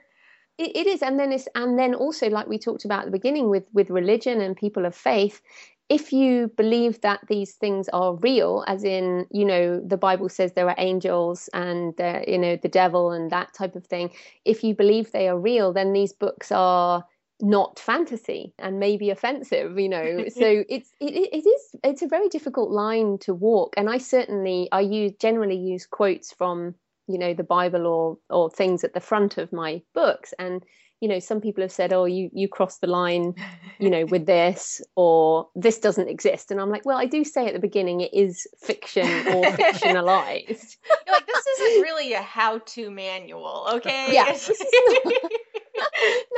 it, 0.58 0.76
it 0.76 0.88
is 0.88 1.02
and 1.02 1.20
then 1.20 1.32
it's 1.32 1.48
and 1.56 1.78
then 1.78 1.94
also 1.94 2.30
like 2.30 2.48
we 2.48 2.58
talked 2.58 2.86
about 2.86 3.00
at 3.00 3.06
the 3.06 3.12
beginning 3.12 3.50
with 3.50 3.66
with 3.74 3.90
religion 3.90 4.42
and 4.42 4.56
people 4.56 4.86
of 4.86 4.96
faith 4.96 5.42
if 5.88 6.12
you 6.12 6.48
believe 6.58 7.00
that 7.02 7.20
these 7.30 7.54
things 7.54 7.88
are 7.90 8.16
real 8.16 8.64
as 8.68 8.84
in 8.84 9.26
you 9.32 9.46
know 9.46 9.80
the 9.82 9.98
bible 9.98 10.30
says 10.30 10.54
there 10.54 10.70
are 10.70 10.76
angels 10.78 11.50
and 11.54 11.94
you 12.28 12.38
know 12.38 12.56
the 12.56 12.70
devil 12.70 13.12
and 13.12 13.32
that 13.32 13.54
type 13.54 13.76
of 13.76 13.86
thing 13.86 14.10
if 14.46 14.64
you 14.64 14.74
believe 14.74 15.12
they 15.12 15.28
are 15.28 15.38
real 15.40 15.74
then 15.74 15.94
these 15.94 16.14
books 16.14 16.52
are 16.52 17.06
not 17.42 17.80
fantasy 17.80 18.54
and 18.60 18.80
maybe 18.80 19.10
offensive 19.10 19.78
you 19.78 19.90
know? 19.90 20.26
So 20.36 20.64
it's 20.70 20.92
it, 21.00 21.14
it 21.14 21.48
is 21.48 21.76
it's 21.84 22.02
a 22.02 22.08
very 22.08 22.30
difficult 22.30 22.72
line 22.72 23.18
to 23.20 23.34
walk. 23.34 23.74
And 23.78 23.90
i 23.90 23.98
certainly 23.98 24.70
i 24.72 24.82
use 24.82 25.14
generally 25.20 25.58
use 25.58 25.86
quotes 25.86 26.32
from 26.32 26.76
you 27.08 27.20
know 27.20 27.34
the 27.34 27.44
bible 27.44 27.86
or 27.86 28.18
or 28.30 28.50
things 28.50 28.84
at 28.84 28.94
the 28.94 29.00
front 29.00 29.38
of 29.38 29.52
my 29.54 29.82
books. 29.94 30.34
And 30.40 30.64
you 31.02 31.10
know 31.10 31.20
some 31.20 31.42
people 31.42 31.62
have 31.62 31.72
said 31.72 31.92
oh 31.94 32.06
you 32.06 32.30
you 32.34 32.48
cross 32.48 32.78
the 32.78 32.88
line 32.88 33.36
you 33.80 33.90
know 33.90 34.06
with 34.06 34.26
this 34.26 34.82
or 34.96 35.48
this 35.56 35.80
doesn't 35.80 36.08
exist. 36.08 36.52
And 36.52 36.60
i'm 36.60 36.70
like 36.70 36.86
well 36.86 36.98
i 36.98 37.06
do 37.06 37.24
say 37.24 37.48
at 37.48 37.54
the 37.54 37.60
beginning 37.60 38.02
it 38.02 38.14
is 38.14 38.48
fiction 38.60 39.08
or 39.28 39.44
fictionalized. 39.62 40.78
You're 41.06 41.16
like 41.16 41.28
this 41.28 41.48
isn't 41.48 41.82
really 41.82 42.14
a 42.14 42.22
how-to 42.22 42.90
manual 42.90 43.68
okay? 43.74 44.08
Yes 44.12 44.50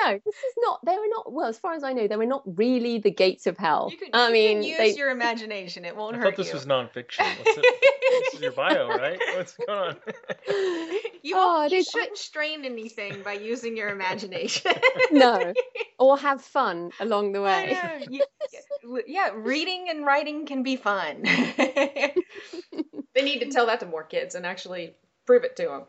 no, 0.06 0.20
this 0.26 0.36
is 0.36 0.54
not. 0.60 0.80
They 0.86 0.96
were 0.96 1.08
not. 1.10 1.32
Well, 1.32 1.48
as 1.48 1.58
far 1.58 1.74
as 1.74 1.84
I 1.84 1.94
know, 1.94 2.08
they 2.08 2.16
were 2.18 2.26
not 2.26 2.44
really 2.46 3.00
the 3.00 3.12
gates 3.12 3.48
of 3.48 3.58
hell. 3.58 3.90
You 3.92 3.98
can, 3.98 4.10
I 4.14 4.28
you 4.28 4.34
mean, 4.34 4.58
can 4.62 4.64
use 4.64 4.78
they, 4.78 4.96
your 4.96 5.10
imagination. 5.10 5.86
It 5.86 5.96
won't 5.96 6.16
I 6.16 6.20
hurt 6.20 6.26
thought 6.26 6.38
this 6.38 6.48
you. 6.48 6.54
was 6.54 6.66
nonfiction. 6.66 7.26
What's 7.38 7.58
it? 7.58 7.66
this 8.12 8.34
is 8.36 8.42
your 8.42 8.52
bio, 8.52 8.88
right? 8.90 9.20
What's 9.36 9.54
going 9.54 9.70
on? 9.80 9.96
you, 11.24 11.36
Oh, 11.36 11.66
it 11.66 11.72
you 11.72 11.84
shouldn't 11.84 12.18
strain 12.18 12.66
anything 12.66 13.22
by 13.24 13.34
using 13.34 13.78
your 13.78 13.90
imagination. 13.90 14.72
no, 15.12 15.54
or 16.00 16.18
have 16.18 16.42
fun 16.42 16.92
along 17.00 17.34
the 17.34 17.42
way. 17.42 17.78
You- 18.10 18.24
yeah, 19.06 19.32
reading 19.36 19.88
and 19.90 20.06
writing 20.06 20.46
can 20.46 20.64
be 20.64 20.76
fun. 20.78 21.24
they 21.24 22.14
need 23.16 23.40
to 23.40 23.50
tell 23.50 23.66
that 23.66 23.82
to 23.82 23.86
more 23.86 24.04
kids 24.04 24.36
and 24.36 24.46
actually 24.46 24.96
prove 25.26 25.44
it 25.44 25.56
to 25.58 25.64
them. 25.64 25.84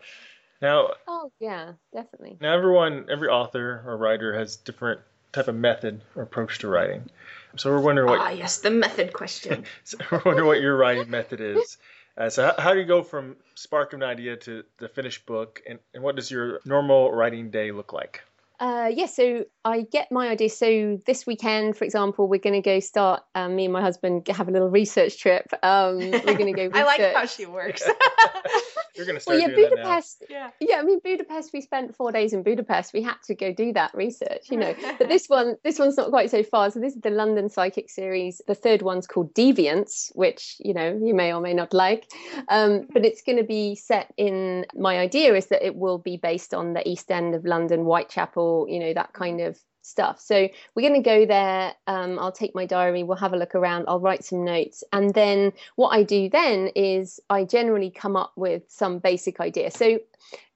Now, 0.61 0.90
Oh 1.07 1.31
yeah, 1.40 1.73
definitely. 1.92 2.38
now 2.40 2.55
everyone, 2.55 3.07
every 3.11 3.29
author 3.29 3.83
or 3.87 3.97
writer 3.97 4.37
has 4.37 4.57
different 4.57 5.01
type 5.33 5.49
of 5.49 5.55
method 5.55 6.01
or 6.16 6.23
approach 6.23 6.59
to 6.61 6.68
writing. 6.68 7.09
So 7.57 7.71
we're 7.71 7.81
wondering 7.81 8.09
what 8.09 8.21
Ah, 8.21 8.31
yes, 8.31 8.59
the 8.59 8.71
method 8.71 9.12
question. 9.12 9.64
so 9.85 9.99
we're 10.11 10.23
wondering 10.25 10.47
what 10.49 10.61
your 10.61 10.77
writing 10.77 11.11
method 11.11 11.40
is. 11.40 11.79
Uh, 12.16 12.29
so 12.29 12.47
how, 12.47 12.62
how 12.62 12.75
do 12.75 12.81
you 12.81 12.87
go 12.87 13.03
from 13.03 13.37
spark 13.55 13.92
of 13.92 14.01
an 14.01 14.09
idea 14.09 14.37
to 14.37 14.64
the 14.79 14.88
finished 14.88 15.25
book, 15.27 15.62
and, 15.68 15.79
and 15.94 16.03
what 16.03 16.16
does 16.16 16.31
your 16.31 16.61
normal 16.64 17.12
writing 17.12 17.51
day 17.51 17.71
look 17.71 17.92
like? 17.92 18.23
Uh, 18.59 18.90
yeah, 18.92 19.07
so 19.07 19.44
I 19.64 19.83
get 19.83 20.11
my 20.11 20.29
idea. 20.29 20.51
So 20.51 20.99
this 21.07 21.25
weekend, 21.29 21.77
for 21.77 21.85
example, 21.85 22.27
we're 22.27 22.40
going 22.40 22.61
to 22.61 22.61
go 22.61 22.81
start. 22.81 23.23
Um, 23.37 23.55
me 23.55 23.66
and 23.66 23.73
my 23.73 23.81
husband 23.81 24.27
have 24.27 24.49
a 24.49 24.51
little 24.51 24.68
research 24.68 25.21
trip. 25.21 25.47
Um, 25.62 25.99
we're 25.99 26.37
going 26.37 26.53
to 26.53 26.68
go. 26.68 26.71
I 26.75 26.83
like 26.83 27.01
how 27.14 27.27
she 27.27 27.47
works. 27.47 27.88
You're 28.98 29.06
going 29.06 29.16
to 29.16 29.20
start 29.20 29.38
well, 29.38 29.48
yeah, 29.48 29.54
doing 29.54 29.70
Budapest. 29.70 30.24
yeah. 30.28 30.50
Yeah, 30.58 30.80
I 30.80 30.82
mean 30.82 30.98
Budapest. 31.02 31.52
We 31.52 31.61
spent 31.61 31.94
four 31.94 32.11
days 32.11 32.32
in 32.32 32.42
Budapest. 32.42 32.92
We 32.92 33.02
had 33.02 33.14
to 33.26 33.34
go 33.37 33.52
do 33.52 33.72
that 33.74 33.94
research, 33.94 34.50
you 34.50 34.56
know. 34.56 34.74
but 34.98 35.08
this 35.08 35.28
one, 35.28 35.54
this 35.62 35.78
one's 35.78 35.96
not 35.96 36.11
quite 36.11 36.30
so 36.30 36.42
far. 36.42 36.68
So 36.72 36.80
this 36.80 36.94
is 36.94 37.00
the 37.00 37.11
London 37.11 37.48
Psychic 37.48 37.90
series. 37.90 38.42
The 38.48 38.56
third 38.56 38.82
one's 38.82 39.06
called 39.06 39.32
Deviance, 39.34 40.11
which 40.16 40.56
you 40.58 40.74
know 40.74 40.98
you 41.00 41.14
may 41.14 41.32
or 41.32 41.40
may 41.40 41.54
not 41.54 41.72
like. 41.72 42.11
Um, 42.48 42.88
but 42.92 43.04
it's 43.04 43.22
going 43.22 43.38
to 43.38 43.44
be 43.44 43.76
set 43.76 44.12
in. 44.16 44.66
My 44.74 44.98
idea 44.98 45.34
is 45.34 45.46
that 45.46 45.64
it 45.64 45.76
will 45.76 45.98
be 45.98 46.16
based 46.16 46.52
on 46.52 46.72
the 46.72 46.87
East 46.88 47.11
End 47.12 47.37
of 47.37 47.44
London, 47.44 47.84
Whitechapel, 47.84 48.66
you 48.68 48.80
know 48.80 48.94
that 48.94 49.12
kind 49.12 49.40
of 49.40 49.56
stuff. 49.88 50.20
So 50.20 50.48
we're 50.74 50.88
going 50.88 51.03
to 51.03 51.09
go 51.09 51.27
there. 51.27 51.74
Um, 51.87 52.18
I'll 52.18 52.33
take 52.33 52.55
my 52.55 52.66
diary. 52.66 53.03
We'll 53.03 53.16
have 53.16 53.33
a 53.33 53.37
look 53.37 53.55
around. 53.55 53.87
I'll 53.88 54.01
write 54.01 54.24
some 54.24 54.44
notes. 54.44 54.85
And 54.92 55.12
then 55.14 55.53
what 55.77 55.88
I 55.88 56.03
do 56.03 56.29
then 56.29 56.68
is 56.74 57.20
I 57.31 57.44
generally 57.44 57.90
come 57.90 58.16
up 58.16 58.33
with 58.37 58.62
some 58.68 58.98
basic 58.98 59.40
idea. 59.40 59.70
So 59.70 59.98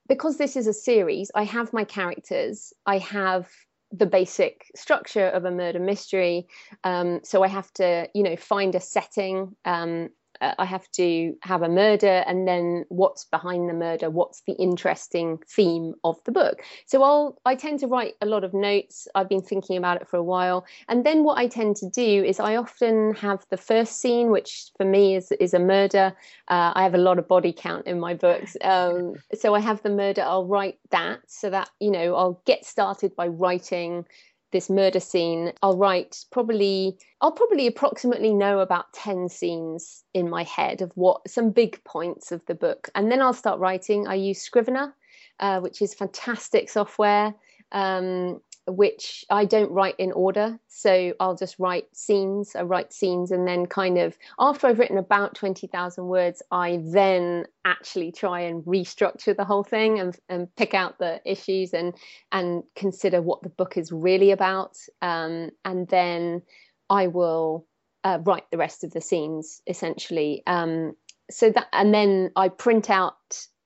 because 0.07 0.37
this 0.37 0.55
is 0.55 0.67
a 0.67 0.73
series, 0.73 1.31
I 1.33 1.43
have 1.43 1.73
my 1.73 1.83
characters. 1.83 2.73
I 2.85 2.97
have 2.99 3.49
the 3.91 4.05
basic 4.05 4.71
structure 4.75 5.27
of 5.27 5.45
a 5.45 5.51
murder 5.51 5.79
mystery. 5.79 6.47
Um, 6.83 7.21
so 7.23 7.43
I 7.43 7.47
have 7.47 7.71
to, 7.73 8.09
you 8.13 8.23
know, 8.23 8.35
find 8.35 8.75
a 8.75 8.79
setting. 8.79 9.55
Um, 9.65 10.09
I 10.57 10.65
have 10.65 10.89
to 10.93 11.35
have 11.41 11.61
a 11.61 11.69
murder 11.69 12.23
and 12.27 12.47
then 12.47 12.85
what's 12.89 13.25
behind 13.25 13.69
the 13.69 13.73
murder, 13.73 14.09
what's 14.09 14.41
the 14.47 14.53
interesting 14.53 15.39
theme 15.47 15.93
of 16.03 16.23
the 16.25 16.31
book. 16.31 16.61
So 16.85 17.03
I'll 17.03 17.37
I 17.45 17.55
tend 17.55 17.79
to 17.79 17.87
write 17.87 18.13
a 18.21 18.25
lot 18.25 18.43
of 18.43 18.53
notes. 18.53 19.07
I've 19.15 19.29
been 19.29 19.41
thinking 19.41 19.77
about 19.77 20.01
it 20.01 20.07
for 20.07 20.17
a 20.17 20.23
while, 20.23 20.65
and 20.87 21.05
then 21.05 21.23
what 21.23 21.37
I 21.37 21.47
tend 21.47 21.75
to 21.77 21.89
do 21.89 22.23
is 22.23 22.39
I 22.39 22.55
often 22.55 23.15
have 23.15 23.45
the 23.49 23.57
first 23.57 24.01
scene, 24.01 24.29
which 24.29 24.71
for 24.77 24.85
me 24.85 25.15
is 25.15 25.31
is 25.33 25.53
a 25.53 25.59
murder. 25.59 26.13
Uh, 26.47 26.71
I 26.75 26.83
have 26.83 26.95
a 26.95 26.99
lot 26.99 27.19
of 27.19 27.27
body 27.27 27.53
count 27.53 27.87
in 27.87 27.99
my 27.99 28.13
books, 28.13 28.57
um, 28.63 29.15
so 29.33 29.55
I 29.55 29.59
have 29.59 29.81
the 29.83 29.89
murder. 29.89 30.21
I'll 30.21 30.47
write 30.47 30.79
that 30.91 31.19
so 31.27 31.49
that 31.49 31.69
you 31.79 31.91
know 31.91 32.15
I'll 32.15 32.41
get 32.45 32.65
started 32.65 33.15
by 33.15 33.27
writing 33.27 34.05
this 34.53 34.69
murder 34.69 35.01
scene 35.01 35.51
i'll 35.61 35.77
write 35.77 36.23
probably 36.31 36.97
i'll 37.19 37.31
probably 37.31 37.67
approximately 37.67 38.33
know 38.33 38.59
about 38.59 38.93
10 38.93 39.27
scenes 39.27 40.03
in 40.13 40.29
my 40.29 40.43
head 40.43 40.81
of 40.81 40.91
what 40.95 41.29
some 41.29 41.51
big 41.51 41.83
points 41.83 42.31
of 42.31 42.45
the 42.45 42.55
book. 42.55 42.89
And 42.95 43.11
then 43.11 43.21
i'll 43.21 43.33
start 43.33 43.59
writing 43.59 44.07
i 44.07 44.15
use 44.15 44.41
scrivener 44.41 44.95
uh, 45.39 45.59
which 45.59 45.81
is 45.81 45.93
fantastic 45.93 46.69
software. 46.69 47.33
Um, 47.71 48.41
which 48.67 49.25
I 49.29 49.45
don't 49.45 49.71
write 49.71 49.95
in 49.97 50.11
order. 50.11 50.57
So 50.67 51.13
I'll 51.19 51.35
just 51.35 51.59
write 51.59 51.85
scenes, 51.95 52.55
I 52.55 52.61
write 52.61 52.93
scenes, 52.93 53.31
and 53.31 53.47
then 53.47 53.65
kind 53.65 53.97
of 53.97 54.17
after 54.39 54.67
I've 54.67 54.79
written 54.79 54.97
about 54.97 55.35
20,000 55.35 56.05
words, 56.05 56.41
I 56.51 56.79
then 56.83 57.45
actually 57.65 58.11
try 58.11 58.41
and 58.41 58.63
restructure 58.63 59.35
the 59.35 59.45
whole 59.45 59.63
thing 59.63 59.99
and, 59.99 60.17
and 60.29 60.55
pick 60.55 60.73
out 60.73 60.97
the 60.97 61.21
issues 61.25 61.73
and, 61.73 61.93
and 62.31 62.63
consider 62.75 63.21
what 63.21 63.43
the 63.43 63.49
book 63.49 63.77
is 63.77 63.91
really 63.91 64.31
about. 64.31 64.77
Um, 65.01 65.51
and 65.65 65.87
then 65.89 66.41
I 66.89 67.07
will 67.07 67.65
uh, 68.03 68.19
write 68.23 68.49
the 68.51 68.57
rest 68.57 68.83
of 68.83 68.91
the 68.91 69.01
scenes 69.01 69.61
essentially. 69.67 70.43
Um, 70.47 70.95
so 71.29 71.49
that, 71.51 71.67
and 71.73 71.93
then 71.93 72.31
I 72.35 72.49
print 72.49 72.89
out 72.89 73.15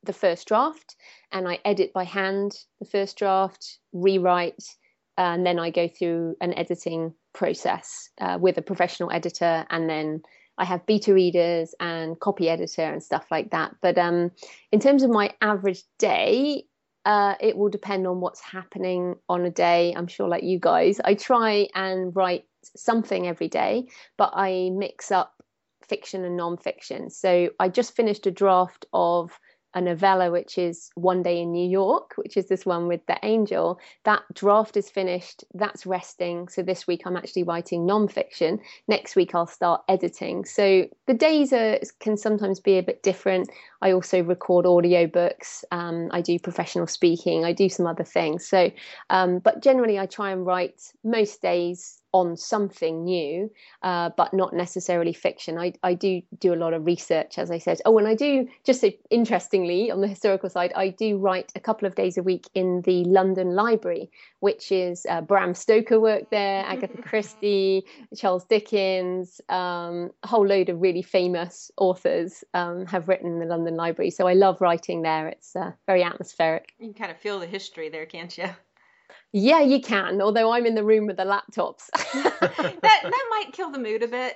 the 0.03 0.13
first 0.13 0.47
draft 0.47 0.95
and 1.31 1.47
I 1.47 1.59
edit 1.65 1.93
by 1.93 2.03
hand 2.03 2.57
the 2.79 2.85
first 2.85 3.17
draft, 3.17 3.79
rewrite, 3.93 4.63
and 5.17 5.45
then 5.45 5.59
I 5.59 5.69
go 5.71 5.87
through 5.87 6.35
an 6.41 6.53
editing 6.53 7.13
process 7.33 8.09
uh, 8.19 8.37
with 8.39 8.57
a 8.57 8.61
professional 8.61 9.11
editor, 9.11 9.65
and 9.69 9.89
then 9.89 10.21
I 10.57 10.65
have 10.65 10.85
beta 10.85 11.13
readers 11.13 11.75
and 11.79 12.19
copy 12.19 12.49
editor 12.49 12.83
and 12.83 13.01
stuff 13.01 13.25
like 13.29 13.51
that. 13.51 13.75
But 13.81 13.97
um, 13.97 14.31
in 14.71 14.79
terms 14.79 15.03
of 15.03 15.11
my 15.11 15.33
average 15.41 15.83
day, 15.99 16.63
uh, 17.05 17.35
it 17.39 17.55
will 17.55 17.69
depend 17.69 18.05
on 18.05 18.19
what's 18.19 18.41
happening 18.41 19.15
on 19.29 19.45
a 19.45 19.51
day. 19.51 19.93
I'm 19.95 20.07
sure, 20.07 20.27
like 20.27 20.43
you 20.43 20.59
guys, 20.59 20.99
I 21.03 21.13
try 21.13 21.67
and 21.73 22.15
write 22.15 22.45
something 22.75 23.27
every 23.27 23.47
day, 23.47 23.87
but 24.17 24.31
I 24.33 24.71
mix 24.73 25.11
up 25.11 25.33
fiction 25.87 26.25
and 26.25 26.35
non-fiction. 26.35 27.09
So 27.09 27.49
I 27.59 27.69
just 27.69 27.95
finished 27.95 28.27
a 28.27 28.31
draft 28.31 28.85
of 28.91 29.31
a 29.77 29.81
novella 29.81 30.31
which 30.31 30.57
is 30.57 30.89
One 30.95 31.21
Day 31.21 31.39
in 31.39 31.51
New 31.51 31.69
York, 31.69 32.13
which 32.15 32.35
is 32.35 32.47
this 32.47 32.65
one 32.65 32.87
with 32.87 33.05
the 33.05 33.19
angel. 33.21 33.79
That 34.05 34.23
draft 34.33 34.75
is 34.75 34.89
finished. 34.89 35.43
That's 35.53 35.85
resting. 35.85 36.47
So 36.47 36.63
this 36.63 36.87
week 36.87 37.03
I'm 37.05 37.15
actually 37.15 37.43
writing 37.43 37.85
nonfiction. 37.85 38.59
Next 38.87 39.15
week 39.15 39.35
I'll 39.35 39.45
start 39.45 39.83
editing. 39.87 40.45
So 40.45 40.87
the 41.05 41.13
days 41.13 41.53
are 41.53 41.77
can 41.99 42.17
sometimes 42.17 42.59
be 42.59 42.79
a 42.79 42.83
bit 42.83 43.03
different. 43.03 43.51
I 43.83 43.91
also 43.91 44.23
record 44.23 44.65
audiobooks. 44.65 45.63
Um, 45.71 46.09
I 46.11 46.21
do 46.21 46.39
professional 46.39 46.87
speaking. 46.87 47.45
I 47.45 47.53
do 47.53 47.69
some 47.69 47.85
other 47.85 48.03
things. 48.03 48.47
So, 48.47 48.71
um, 49.11 49.37
but 49.37 49.61
generally 49.61 49.99
I 49.99 50.07
try 50.07 50.31
and 50.31 50.43
write 50.43 50.91
most 51.03 51.39
days 51.43 52.01
on 52.13 52.37
something 52.37 53.03
new, 53.03 53.51
uh, 53.83 54.09
but 54.17 54.33
not 54.33 54.53
necessarily 54.53 55.13
fiction. 55.13 55.57
I, 55.57 55.73
I 55.83 55.93
do 55.93 56.21
do 56.39 56.53
a 56.53 56.55
lot 56.55 56.73
of 56.73 56.85
research, 56.85 57.37
as 57.37 57.51
I 57.51 57.57
said. 57.57 57.81
Oh, 57.85 57.97
and 57.97 58.07
I 58.07 58.15
do, 58.15 58.47
just 58.63 58.81
so 58.81 58.91
interestingly, 59.09 59.91
on 59.91 60.01
the 60.01 60.07
historical 60.07 60.49
side, 60.49 60.71
I 60.75 60.89
do 60.89 61.17
write 61.17 61.51
a 61.55 61.59
couple 61.59 61.87
of 61.87 61.95
days 61.95 62.17
a 62.17 62.23
week 62.23 62.47
in 62.53 62.81
the 62.81 63.03
London 63.03 63.55
Library, 63.55 64.09
which 64.39 64.71
is 64.71 65.05
uh, 65.09 65.21
Bram 65.21 65.53
Stoker 65.53 65.99
worked 65.99 66.31
there, 66.31 66.63
Agatha 66.65 67.01
Christie, 67.01 67.83
Charles 68.15 68.45
Dickens, 68.45 69.41
um, 69.49 70.11
a 70.23 70.27
whole 70.27 70.45
load 70.45 70.69
of 70.69 70.81
really 70.81 71.01
famous 71.01 71.71
authors 71.77 72.43
um, 72.53 72.85
have 72.85 73.07
written 73.07 73.33
in 73.33 73.39
the 73.39 73.45
London 73.45 73.75
Library. 73.75 74.11
So 74.11 74.27
I 74.27 74.33
love 74.33 74.61
writing 74.61 75.01
there. 75.01 75.27
It's 75.27 75.55
uh, 75.55 75.71
very 75.85 76.03
atmospheric. 76.03 76.73
You 76.79 76.87
can 76.87 76.93
kind 76.93 77.11
of 77.11 77.17
feel 77.17 77.39
the 77.39 77.47
history 77.47 77.89
there, 77.89 78.05
can't 78.05 78.35
you? 78.37 78.49
Yeah, 79.33 79.61
you 79.61 79.81
can. 79.81 80.21
Although 80.21 80.51
I'm 80.51 80.65
in 80.65 80.75
the 80.75 80.83
room 80.83 81.05
with 81.07 81.17
the 81.17 81.23
laptops. 81.25 81.87
that 82.13 82.81
that 82.81 83.27
might 83.29 83.53
kill 83.53 83.71
the 83.71 83.79
mood 83.79 84.03
a 84.03 84.07
bit. 84.07 84.35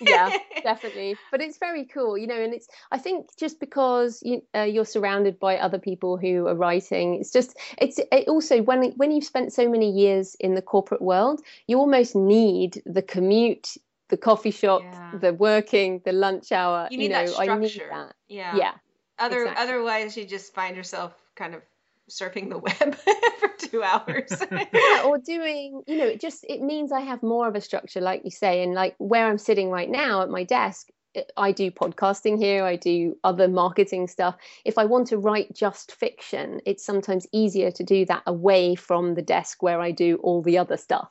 yeah, 0.00 0.36
definitely. 0.62 1.16
But 1.30 1.40
it's 1.40 1.58
very 1.58 1.84
cool, 1.84 2.16
you 2.16 2.26
know. 2.26 2.40
And 2.40 2.54
it's 2.54 2.68
I 2.92 2.98
think 2.98 3.36
just 3.36 3.60
because 3.60 4.22
you, 4.22 4.42
uh, 4.54 4.62
you're 4.62 4.84
surrounded 4.84 5.38
by 5.38 5.58
other 5.58 5.78
people 5.78 6.16
who 6.16 6.46
are 6.46 6.54
writing, 6.54 7.14
it's 7.20 7.32
just 7.32 7.58
it's 7.78 7.98
it 7.98 8.28
also 8.28 8.62
when 8.62 8.92
when 8.92 9.10
you've 9.10 9.24
spent 9.24 9.52
so 9.52 9.68
many 9.68 9.90
years 9.90 10.36
in 10.40 10.54
the 10.54 10.62
corporate 10.62 11.02
world, 11.02 11.40
you 11.66 11.78
almost 11.78 12.14
need 12.14 12.82
the 12.86 13.02
commute. 13.02 13.76
The 14.10 14.16
coffee 14.16 14.52
shop, 14.52 14.80
Yeah. 14.82 15.18
the 15.20 15.34
working, 15.34 16.00
the 16.06 16.12
lunch 16.12 16.50
hour. 16.50 16.88
You 16.90 16.96
need 16.96 17.10
know, 17.10 17.26
that 17.26 17.38
I 17.38 17.58
need 17.58 17.68
structure. 17.68 17.90
that. 17.92 18.14
Yeah. 18.26 18.56
Yeah. 18.56 18.72
Other 19.18 19.42
exactly. 19.42 19.62
otherwise 19.62 20.16
you 20.16 20.24
just 20.24 20.54
find 20.54 20.74
yourself 20.74 21.12
kind 21.36 21.54
of 21.54 21.60
surfing 22.08 22.50
the 22.50 22.58
web 22.68 22.94
for 23.38 23.48
two 23.58 23.82
hours. 23.82 24.30
yeah 24.50 25.02
or 25.04 25.18
doing 25.18 25.82
you 25.86 25.96
know 25.96 26.06
it 26.06 26.20
just 26.20 26.44
it 26.48 26.60
means 26.60 26.92
i 26.92 27.00
have 27.00 27.22
more 27.22 27.48
of 27.48 27.54
a 27.54 27.60
structure 27.60 28.00
like 28.00 28.22
you 28.24 28.30
say 28.30 28.62
and 28.62 28.74
like 28.74 28.94
where 28.98 29.26
i'm 29.26 29.38
sitting 29.38 29.70
right 29.70 29.90
now 29.90 30.22
at 30.22 30.30
my 30.30 30.44
desk 30.44 30.88
i 31.36 31.52
do 31.52 31.70
podcasting 31.70 32.38
here 32.38 32.64
i 32.64 32.76
do 32.76 33.16
other 33.24 33.48
marketing 33.48 34.06
stuff 34.06 34.36
if 34.64 34.78
i 34.78 34.84
want 34.84 35.06
to 35.08 35.18
write 35.18 35.54
just 35.54 35.92
fiction 35.92 36.60
it's 36.66 36.84
sometimes 36.84 37.26
easier 37.32 37.70
to 37.70 37.84
do 37.84 38.04
that 38.04 38.22
away 38.26 38.74
from 38.74 39.14
the 39.14 39.22
desk 39.22 39.62
where 39.62 39.80
i 39.80 39.90
do 39.90 40.16
all 40.22 40.42
the 40.42 40.58
other 40.58 40.76
stuff 40.76 41.10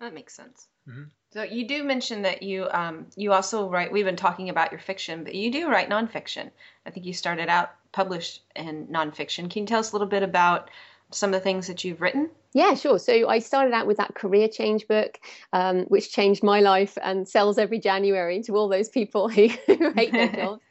that 0.00 0.12
makes 0.12 0.34
sense. 0.34 0.68
Mhm. 0.88 1.10
So 1.36 1.42
you 1.42 1.68
do 1.68 1.84
mention 1.84 2.22
that 2.22 2.42
you 2.42 2.66
um, 2.70 3.08
you 3.14 3.34
also 3.34 3.68
write. 3.68 3.92
We've 3.92 4.06
been 4.06 4.16
talking 4.16 4.48
about 4.48 4.72
your 4.72 4.80
fiction, 4.80 5.22
but 5.22 5.34
you 5.34 5.52
do 5.52 5.68
write 5.68 5.90
nonfiction. 5.90 6.50
I 6.86 6.90
think 6.90 7.04
you 7.04 7.12
started 7.12 7.50
out 7.50 7.72
published 7.92 8.40
in 8.54 8.86
nonfiction. 8.86 9.50
Can 9.50 9.64
you 9.64 9.66
tell 9.66 9.80
us 9.80 9.92
a 9.92 9.94
little 9.94 10.08
bit 10.08 10.22
about 10.22 10.70
some 11.10 11.34
of 11.34 11.38
the 11.38 11.44
things 11.44 11.66
that 11.66 11.84
you've 11.84 12.00
written? 12.00 12.30
Yeah, 12.54 12.72
sure. 12.72 12.98
So 12.98 13.28
I 13.28 13.40
started 13.40 13.74
out 13.74 13.86
with 13.86 13.98
that 13.98 14.14
career 14.14 14.48
change 14.48 14.88
book, 14.88 15.18
um, 15.52 15.82
which 15.88 16.10
changed 16.10 16.42
my 16.42 16.60
life 16.60 16.96
and 17.02 17.28
sells 17.28 17.58
every 17.58 17.80
January 17.80 18.42
to 18.44 18.56
all 18.56 18.70
those 18.70 18.88
people 18.88 19.28
who, 19.36 19.48
who 19.66 19.92
hate 19.92 20.12
their 20.12 20.28
jobs. 20.32 20.62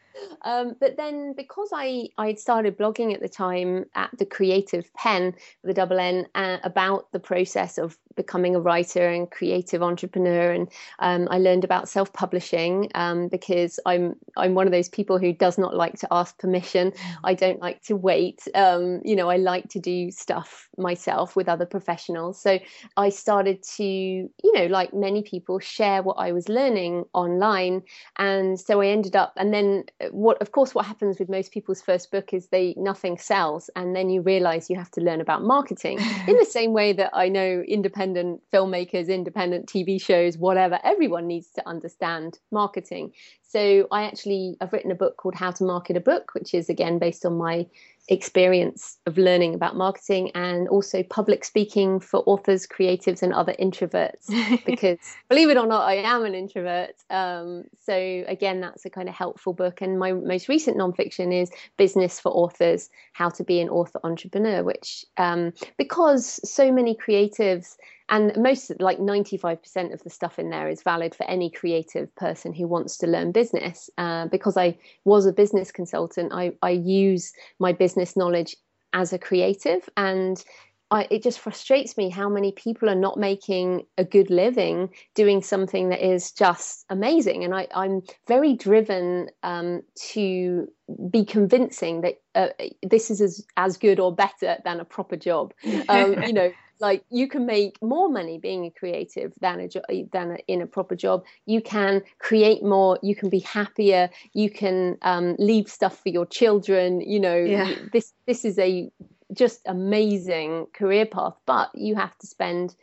Um, 0.42 0.76
but 0.80 0.98
then, 0.98 1.34
because 1.34 1.70
I 1.74 2.10
I 2.18 2.26
had 2.28 2.40
started 2.40 2.76
blogging 2.76 3.14
at 3.14 3.22
the 3.22 3.30
time 3.30 3.86
at 3.94 4.18
the 4.18 4.26
Creative 4.26 4.92
Penn, 4.96 5.36
with 5.62 5.70
a 5.70 5.74
double 5.76 6.00
N, 6.00 6.28
uh, 6.34 6.58
about 6.64 7.12
the 7.12 7.20
process 7.20 7.78
of 7.78 7.98
becoming 8.16 8.56
a 8.56 8.60
writer 8.60 9.08
and 9.08 9.30
creative 9.30 9.84
entrepreneur, 9.84 10.52
and 10.52 10.70
um, 11.00 11.28
I 11.30 11.38
learned 11.38 11.64
about 11.64 11.90
self-publishing 11.90 12.92
um, 12.96 13.28
because 13.28 13.80
I'm 13.86 14.16
I'm 14.38 14.56
one 14.56 14.68
of 14.68 14.72
those 14.72 14.90
people 14.90 15.20
who 15.20 15.34
does 15.34 15.58
not 15.58 15.76
like 15.76 16.00
to 16.00 16.08
ask 16.12 16.38
permission. 16.38 16.94
I 17.24 17.34
don't 17.34 17.60
like 17.62 17.82
to 17.84 17.96
wait. 17.96 18.48
Um, 18.56 19.02
you 19.04 19.16
know, 19.16 19.30
I 19.30 19.38
like 19.38 19.70
to 19.70 19.80
do 19.80 20.12
stuff 20.12 20.70
myself 20.78 21.36
with 21.36 21.48
other 21.48 21.66
professionals. 21.66 22.40
So 22.42 22.60
I 22.98 23.10
started 23.10 23.64
to, 23.78 23.84
you 23.84 24.54
know, 24.54 24.66
like 24.66 24.94
many 24.94 25.24
people, 25.24 25.60
share 25.60 26.04
what 26.04 26.18
I 26.18 26.32
was 26.32 26.50
learning 26.50 27.06
online. 27.14 27.84
And 28.18 28.60
so 28.60 28.82
I 28.82 28.88
ended 28.88 29.16
up, 29.16 29.34
and 29.38 29.54
then 29.54 29.86
what 30.12 30.42
of 30.42 30.52
course 30.52 30.76
what 30.76 30.86
happens 30.86 31.20
with 31.20 31.30
most 31.30 31.52
people's 31.52 31.82
first 31.82 32.12
book 32.12 32.34
is 32.34 32.48
they 32.48 32.74
nothing 32.78 33.18
sells 33.18 33.70
and 33.76 33.96
then 33.96 34.10
you 34.10 34.22
realize 34.22 34.70
you 34.70 34.76
have 34.76 34.92
to 34.92 35.02
learn 35.02 35.22
about 35.22 35.44
marketing 35.44 36.00
in 36.28 36.38
the 36.38 36.46
same 36.46 36.74
way 36.74 36.94
that 36.94 37.10
i 37.14 37.28
know 37.28 37.64
independent 37.68 38.05
filmmakers 38.54 39.08
independent 39.08 39.66
tv 39.68 40.02
shows 40.02 40.38
whatever 40.38 40.80
everyone 40.84 41.26
needs 41.26 41.48
to 41.48 41.68
understand 41.68 42.40
marketing 42.52 43.12
so 43.42 43.88
i 43.92 44.04
actually 44.04 44.58
i've 44.62 44.72
written 44.74 44.92
a 44.92 44.96
book 44.96 45.18
called 45.18 45.36
how 45.36 45.50
to 45.50 45.64
market 45.64 45.98
a 45.98 46.02
book 46.02 46.32
which 46.34 46.54
is 46.54 46.70
again 46.70 47.00
based 47.00 47.26
on 47.26 47.38
my 47.38 47.66
experience 48.08 48.98
of 49.08 49.18
learning 49.18 49.56
about 49.56 49.76
marketing 49.76 50.32
and 50.36 50.68
also 50.68 51.02
public 51.02 51.44
speaking 51.44 52.00
for 52.00 52.22
authors, 52.28 52.68
creatives, 52.68 53.24
and 53.24 53.34
other 53.34 53.56
introverts. 53.60 54.30
because 54.66 54.98
believe 55.30 55.50
it 55.50 55.58
or 55.58 55.66
not, 55.66 55.88
I 55.88 55.96
am 55.96 56.24
an 56.24 56.36
introvert. 56.36 56.96
Um, 57.10 57.64
so 57.84 58.24
again, 58.28 58.62
that's 58.62 58.86
a 58.86 58.90
kind 58.90 59.10
of 59.10 59.16
helpful 59.16 59.54
book. 59.54 59.82
And 59.82 59.98
my 59.98 60.14
most 60.14 60.48
recent 60.48 60.78
nonfiction 60.78 61.34
is 61.34 61.50
Business 61.78 62.20
for 62.20 62.32
Authors: 62.32 62.90
How 63.14 63.30
to 63.30 63.44
Be 63.44 63.60
an 63.60 63.70
Author 63.70 64.00
Entrepreneur, 64.04 64.64
which 64.64 65.06
um, 65.18 65.54
because 65.78 66.40
so 66.48 66.72
many 66.72 66.96
creatives 66.96 67.76
and 68.10 68.36
most 68.38 68.72
like 68.80 69.00
95% 69.00 69.94
of 69.94 70.04
the 70.04 70.10
stuff 70.10 70.38
in 70.38 70.50
there 70.50 70.70
is 70.70 70.84
valid 70.84 71.16
for 71.16 71.26
any 71.26 71.50
creative 71.50 72.14
person 72.16 72.54
who 72.54 72.68
wants 72.68 72.98
to 72.98 73.08
learn 73.08 73.32
business 73.32 73.90
uh, 73.98 74.28
because 74.28 74.58
i 74.58 74.78
was 75.04 75.26
a 75.26 75.34
business 75.34 75.72
consultant 75.72 76.32
I, 76.34 76.54
I 76.62 76.72
use 76.72 77.34
my 77.60 77.74
business 77.74 78.16
knowledge 78.16 78.56
as 78.94 79.12
a 79.12 79.20
creative 79.20 79.90
and 79.98 80.44
I, 80.92 81.08
it 81.10 81.24
just 81.24 81.40
frustrates 81.40 81.98
me 81.98 82.10
how 82.10 82.30
many 82.30 82.52
people 82.52 82.90
are 82.90 82.96
not 82.96 83.18
making 83.18 83.86
a 83.98 84.06
good 84.06 84.30
living 84.30 84.90
doing 85.16 85.42
something 85.42 85.90
that 85.90 86.06
is 86.06 86.32
just 86.32 86.86
amazing. 86.90 87.44
And 87.44 87.56
I, 87.56 87.68
am 87.74 88.04
very 88.28 88.54
driven 88.54 89.30
um, 89.42 89.82
to 90.12 90.72
be 91.10 91.26
convincing 91.26 92.02
that 92.02 92.22
uh, 92.36 92.50
this 92.84 93.10
is 93.10 93.20
as, 93.20 93.46
as 93.58 93.78
good 93.78 94.00
or 94.00 94.14
better 94.14 94.58
than 94.64 94.80
a 94.80 94.86
proper 94.86 95.16
job. 95.16 95.54
Um, 95.90 96.22
you 96.24 96.34
know, 96.34 96.52
like 96.80 97.04
you 97.10 97.28
can 97.28 97.46
make 97.46 97.82
more 97.82 98.10
money 98.10 98.38
being 98.38 98.66
a 98.66 98.70
creative 98.70 99.34
than 99.40 99.60
a 99.60 99.68
jo- 99.68 99.82
than 100.12 100.32
a, 100.32 100.38
in 100.48 100.62
a 100.62 100.68
proper 100.68 100.96
job 100.96 101.24
you 101.46 101.62
can 101.62 102.02
create 102.20 102.64
more 102.64 103.00
you 103.02 103.16
can 103.16 103.30
be 103.30 103.40
happier 103.40 104.10
you 104.34 104.50
can 104.50 104.98
um, 105.02 105.36
leave 105.40 105.70
stuff 105.70 106.02
for 106.02 106.10
your 106.10 106.26
children 106.26 107.02
you 107.02 107.20
know 107.20 107.38
yeah. 107.38 107.74
this 107.94 108.14
this 108.26 108.46
is 108.46 108.60
a 108.60 108.90
just 109.34 109.62
amazing 109.66 110.68
career 110.74 111.06
path 111.06 111.36
but 111.46 111.70
you 111.74 111.96
have 111.96 112.18
to 112.18 112.28
spend 112.28 112.76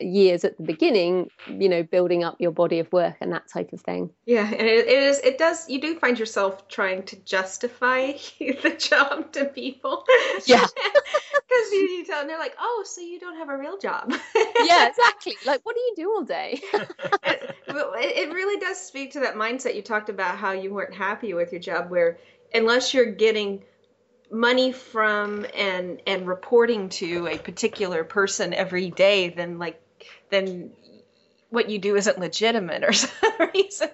years 0.00 0.44
at 0.44 0.56
the 0.56 0.62
beginning 0.62 1.30
you 1.46 1.68
know 1.68 1.82
building 1.82 2.24
up 2.24 2.36
your 2.38 2.50
body 2.50 2.78
of 2.78 2.92
work 2.92 3.16
and 3.20 3.32
that 3.32 3.48
type 3.48 3.72
of 3.72 3.80
thing. 3.80 4.10
Yeah 4.24 4.46
and 4.46 4.66
it, 4.66 4.86
is 4.86 5.18
it 5.20 5.38
does 5.38 5.68
you 5.68 5.80
do 5.80 5.98
find 5.98 6.18
yourself 6.18 6.68
trying 6.68 7.02
to 7.04 7.16
justify 7.16 8.12
the 8.38 8.76
job 8.78 9.32
to 9.32 9.46
people. 9.46 10.04
Yeah. 10.46 10.66
Because 11.48 11.72
you, 11.72 11.78
you 11.78 12.04
tell 12.04 12.18
them 12.18 12.28
they're 12.28 12.38
like 12.38 12.56
oh 12.60 12.84
so 12.86 13.00
you 13.00 13.20
don't 13.20 13.36
have 13.36 13.48
a 13.48 13.56
real 13.56 13.78
job. 13.78 14.12
Yeah 14.64 14.88
exactly. 14.88 15.36
Like 15.46 15.60
what 15.64 15.74
do 15.74 15.80
you 15.80 15.94
do 15.96 16.10
all 16.10 16.22
day? 16.24 16.60
It, 16.74 17.54
it 17.68 18.32
really 18.32 18.60
does 18.60 18.78
speak 18.80 19.12
to 19.12 19.20
that 19.20 19.36
mindset 19.36 19.74
you 19.74 19.82
talked 19.82 20.08
about 20.08 20.36
how 20.36 20.52
you 20.52 20.72
weren't 20.74 20.94
happy 20.94 21.34
with 21.34 21.52
your 21.52 21.60
job 21.60 21.90
where 21.90 22.18
unless 22.52 22.92
you're 22.92 23.12
getting 23.12 23.62
money 24.30 24.72
from 24.72 25.46
and 25.54 26.00
and 26.06 26.26
reporting 26.26 26.88
to 26.88 27.26
a 27.28 27.38
particular 27.38 28.04
person 28.04 28.52
every 28.52 28.90
day 28.90 29.28
then 29.28 29.58
like 29.58 29.80
then 30.30 30.70
what 31.50 31.70
you 31.70 31.78
do 31.78 31.94
isn't 31.96 32.18
legitimate 32.18 32.82
or 32.82 32.92
some 32.92 33.10
reason. 33.54 33.88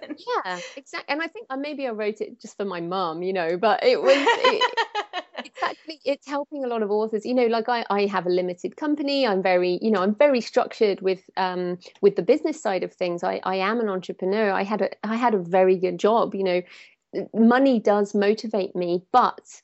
Yeah 0.45 0.59
exactly 0.76 1.12
and 1.12 1.22
i 1.22 1.26
think 1.26 1.47
uh, 1.51 1.57
maybe 1.57 1.87
i 1.87 1.91
wrote 1.91 2.20
it 2.20 2.41
just 2.41 2.57
for 2.57 2.64
my 2.64 2.80
mom 2.80 3.22
you 3.22 3.33
know 3.33 3.57
but 3.59 3.85
it 3.85 4.01
was 4.01 4.16
it, 4.16 4.74
it's 5.45 5.62
actually 5.62 6.01
it's 6.05 6.26
helping 6.26 6.64
a 6.64 6.68
lot 6.68 6.83
of 6.83 6.91
authors. 6.91 7.24
You 7.24 7.35
know 7.35 7.47
like 7.47 7.68
I, 7.68 7.85
I 7.91 8.07
have 8.07 8.26
a 8.26 8.30
limited 8.30 8.76
company. 8.76 9.26
I'm 9.26 9.43
very 9.43 9.78
you 9.83 9.91
know 9.91 10.03
i'm 10.03 10.14
very 10.14 10.41
structured 10.41 11.01
with 11.01 11.20
um 11.37 11.78
with 12.01 12.16
the 12.16 12.22
business 12.22 12.61
side 12.61 12.83
of 12.83 12.93
things. 12.93 13.22
I 13.22 13.41
i 13.45 13.57
am 13.57 13.80
an 13.80 13.89
entrepreneur. 13.89 14.51
I 14.51 14.62
had 14.62 14.83
a 14.83 15.07
i 15.07 15.16
had 15.16 15.35
a 15.35 15.39
very 15.39 15.76
good 15.76 15.99
job 15.99 16.35
you 16.35 16.45
know. 16.45 16.62
Money 17.35 17.78
does 17.78 18.14
motivate 18.14 18.74
me 18.74 19.05
but 19.12 19.61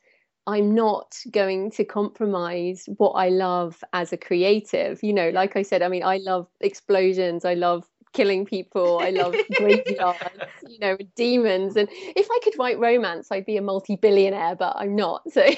I'm 0.48 0.74
not 0.74 1.14
going 1.30 1.70
to 1.72 1.84
compromise 1.84 2.88
what 2.96 3.10
I 3.10 3.28
love 3.28 3.84
as 3.92 4.14
a 4.14 4.16
creative. 4.16 4.98
You 5.02 5.12
know, 5.12 5.28
like 5.28 5.56
I 5.56 5.62
said, 5.62 5.82
I 5.82 5.88
mean, 5.88 6.02
I 6.02 6.16
love 6.24 6.46
explosions, 6.62 7.44
I 7.44 7.52
love 7.52 7.84
killing 8.14 8.46
people, 8.46 8.98
I 8.98 9.10
love 9.10 9.34
graveyards, 9.56 10.18
you 10.66 10.78
know, 10.78 10.96
demons. 11.14 11.76
And 11.76 11.86
if 11.92 12.28
I 12.30 12.38
could 12.42 12.54
write 12.58 12.78
romance, 12.78 13.28
I'd 13.30 13.44
be 13.44 13.58
a 13.58 13.62
multi 13.62 13.96
billionaire, 13.96 14.56
but 14.56 14.74
I'm 14.78 14.96
not. 14.96 15.30
So. 15.30 15.44
you 15.44 15.56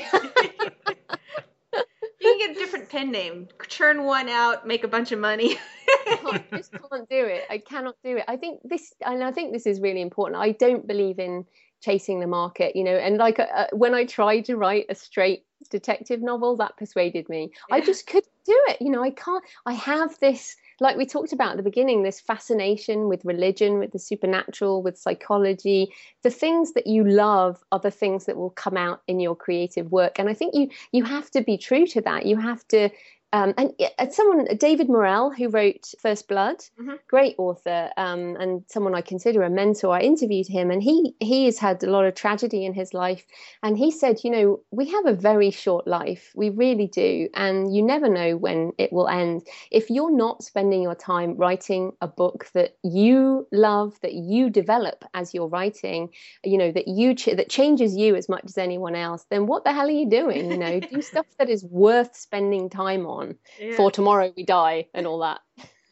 can 2.20 2.38
get 2.38 2.51
a 2.51 2.55
different 2.55 2.88
pen 2.88 3.12
name, 3.12 3.47
churn 3.68 4.03
one 4.03 4.28
out, 4.28 4.66
make 4.66 4.82
a 4.82 4.88
bunch 4.88 5.12
of 5.12 5.20
money. 5.20 5.57
I 6.09 6.43
just 6.51 6.72
can't 6.72 7.09
do 7.09 7.26
it. 7.26 7.45
I 7.49 7.59
cannot 7.59 7.95
do 8.03 8.16
it. 8.16 8.24
I 8.26 8.36
think 8.36 8.59
this, 8.64 8.93
and 9.07 9.22
I 9.22 9.30
think 9.30 9.53
this 9.53 9.66
is 9.66 9.80
really 9.80 10.03
important. 10.03 10.43
I 10.43 10.51
don't 10.51 10.84
believe 10.84 11.20
in 11.20 11.45
chasing 11.81 12.20
the 12.20 12.26
market 12.26 12.76
you 12.76 12.85
know 12.85 12.97
and 12.97 13.16
like 13.16 13.39
uh, 13.39 13.47
uh, 13.55 13.66
when 13.72 13.95
i 13.95 14.05
tried 14.05 14.45
to 14.45 14.57
write 14.57 14.87
a 14.89 14.95
straight 14.95 15.45
detective 15.68 16.22
novel 16.22 16.57
that 16.57 16.74
persuaded 16.78 17.28
me. 17.28 17.53
Yeah. 17.68 17.76
i 17.76 17.81
just 17.81 18.07
couldn't 18.07 18.33
do 18.47 18.59
it 18.68 18.81
you 18.81 18.91
know 18.91 19.03
i 19.03 19.11
can't 19.11 19.45
i 19.66 19.72
have 19.72 20.18
this 20.20 20.57
like 20.81 20.97
we 20.97 21.05
talked 21.05 21.35
about 21.35 21.51
at 21.51 21.57
the 21.59 21.62
beginning 21.62 22.03
this 22.03 22.20
fascination 22.20 23.09
with 23.09 23.24
religion 23.24 23.78
with 23.78 23.93
the 23.93 23.99
supernatural 23.99 24.83
with 24.83 24.97
psychology 24.97 25.93
the 26.22 26.31
things 26.31 26.72
that 26.72 26.87
you 26.87 27.05
love 27.05 27.62
are 27.72 27.78
the 27.78 27.91
things 27.91 28.24
that 28.26 28.37
will 28.37 28.51
come 28.51 28.76
out 28.76 29.03
in 29.07 29.20
your 29.20 29.37
creative 29.37 29.91
work. 29.91 30.18
And 30.18 30.28
i 30.28 30.35
think 30.35 30.55
you 30.55 30.70
you 30.93 31.05
have 31.05 31.31
to 31.33 31.43
be 31.43 31.57
true 31.59 31.87
to 31.89 32.01
that. 32.03 32.26
You 32.26 32.37
have 32.37 32.66
to 32.68 32.91
um, 33.33 33.55
and, 33.57 33.72
and, 33.97 34.12
someone, 34.12 34.45
David 34.57 34.89
Morrell, 34.89 35.31
who 35.31 35.49
wrote 35.49 35.95
First 36.01 36.26
Blood, 36.26 36.57
mm-hmm. 36.81 36.95
great 37.07 37.37
author, 37.39 37.91
um, 37.97 38.37
and 38.41 38.64
someone 38.66 38.95
I 38.95 39.03
consider 39.03 39.45
a 39.45 39.51
mentor. 39.51 39.95
I 39.95 40.01
interviewed 40.01 40.49
him, 40.49 40.70
and 40.72 40.83
he 40.83 41.14
he 41.20 41.45
has 41.45 41.57
had 41.57 41.85
a 41.85 41.91
lot 41.91 42.07
of 42.07 42.16
tragedy 42.16 42.64
in 42.64 42.74
his 42.74 42.93
life, 42.93 43.24
and 43.62 43.78
he 43.78 43.93
said, 43.93 44.24
you 44.24 44.31
know, 44.31 44.61
we 44.72 44.91
have 44.91 45.07
a 45.07 45.12
very 45.12 45.53
short 45.53 45.87
life, 45.87 46.33
we 46.35 46.51
really 46.51 46.89
do, 46.89 47.28
and 47.35 47.72
you 47.72 47.83
never 47.83 48.09
know 48.09 48.37
when 48.37 48.72
it 48.78 48.93
will 48.93 49.07
end. 49.07 49.47
If 49.70 49.91
you're 49.91 50.14
not 50.14 50.43
spending 50.43 50.83
your 50.83 50.97
time 50.97 51.37
writing 51.37 51.93
a 52.01 52.09
book 52.09 52.49
that 52.55 52.76
you 52.83 53.47
love, 53.53 53.95
that 54.03 54.14
you 54.14 54.51
develop 54.51 55.05
as 55.14 55.35
you're 55.35 55.47
writing, 55.47 56.11
you 56.45 56.59
know, 56.59 56.72
that 56.72 56.89
you 56.89 57.14
ch- 57.14 57.37
that 57.37 57.49
changes 57.49 57.97
you 57.97 58.16
as 58.16 58.28
much 58.28 58.45
as 58.47 58.59
anyone 58.59 58.97
else, 58.97 59.24
then 59.31 59.47
what 59.47 59.62
the 59.62 59.72
hell 59.72 59.87
are 59.87 59.91
you 59.91 60.11
doing? 60.11 60.51
You 60.51 60.59
know, 60.59 60.81
do 60.81 61.01
stuff 61.12 61.26
that 61.39 61.49
is 61.49 61.64
worth 61.64 62.16
spending 62.16 62.68
time 62.68 63.07
on 63.07 63.20
on 63.21 63.37
yeah. 63.61 63.77
for 63.77 63.91
tomorrow 63.91 64.33
we 64.37 64.45
die 64.45 64.87
and 64.95 65.07
all 65.07 65.21
that. 65.21 65.41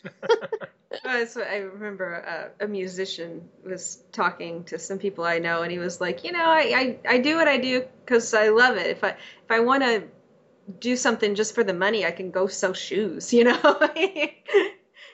That's 1.05 1.37
what 1.37 1.47
I 1.47 1.59
remember. 1.59 2.24
Uh, 2.26 2.64
a 2.64 2.68
musician 2.68 3.49
was 3.62 4.03
talking 4.12 4.64
to 4.64 4.79
some 4.79 4.99
people 4.99 5.24
I 5.24 5.39
know, 5.39 5.62
and 5.62 5.70
he 5.70 5.79
was 5.79 6.01
like, 6.01 6.24
"You 6.24 6.33
know, 6.33 6.45
I 6.45 6.99
I, 7.07 7.14
I 7.14 7.18
do 7.18 7.37
what 7.37 7.47
I 7.47 7.59
do 7.59 7.85
because 8.05 8.33
I 8.33 8.49
love 8.49 8.76
it. 8.76 8.87
If 8.87 9.05
I 9.05 9.11
if 9.11 9.51
I 9.51 9.61
want 9.61 9.83
to 9.83 10.05
do 10.81 10.97
something 10.97 11.35
just 11.35 11.55
for 11.55 11.62
the 11.62 11.74
money, 11.74 12.07
I 12.07 12.11
can 12.11 12.31
go 12.31 12.47
sew 12.47 12.72
shoes. 12.72 13.33
You 13.39 13.45
know." 13.45 13.91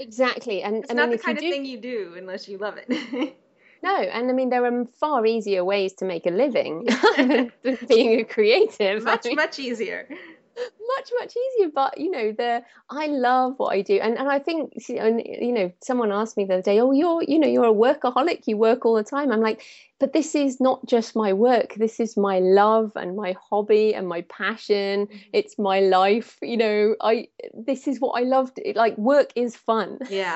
exactly, 0.01 0.62
and 0.62 0.85
it's 0.85 0.91
I 0.91 0.95
not 0.95 1.09
mean, 1.09 1.19
the 1.19 1.23
kind 1.23 1.39
of 1.39 1.43
do... 1.43 1.51
thing 1.51 1.65
you 1.65 1.79
do 1.79 2.15
unless 2.17 2.49
you 2.49 2.59
love 2.59 2.79
it. 2.79 3.37
No, 3.83 3.97
and 3.97 4.31
I 4.31 4.33
mean 4.33 4.49
there 4.49 4.65
are 4.65 4.87
far 4.99 5.27
easier 5.27 5.62
ways 5.62 5.93
to 5.97 6.07
make 6.07 6.25
a 6.25 6.31
living 6.31 6.89
than 7.19 7.53
being 7.87 8.21
a 8.21 8.25
creative. 8.25 9.03
Much, 9.03 9.27
I 9.27 9.29
mean, 9.29 9.37
much 9.37 9.59
easier 9.59 10.09
much 10.57 11.11
much 11.19 11.35
easier 11.37 11.71
but 11.75 11.99
you 11.99 12.11
know 12.11 12.33
the 12.33 12.63
i 12.91 13.07
love 13.07 13.55
what 13.57 13.73
i 13.73 13.83
do. 13.83 13.99
And 14.01 14.19
and 14.19 14.29
i 14.29 14.39
think 14.39 14.73
you 14.89 15.53
know 15.53 15.73
someone 15.83 16.13
asked 16.13 16.37
me 16.37 16.45
the 16.45 16.55
other 16.55 16.63
day 16.63 16.81
oh 16.81 16.93
you're 16.93 17.23
you 17.23 17.39
know 17.39 17.49
you're 17.49 17.65
a 17.65 17.73
workaholic 17.73 18.47
you 18.47 18.57
work 18.57 18.85
all 18.85 18.95
the 18.95 19.05
time. 19.05 19.33
I'm 19.33 19.41
like 19.41 19.63
but 20.01 20.13
this 20.13 20.35
is 20.35 20.61
not 20.61 20.85
just 20.87 21.15
my 21.17 21.33
work. 21.33 21.75
This 21.75 22.01
is 22.01 22.17
my 22.17 22.41
love 22.41 22.93
and 22.97 23.17
my 23.17 23.37
hobby 23.51 23.95
and 23.95 24.07
my 24.09 24.23
passion. 24.23 25.07
Mm-hmm. 25.07 25.17
it's 25.33 25.59
my 25.59 25.81
life 25.81 26.39
you 26.43 26.57
know. 26.57 26.97
I 27.01 27.29
this 27.53 27.87
is 27.89 28.01
what 28.01 28.21
i 28.21 28.25
love 28.25 28.53
like 28.75 28.97
work 28.99 29.33
is 29.35 29.57
fun. 29.57 29.99
Yeah. 30.11 30.35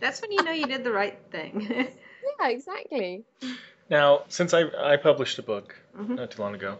That's 0.00 0.20
when 0.20 0.32
you 0.32 0.42
know 0.42 0.52
you 0.52 0.66
did 0.66 0.84
the 0.84 0.92
right 0.92 1.18
thing. 1.30 1.88
Yeah 2.40 2.48
exactly. 2.48 3.24
Now 3.88 4.24
since 4.26 4.52
i 4.52 4.64
i 4.92 4.96
published 4.96 5.38
a 5.38 5.42
book 5.42 5.76
mm-hmm. 5.96 6.16
not 6.16 6.32
too 6.32 6.42
long 6.42 6.56
ago 6.56 6.78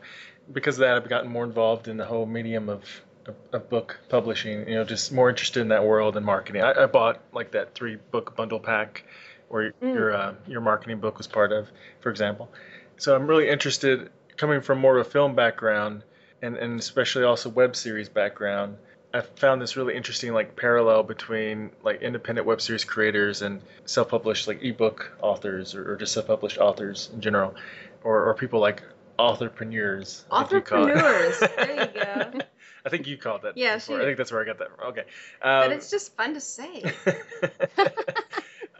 because 0.52 0.76
of 0.76 0.80
that, 0.80 0.96
I've 0.96 1.08
gotten 1.08 1.30
more 1.30 1.44
involved 1.44 1.88
in 1.88 1.96
the 1.96 2.04
whole 2.04 2.26
medium 2.26 2.68
of, 2.68 2.84
of, 3.52 3.68
book 3.68 3.98
publishing. 4.08 4.68
You 4.68 4.76
know, 4.76 4.84
just 4.84 5.12
more 5.12 5.28
interested 5.28 5.60
in 5.60 5.68
that 5.68 5.84
world 5.84 6.16
and 6.16 6.24
marketing. 6.24 6.62
I, 6.62 6.84
I 6.84 6.86
bought 6.86 7.20
like 7.32 7.52
that 7.52 7.74
three 7.74 7.96
book 8.10 8.36
bundle 8.36 8.60
pack, 8.60 9.04
where 9.48 9.72
mm. 9.82 9.94
your 9.94 10.14
uh, 10.14 10.34
your 10.46 10.60
marketing 10.60 11.00
book 11.00 11.18
was 11.18 11.26
part 11.26 11.52
of, 11.52 11.68
for 12.00 12.10
example. 12.10 12.50
So 12.98 13.14
I'm 13.14 13.26
really 13.26 13.48
interested, 13.48 14.10
coming 14.36 14.60
from 14.60 14.78
more 14.78 14.98
of 14.98 15.06
a 15.06 15.10
film 15.10 15.34
background, 15.34 16.02
and 16.42 16.56
and 16.56 16.78
especially 16.78 17.24
also 17.24 17.48
web 17.48 17.76
series 17.76 18.08
background. 18.08 18.76
I 19.14 19.22
found 19.22 19.62
this 19.62 19.76
really 19.76 19.96
interesting 19.96 20.34
like 20.34 20.56
parallel 20.56 21.02
between 21.02 21.70
like 21.82 22.02
independent 22.02 22.46
web 22.46 22.60
series 22.60 22.84
creators 22.84 23.40
and 23.40 23.62
self-published 23.86 24.46
like 24.46 24.62
ebook 24.62 25.16
authors 25.22 25.74
or, 25.74 25.92
or 25.92 25.96
just 25.96 26.12
self-published 26.12 26.58
authors 26.58 27.08
in 27.14 27.22
general 27.22 27.54
or, 28.04 28.28
or 28.28 28.34
people 28.34 28.60
like 28.60 28.82
authorpreneurs. 29.18 30.24
I 30.30 30.44
think 30.44 30.52
you 30.52 30.60
call 30.62 30.86
it. 30.86 30.96
Entrepreneurs. 30.96 31.38
there 31.56 31.90
you 31.94 32.02
go. 32.34 32.40
I 32.84 32.88
think 32.88 33.06
you 33.06 33.16
called 33.16 33.42
that. 33.42 33.56
Yeah, 33.56 33.76
before. 33.76 33.96
she- 33.98 34.02
I 34.02 34.04
think 34.06 34.18
that's 34.18 34.30
where 34.32 34.42
I 34.42 34.44
got 34.46 34.58
that. 34.58 34.76
From. 34.76 34.88
Okay. 34.90 35.04
but 35.42 35.66
Um, 35.66 35.72
it's 35.72 35.90
just 35.90 36.14
fun 36.16 36.34
to 36.34 36.40
say. 36.40 36.82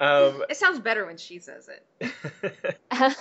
um, 0.01 0.45
It 0.49 0.57
sounds 0.57 0.78
better 0.80 1.07
when 1.07 1.16
she 1.16 1.39
says 1.41 1.68
it. 1.68 2.76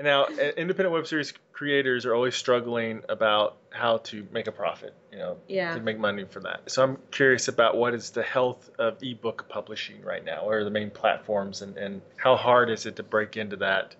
now, 0.00 0.26
independent 0.26 0.92
web 0.92 1.06
series 1.06 1.32
creators 1.52 2.06
are 2.06 2.14
always 2.14 2.34
struggling 2.34 3.02
about 3.08 3.56
how 3.70 3.98
to 3.98 4.26
make 4.32 4.46
a 4.46 4.52
profit. 4.52 4.94
You 5.12 5.18
know, 5.18 5.36
Yeah. 5.48 5.74
to 5.74 5.80
make 5.80 5.98
money 5.98 6.24
for 6.24 6.40
that. 6.40 6.70
So 6.70 6.82
I'm 6.82 6.98
curious 7.10 7.48
about 7.48 7.76
what 7.76 7.94
is 7.94 8.10
the 8.10 8.22
health 8.22 8.70
of 8.78 9.02
ebook 9.02 9.46
publishing 9.48 10.02
right 10.02 10.24
now. 10.24 10.46
What 10.46 10.54
are 10.54 10.64
the 10.64 10.70
main 10.70 10.90
platforms, 10.90 11.60
and, 11.62 11.76
and 11.76 12.00
how 12.16 12.36
hard 12.36 12.70
is 12.70 12.86
it 12.86 12.96
to 12.96 13.02
break 13.02 13.36
into 13.36 13.56
that? 13.56 13.94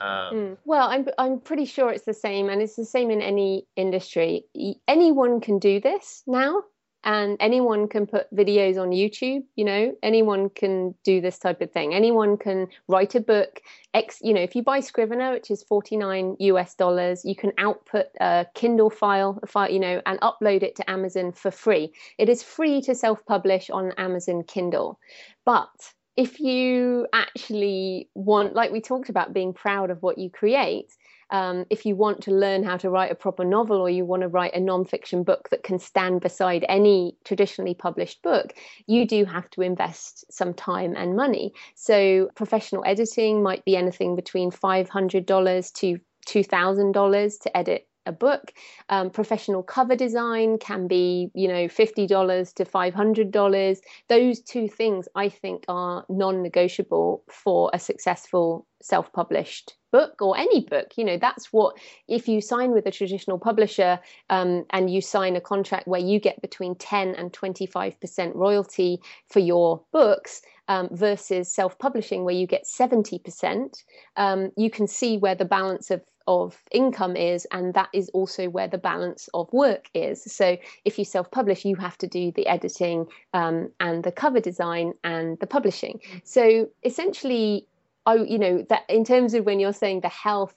Um, 0.00 0.34
Mm. 0.34 0.56
Well, 0.64 0.88
I'm 0.88 1.06
I'm 1.18 1.40
pretty 1.40 1.64
sure 1.64 1.90
it's 1.90 2.04
the 2.04 2.14
same, 2.14 2.48
and 2.48 2.62
it's 2.62 2.76
the 2.76 2.84
same 2.84 3.10
in 3.10 3.22
any 3.22 3.66
industry. 3.76 4.46
Anyone 4.88 5.40
can 5.40 5.58
do 5.58 5.80
this 5.80 6.22
now, 6.26 6.62
and 7.04 7.36
anyone 7.38 7.86
can 7.86 8.06
put 8.06 8.34
videos 8.34 8.80
on 8.80 8.90
YouTube. 8.90 9.44
You 9.56 9.64
know, 9.64 9.94
anyone 10.02 10.50
can 10.50 10.94
do 11.04 11.20
this 11.20 11.38
type 11.38 11.60
of 11.60 11.70
thing. 11.70 11.94
Anyone 11.94 12.36
can 12.36 12.68
write 12.88 13.14
a 13.14 13.20
book. 13.20 13.60
X, 13.92 14.18
you 14.22 14.32
know, 14.34 14.40
if 14.40 14.56
you 14.56 14.62
buy 14.62 14.80
Scrivener, 14.80 15.32
which 15.32 15.50
is 15.50 15.62
forty 15.62 15.96
nine 15.96 16.36
US 16.40 16.74
dollars, 16.74 17.24
you 17.24 17.36
can 17.36 17.52
output 17.58 18.06
a 18.20 18.46
Kindle 18.54 18.90
file, 18.90 19.38
a 19.42 19.46
file, 19.46 19.70
you 19.70 19.80
know, 19.80 20.00
and 20.06 20.18
upload 20.20 20.62
it 20.62 20.76
to 20.76 20.90
Amazon 20.90 21.32
for 21.32 21.50
free. 21.50 21.92
It 22.18 22.28
is 22.28 22.42
free 22.42 22.80
to 22.82 22.94
self 22.94 23.24
publish 23.26 23.70
on 23.70 23.92
Amazon 23.98 24.42
Kindle, 24.42 24.98
but 25.44 25.94
if 26.16 26.38
you 26.40 27.06
actually 27.12 28.08
want, 28.14 28.54
like 28.54 28.70
we 28.70 28.80
talked 28.80 29.08
about, 29.08 29.32
being 29.32 29.52
proud 29.52 29.90
of 29.90 30.02
what 30.02 30.18
you 30.18 30.30
create, 30.30 30.92
um, 31.30 31.64
if 31.70 31.84
you 31.84 31.96
want 31.96 32.22
to 32.22 32.30
learn 32.30 32.62
how 32.62 32.76
to 32.76 32.90
write 32.90 33.10
a 33.10 33.16
proper 33.16 33.44
novel 33.44 33.80
or 33.80 33.90
you 33.90 34.04
want 34.04 34.22
to 34.22 34.28
write 34.28 34.54
a 34.54 34.60
non-fiction 34.60 35.24
book 35.24 35.48
that 35.50 35.64
can 35.64 35.78
stand 35.78 36.20
beside 36.20 36.64
any 36.68 37.16
traditionally 37.24 37.74
published 37.74 38.22
book, 38.22 38.54
you 38.86 39.06
do 39.06 39.24
have 39.24 39.48
to 39.50 39.62
invest 39.62 40.30
some 40.32 40.54
time 40.54 40.94
and 40.96 41.16
money. 41.16 41.52
So 41.74 42.30
professional 42.36 42.84
editing 42.86 43.42
might 43.42 43.64
be 43.64 43.76
anything 43.76 44.14
between 44.14 44.50
$500 44.50 45.72
to 45.74 46.00
$2,000 46.26 47.40
to 47.40 47.56
edit 47.56 47.88
a 48.06 48.12
book. 48.12 48.52
Um, 48.88 49.10
professional 49.10 49.62
cover 49.62 49.96
design 49.96 50.58
can 50.58 50.86
be, 50.86 51.30
you 51.34 51.48
know, 51.48 51.66
$50 51.66 52.54
to 52.54 52.64
$500. 52.64 53.78
Those 54.08 54.40
two 54.40 54.68
things 54.68 55.08
I 55.14 55.28
think 55.28 55.64
are 55.68 56.04
non 56.08 56.42
negotiable 56.42 57.24
for 57.30 57.70
a 57.72 57.78
successful 57.78 58.66
self 58.82 59.12
published 59.12 59.76
book 59.94 60.20
or 60.20 60.36
any 60.36 60.60
book. 60.60 60.92
You 60.96 61.04
know, 61.04 61.16
that's 61.16 61.52
what, 61.52 61.76
if 62.08 62.26
you 62.26 62.40
sign 62.40 62.72
with 62.72 62.84
a 62.86 62.90
traditional 62.90 63.38
publisher 63.38 64.00
um, 64.28 64.64
and 64.70 64.90
you 64.90 65.00
sign 65.00 65.36
a 65.36 65.40
contract 65.40 65.86
where 65.86 66.00
you 66.00 66.18
get 66.18 66.42
between 66.42 66.74
10 66.74 67.14
and 67.14 67.32
25% 67.32 68.34
royalty 68.34 69.00
for 69.28 69.38
your 69.38 69.84
books. 69.92 70.42
Um, 70.66 70.88
versus 70.92 71.52
self-publishing, 71.52 72.24
where 72.24 72.34
you 72.34 72.46
get 72.46 72.66
seventy 72.66 73.18
percent, 73.18 73.84
um, 74.16 74.50
you 74.56 74.70
can 74.70 74.86
see 74.86 75.18
where 75.18 75.34
the 75.34 75.44
balance 75.44 75.90
of 75.90 76.00
of 76.26 76.62
income 76.70 77.16
is, 77.16 77.46
and 77.50 77.74
that 77.74 77.88
is 77.92 78.08
also 78.10 78.48
where 78.48 78.68
the 78.68 78.78
balance 78.78 79.28
of 79.34 79.52
work 79.52 79.90
is. 79.94 80.22
So, 80.24 80.56
if 80.84 80.98
you 80.98 81.04
self 81.04 81.30
publish, 81.30 81.64
you 81.64 81.76
have 81.76 81.98
to 81.98 82.06
do 82.06 82.32
the 82.32 82.46
editing 82.46 83.06
um, 83.32 83.70
and 83.80 84.02
the 84.02 84.12
cover 84.12 84.40
design 84.40 84.94
and 85.04 85.38
the 85.38 85.46
publishing. 85.46 86.00
So, 86.24 86.68
essentially, 86.82 87.66
I, 88.06 88.16
you 88.16 88.38
know, 88.38 88.64
that 88.68 88.82
in 88.88 89.04
terms 89.04 89.34
of 89.34 89.44
when 89.44 89.60
you're 89.60 89.72
saying 89.72 90.00
the 90.00 90.08
health, 90.08 90.54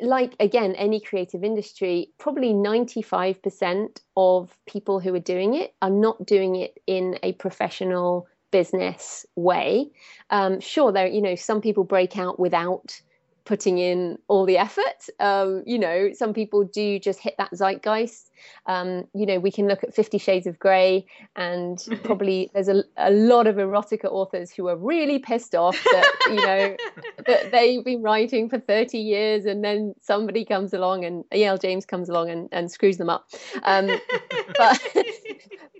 like 0.00 0.34
again, 0.40 0.74
any 0.74 1.00
creative 1.00 1.44
industry, 1.44 2.08
probably 2.18 2.52
95% 2.52 4.00
of 4.16 4.56
people 4.66 5.00
who 5.00 5.14
are 5.14 5.20
doing 5.20 5.54
it 5.54 5.74
are 5.82 5.90
not 5.90 6.26
doing 6.26 6.56
it 6.56 6.80
in 6.86 7.18
a 7.22 7.32
professional 7.34 8.26
business 8.54 9.26
way. 9.34 9.90
Um, 10.30 10.60
sure, 10.60 10.92
there, 10.92 11.08
you 11.08 11.20
know, 11.20 11.34
some 11.34 11.60
people 11.60 11.82
break 11.82 12.16
out 12.16 12.38
without 12.38 13.00
putting 13.44 13.78
in 13.78 14.16
all 14.28 14.46
the 14.46 14.56
effort. 14.56 15.08
Um, 15.18 15.64
you 15.66 15.76
know, 15.76 16.12
some 16.12 16.32
people 16.32 16.62
do 16.62 17.00
just 17.00 17.18
hit 17.18 17.34
that 17.38 17.50
zeitgeist. 17.50 18.30
Um, 18.66 19.08
you 19.12 19.26
know, 19.26 19.38
we 19.40 19.50
can 19.50 19.66
look 19.66 19.82
at 19.82 19.94
Fifty 19.94 20.18
Shades 20.18 20.46
of 20.46 20.58
Grey, 20.58 21.04
and 21.34 21.84
probably 22.04 22.48
there's 22.54 22.68
a, 22.68 22.84
a 22.96 23.10
lot 23.10 23.46
of 23.46 23.56
erotica 23.56 24.04
authors 24.04 24.52
who 24.52 24.68
are 24.68 24.76
really 24.76 25.18
pissed 25.18 25.54
off 25.54 25.82
that, 25.82 26.12
you 26.28 26.46
know, 26.46 26.76
that 27.26 27.50
they've 27.52 27.84
been 27.84 28.02
writing 28.02 28.48
for 28.48 28.58
30 28.58 28.98
years 28.98 29.44
and 29.44 29.64
then 29.64 29.94
somebody 30.00 30.44
comes 30.44 30.72
along 30.72 31.04
and 31.04 31.24
E.L. 31.34 31.58
James 31.58 31.86
comes 31.86 32.08
along 32.08 32.30
and, 32.30 32.48
and 32.52 32.70
screws 32.70 32.98
them 32.98 33.08
up. 33.08 33.28
Um, 33.62 33.86
but 34.58 34.80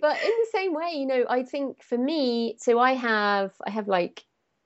but 0.01 0.17
in 0.21 0.29
the 0.29 0.47
same 0.51 0.73
way, 0.73 0.93
you 0.95 1.05
know, 1.05 1.25
I 1.29 1.43
think 1.43 1.83
for 1.83 1.97
me, 1.97 2.55
so 2.59 2.79
I 2.79 2.93
have 2.93 3.51
I 3.65 3.71
have 3.71 3.87
like 3.87 4.23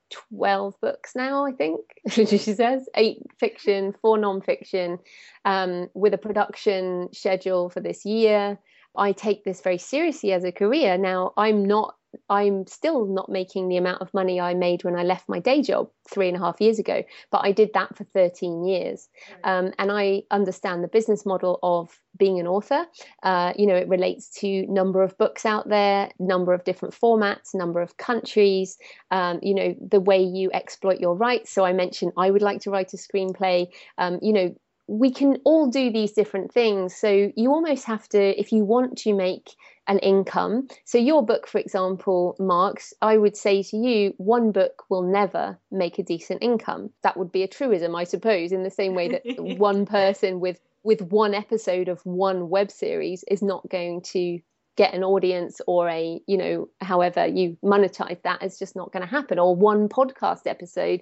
12 0.10 0.80
books 0.82 1.16
now, 1.16 1.46
I 1.46 1.52
think, 1.52 1.82
she 2.10 2.26
says, 2.38 2.88
eight 2.96 3.22
fiction, 3.40 3.94
four 4.02 4.18
non-fiction, 4.18 5.00
um, 5.46 5.90
with 5.94 6.14
a 6.14 6.18
production 6.18 7.10
schedule 7.14 7.70
for 7.70 7.80
this 7.80 8.06
year. 8.06 8.60
I 8.96 9.12
take 9.12 9.44
this 9.44 9.62
very 9.62 9.78
seriously 9.78 10.34
as 10.34 10.44
a 10.44 10.52
career. 10.52 10.98
Now, 10.98 11.34
I'm 11.38 11.66
not 11.66 11.96
I'm 12.30 12.66
still 12.68 13.06
not 13.06 13.30
making 13.30 13.70
the 13.70 13.78
amount 13.78 14.02
of 14.02 14.14
money 14.14 14.40
I 14.40 14.54
made 14.54 14.84
when 14.84 14.96
I 14.96 15.04
left 15.04 15.30
my 15.30 15.40
day 15.40 15.62
job 15.62 15.90
three 16.10 16.28
and 16.28 16.38
a 16.38 16.40
half 16.40 16.60
years 16.60 16.80
ago, 16.80 17.04
but 17.32 17.42
I 17.44 17.52
did 17.52 17.72
that 17.74 17.96
for 17.96 18.04
13 18.04 18.66
years. 18.66 19.10
Um, 19.44 19.74
and 19.78 19.92
I 19.92 20.24
understand 20.32 20.84
the 20.84 20.88
business 20.88 21.26
model 21.26 21.60
of 21.62 22.00
being 22.18 22.40
an 22.40 22.48
author. 22.48 22.86
Uh, 23.24 23.54
you 23.56 23.68
know, 23.68 23.76
it 23.76 23.88
relates 23.88 24.30
to 24.40 24.66
number 24.68 25.04
of 25.04 25.18
books 25.18 25.46
out 25.46 25.70
there, 25.70 26.10
number 26.20 26.54
of 26.54 26.64
different 26.64 26.96
formats, 26.96 27.54
number 27.54 27.82
of 27.82 27.98
countries, 27.98 28.78
um, 29.12 29.40
you 29.42 29.54
know, 29.54 29.76
the 29.80 30.00
way 30.00 30.22
you 30.22 30.50
exploit 30.54 31.00
your 31.00 31.16
rights. 31.16 31.52
So 31.52 31.64
I 31.64 31.74
mentioned 31.74 32.14
I 32.18 32.32
would 32.32 32.42
like 32.42 32.62
to 32.62 32.72
write 32.72 32.94
a 32.94 32.98
screenplay. 32.98 33.68
Um, 33.98 34.20
you 34.22 34.34
know, 34.34 34.56
we 34.90 35.12
can 35.12 35.38
all 35.46 35.68
do 35.68 35.92
these 35.92 36.14
different 36.14 36.52
things. 36.52 36.96
So 36.96 37.32
you 37.36 37.52
almost 37.52 37.86
have 37.86 38.10
to, 38.10 38.40
if 38.40 38.52
you 38.52 38.66
want 38.66 38.98
to 39.00 39.14
make 39.14 39.56
an 39.88 40.00
income. 40.00 40.68
So 40.84 40.98
your 40.98 41.24
book, 41.24 41.48
for 41.48 41.60
example, 41.60 42.36
Marx, 42.40 42.92
I 43.00 43.18
would 43.18 43.38
say 43.38 43.62
to 43.64 43.78
you, 43.78 44.14
one 44.18 44.52
book 44.52 44.84
will 44.90 45.04
never 45.04 45.60
make 45.72 46.00
a 46.00 46.04
decent 46.04 46.42
income. 46.42 46.90
That 47.04 47.18
would 47.18 47.32
be 47.32 47.44
a 47.44 47.48
truism, 47.48 47.96
I 47.96 48.04
suppose, 48.04 48.52
in 48.52 48.64
the 48.64 48.72
same 48.72 48.96
way 48.96 49.10
that 49.10 49.24
one 49.38 49.86
person 49.86 50.40
with 50.40 50.60
with 50.82 51.02
one 51.02 51.34
episode 51.34 51.90
of 51.90 52.04
one 52.06 52.50
web 52.50 52.72
series 52.72 53.24
is 53.30 53.42
not 53.44 53.68
going 53.70 54.02
to 54.02 54.40
get 54.76 54.94
an 54.94 55.04
audience 55.04 55.60
or 55.68 55.90
a 55.90 56.22
you 56.26 56.38
know 56.38 56.70
however 56.80 57.28
you 57.28 57.58
monetize 57.62 58.22
that 58.22 58.42
is 58.42 58.58
just 58.58 58.78
not 58.78 58.94
going 58.94 59.06
to 59.06 59.10
happen 59.10 59.38
or 59.38 59.54
one 59.54 59.90
podcast 59.90 60.44
episode 60.46 61.02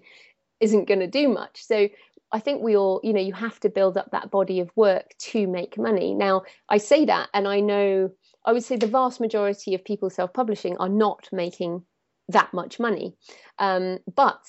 isn't 0.59 0.87
going 0.87 0.99
to 0.99 1.05
do 1.05 1.29
much 1.29 1.63
so 1.63 1.87
I 2.31 2.39
think 2.39 2.61
we 2.61 2.75
all, 2.75 2.99
you 3.03 3.13
know, 3.13 3.21
you 3.21 3.33
have 3.33 3.59
to 3.61 3.69
build 3.69 3.97
up 3.97 4.11
that 4.11 4.31
body 4.31 4.59
of 4.59 4.69
work 4.75 5.11
to 5.31 5.47
make 5.47 5.77
money. 5.77 6.13
Now, 6.13 6.43
I 6.69 6.77
say 6.77 7.05
that, 7.05 7.29
and 7.33 7.47
I 7.47 7.61
know, 7.61 8.11
I 8.45 8.53
would 8.53 8.63
say 8.63 8.75
the 8.75 8.87
vast 8.87 9.19
majority 9.19 9.73
of 9.75 9.85
people 9.85 10.09
self 10.09 10.33
publishing 10.33 10.77
are 10.77 10.89
not 10.89 11.29
making 11.31 11.83
that 12.29 12.53
much 12.53 12.79
money. 12.79 13.15
Um, 13.59 13.99
but 14.15 14.41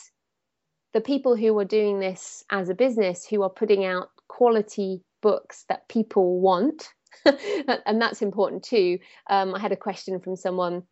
the 0.93 1.01
people 1.01 1.37
who 1.37 1.57
are 1.59 1.65
doing 1.65 2.01
this 2.01 2.45
as 2.51 2.69
a 2.69 2.75
business, 2.75 3.27
who 3.27 3.43
are 3.43 3.51
putting 3.51 3.85
out 3.85 4.09
quality 4.29 5.03
books 5.23 5.65
that 5.69 5.89
people 5.89 6.41
want, 6.41 6.89
and 7.25 8.01
that's 8.01 8.23
important 8.23 8.65
too. 8.65 8.99
Um, 9.31 9.55
I 9.55 9.61
had 9.61 9.73
a 9.73 9.77
question 9.77 10.21
from 10.21 10.37
someone 10.37 10.83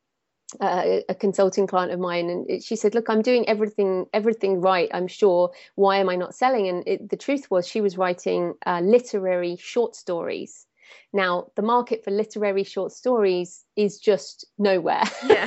uh, 0.61 1.01
a 1.09 1.15
consulting 1.15 1.67
client 1.67 1.93
of 1.93 2.01
mine 2.01 2.31
and 2.31 2.65
she 2.65 2.77
said 2.77 2.95
look 2.95 3.11
i'm 3.11 3.23
doing 3.23 3.49
everything 3.49 4.07
everything 4.15 4.61
right 4.61 4.91
i'm 4.95 5.09
sure. 5.09 5.53
Why 5.77 5.99
am 5.99 6.09
i 6.09 6.17
not 6.17 6.35
selling? 6.35 6.69
And 6.69 6.85
it, 6.87 7.11
the 7.11 7.17
truth 7.17 7.51
was 7.51 7.69
she 7.69 7.81
was 7.81 7.99
writing 7.99 8.55
uh, 8.67 8.81
literary 8.81 9.57
short 9.59 9.97
stories 9.97 10.66
now 11.13 11.47
the 11.57 11.63
market 11.63 12.05
for 12.05 12.11
literary 12.11 12.65
short 12.65 12.93
stories 12.93 13.65
is 13.77 13.99
just 13.99 14.47
nowhere. 14.59 15.03
Yeah. 15.27 15.47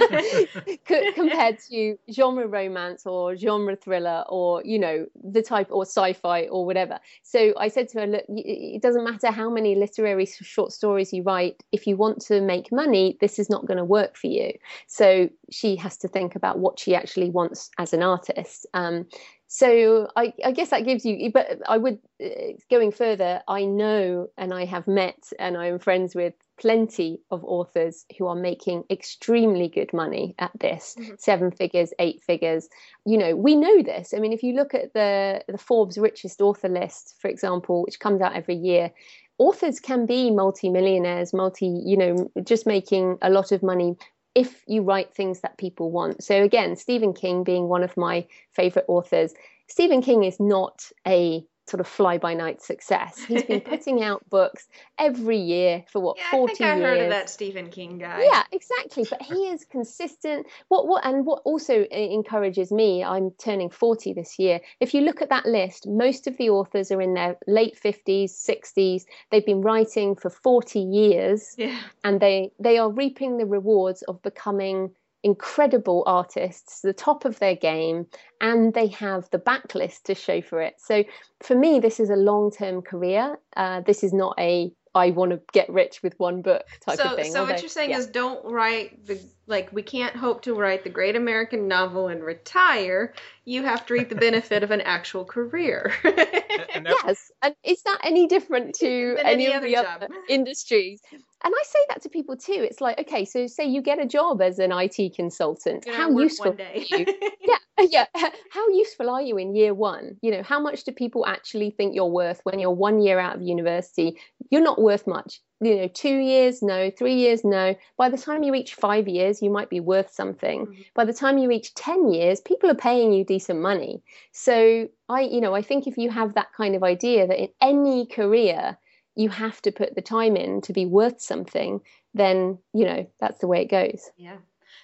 compared 1.16 1.58
to 1.70 1.98
genre 2.12 2.48
romance 2.48 3.06
or 3.06 3.36
genre 3.36 3.76
thriller 3.76 4.24
or 4.30 4.62
you 4.64 4.80
know 4.80 5.06
the 5.24 5.42
type 5.42 5.68
or 5.72 5.84
sci-fi 5.84 6.44
or 6.48 6.66
whatever. 6.66 7.00
So 7.24 7.54
i 7.58 7.68
said 7.68 7.90
to 7.90 8.02
her 8.02 8.08
look 8.08 8.24
it 8.30 8.82
doesn't 8.82 9.04
matter 9.04 9.32
how 9.32 9.50
many 9.50 9.76
literary 9.76 10.26
short 10.26 10.72
stories 10.72 11.14
you 11.14 11.24
write 11.24 11.64
if 11.72 11.88
you 11.88 11.98
want 11.98 12.22
to 12.22 12.42
make 12.42 12.72
money 12.72 13.18
this 13.22 13.40
is 13.40 13.50
not 13.50 13.66
going 13.66 13.78
to 13.78 13.86
work 13.86 14.16
for 14.16 14.28
you. 14.28 14.54
So 14.88 15.30
she 15.50 15.76
has 15.78 15.98
to 15.98 16.08
think 16.08 16.36
about 16.36 16.60
what 16.60 16.80
she 16.80 16.96
actually 16.96 17.30
wants 17.30 17.70
as 17.78 17.94
an 17.94 18.04
artist. 18.04 18.66
Um, 18.74 19.08
so 19.52 20.08
I, 20.16 20.32
I, 20.46 20.52
guess 20.52 20.70
that 20.70 20.86
gives 20.86 21.04
you 21.06 21.32
but 21.32 21.60
i 21.68 21.78
would 21.78 21.98
uh, 22.24 22.30
going 22.70 22.92
further 22.92 23.42
i 23.48 23.66
know 23.66 24.30
and 24.38 24.54
i 24.54 24.64
have 24.66 24.88
met 24.88 25.18
and 25.40 25.58
i'm 25.58 25.80
friends 25.80 26.14
with 26.14 26.34
plenty 26.60 27.22
of 27.32 27.44
authors 27.44 28.06
who 28.18 28.28
are 28.28 28.36
making 28.36 28.84
extremely 28.90 29.70
good 29.70 29.92
money 29.94 30.36
at 30.40 30.52
this. 30.60 30.96
Mm-hmm. 31.00 31.14
seven 31.18 31.52
figures 31.52 31.94
eight 32.00 32.22
figures. 32.22 32.68
You 33.06 33.18
know 33.18 33.36
we 33.36 33.56
know 33.56 33.82
this. 33.82 34.14
I 34.14 34.20
mean 34.20 34.34
if 34.34 34.44
you 34.44 34.54
look 34.54 34.74
at 34.74 34.94
the 34.94 35.44
the 35.48 35.58
forbes 35.58 35.98
richest 35.98 36.42
author 36.42 36.70
list 36.70 37.16
for 37.20 37.30
example 37.30 37.84
which 37.84 38.00
comes 38.00 38.22
out 38.22 38.36
every 38.36 38.56
year 38.56 38.92
authors 39.38 39.80
can 39.80 40.06
be 40.06 40.30
multi-millionaires 40.32 41.34
multi 41.34 41.82
you 41.86 41.98
know 41.98 42.30
just 42.44 42.68
making 42.68 43.18
a 43.22 43.30
lot 43.30 43.54
of 43.54 43.64
money 43.64 43.96
if 44.40 44.64
you 44.68 44.82
write 44.82 45.14
things 45.14 45.42
that 45.42 45.58
people 45.58 45.92
want. 45.92 46.24
So, 46.24 46.42
again, 46.42 46.78
Stephen 46.78 47.14
King 47.14 47.44
being 47.44 47.68
one 47.68 47.84
of 47.84 47.98
my 47.98 48.26
favorite 48.54 48.86
authors, 48.88 49.34
Stephen 49.68 50.02
King 50.02 50.24
is 50.24 50.40
not 50.40 50.82
a 51.06 51.44
sort 51.70 51.80
of 51.80 51.88
fly 51.88 52.18
by 52.18 52.34
night 52.34 52.62
success. 52.62 53.24
He's 53.24 53.44
been 53.44 53.62
putting 53.74 54.04
out 54.04 54.28
books 54.30 54.68
every 54.98 55.38
year 55.38 55.84
for 55.92 56.02
what 56.02 56.18
yeah, 56.18 56.32
40 56.32 56.52
I 56.52 56.56
think 56.56 56.70
I 56.70 56.76
years. 56.76 56.84
heard 56.86 57.04
of 57.04 57.10
that 57.10 57.30
Stephen 57.30 57.70
King 57.70 58.00
guy. 58.00 58.24
Yeah, 58.24 58.44
exactly. 58.52 59.06
But 59.10 59.22
he 59.22 59.48
is 59.48 59.66
consistent. 59.66 60.48
What 60.68 60.88
what 60.88 61.06
and 61.06 61.26
what 61.26 61.42
also 61.46 61.82
uh, 61.82 61.96
encourages 61.96 62.72
me, 62.72 63.04
I'm 63.04 63.32
turning 63.32 63.70
40 63.70 64.14
this 64.14 64.40
year. 64.40 64.60
If 64.80 64.94
you 64.94 65.02
look 65.02 65.22
at 65.22 65.30
that 65.30 65.46
list, 65.46 65.88
most 65.88 66.28
of 66.28 66.38
the 66.38 66.50
authors 66.50 66.92
are 66.92 67.02
in 67.02 67.14
their 67.14 67.38
late 67.48 67.80
50s, 67.82 68.32
60s. 68.32 69.04
They've 69.32 69.46
been 69.46 69.62
writing 69.62 70.16
for 70.16 70.30
40 70.30 70.80
years. 70.80 71.56
Yeah. 71.58 71.80
And 72.04 72.20
they 72.20 72.52
they 72.60 72.78
are 72.78 72.92
reaping 72.92 73.38
the 73.38 73.46
rewards 73.46 74.02
of 74.04 74.22
becoming 74.22 74.92
incredible 75.24 76.04
artists, 76.06 76.82
the 76.82 76.94
top 76.94 77.26
of 77.26 77.40
their 77.40 77.56
game, 77.56 78.08
and 78.42 78.74
they 78.74 78.88
have 78.88 79.30
the 79.32 79.40
backlist 79.40 80.04
to 80.04 80.16
show 80.16 80.42
for 80.42 80.62
it. 80.62 80.76
So 80.78 81.04
for 81.42 81.56
me, 81.56 81.80
this 81.80 82.00
is 82.00 82.10
a 82.10 82.16
long 82.16 82.52
term 82.52 82.82
career. 82.82 83.38
Uh, 83.56 83.82
this 83.82 84.04
is 84.04 84.14
not 84.14 84.36
a 84.40 84.72
I 84.96 85.12
want 85.12 85.32
to 85.32 85.40
get 85.54 85.70
rich 85.70 86.02
with 86.02 86.20
one 86.20 86.42
book 86.42 86.66
type 86.82 86.98
so, 86.98 87.06
of 87.06 87.16
thing. 87.16 87.32
So 87.32 87.42
Although, 87.42 87.54
what 87.54 87.62
you're 87.62 87.70
saying 87.70 87.92
yeah. 87.92 88.00
is 88.00 88.08
don't 88.08 88.44
write 88.44 89.06
the 89.06 89.20
like 89.46 89.72
we 89.72 89.84
can't 89.84 90.16
hope 90.16 90.42
to 90.44 90.56
write 90.56 90.84
the 90.84 90.90
great 90.90 91.16
American 91.16 91.68
novel 91.68 92.08
and 92.08 92.24
retire. 92.24 93.14
You 93.46 93.64
have 93.64 93.86
to 93.88 93.94
reap 93.94 94.10
the 94.10 94.16
benefit 94.16 94.64
of 94.64 94.72
an 94.72 94.82
actual 94.82 95.26
career. 95.26 95.94
yes, 96.04 97.32
and 97.42 97.56
is 97.64 97.84
that 97.84 98.00
any 98.04 98.28
different 98.28 98.76
to 98.80 99.18
any, 99.24 99.46
any, 99.46 99.54
of 99.54 99.62
the 99.62 99.74
job. 99.74 99.86
other 99.96 100.10
industries? 100.28 101.02
And 101.44 101.54
I 101.56 101.64
say 101.66 101.80
that 101.90 102.02
to 102.02 102.10
people 102.10 102.36
too. 102.36 102.54
It's 102.70 102.82
like, 102.82 103.00
okay, 103.00 103.24
so 103.24 103.48
say 103.48 103.66
you 103.66 103.82
get 103.82 104.00
a 104.00 104.06
job 104.06 104.42
as 104.42 104.60
an 104.60 104.72
IT 104.74 105.16
consultant. 105.16 105.88
how 105.88 106.10
useful 106.10 106.56
are 106.60 106.76
you? 106.76 107.06
yeah, 107.42 107.58
yeah. 107.90 108.06
How 108.52 108.68
useful 108.70 109.10
are 109.10 109.22
you 109.22 109.38
in 109.38 109.56
year 109.56 109.74
one? 109.74 110.18
You 110.22 110.32
know, 110.32 110.44
how 110.44 110.60
much 110.60 110.84
do 110.84 110.92
people 110.92 111.26
actually 111.26 111.70
think 111.70 111.96
you're 111.96 112.08
worth 112.08 112.42
when 112.44 112.60
you're 112.60 112.72
one 112.72 113.00
year 113.02 113.20
out 113.20 113.36
of 113.36 113.42
university? 113.42 114.18
You're 114.50 114.64
not 114.64 114.82
worth 114.82 115.08
much 115.08 115.40
you 115.62 115.76
know 115.76 115.88
two 115.90 116.18
years 116.18 116.62
no 116.62 116.90
three 116.90 117.16
years 117.16 117.44
no 117.44 117.76
by 117.98 118.10
the 118.10 118.18
time 118.18 118.44
you 118.44 118.54
reach 118.54 118.76
five 118.76 119.08
years 119.08 119.42
you 119.42 119.50
might 119.50 119.70
be 119.70 119.80
worth 119.80 120.10
something 120.10 120.66
mm-hmm. 120.66 120.82
by 120.94 121.04
the 121.04 121.14
time 121.14 121.38
you 121.38 121.50
reach 121.50 121.74
10 121.74 122.10
years 122.14 122.40
people 122.40 122.70
are 122.70 122.76
paying 122.76 123.12
you 123.12 123.26
decent 123.26 123.60
money 123.60 124.02
so 124.32 124.88
i 125.10 125.22
you 125.22 125.42
know 125.42 125.54
i 125.54 125.62
think 125.62 125.86
if 125.86 125.98
you 125.98 126.10
have 126.10 126.34
that 126.36 126.48
kind 126.56 126.76
of 126.76 126.84
idea 126.84 127.28
that 127.28 127.42
in 127.42 127.50
any 127.62 128.06
career 128.06 128.78
you 129.20 129.30
have 129.30 129.62
to 129.62 129.72
put 129.72 129.96
the 129.96 130.02
time 130.02 130.36
in 130.36 130.62
to 130.62 130.74
be 130.74 130.86
worth 130.86 131.20
something 131.22 131.82
then 132.14 132.58
you 132.74 132.86
know 132.86 133.06
that's 133.20 133.40
the 133.40 133.48
way 133.48 133.62
it 133.62 133.70
goes 133.70 134.10
yeah 134.18 134.38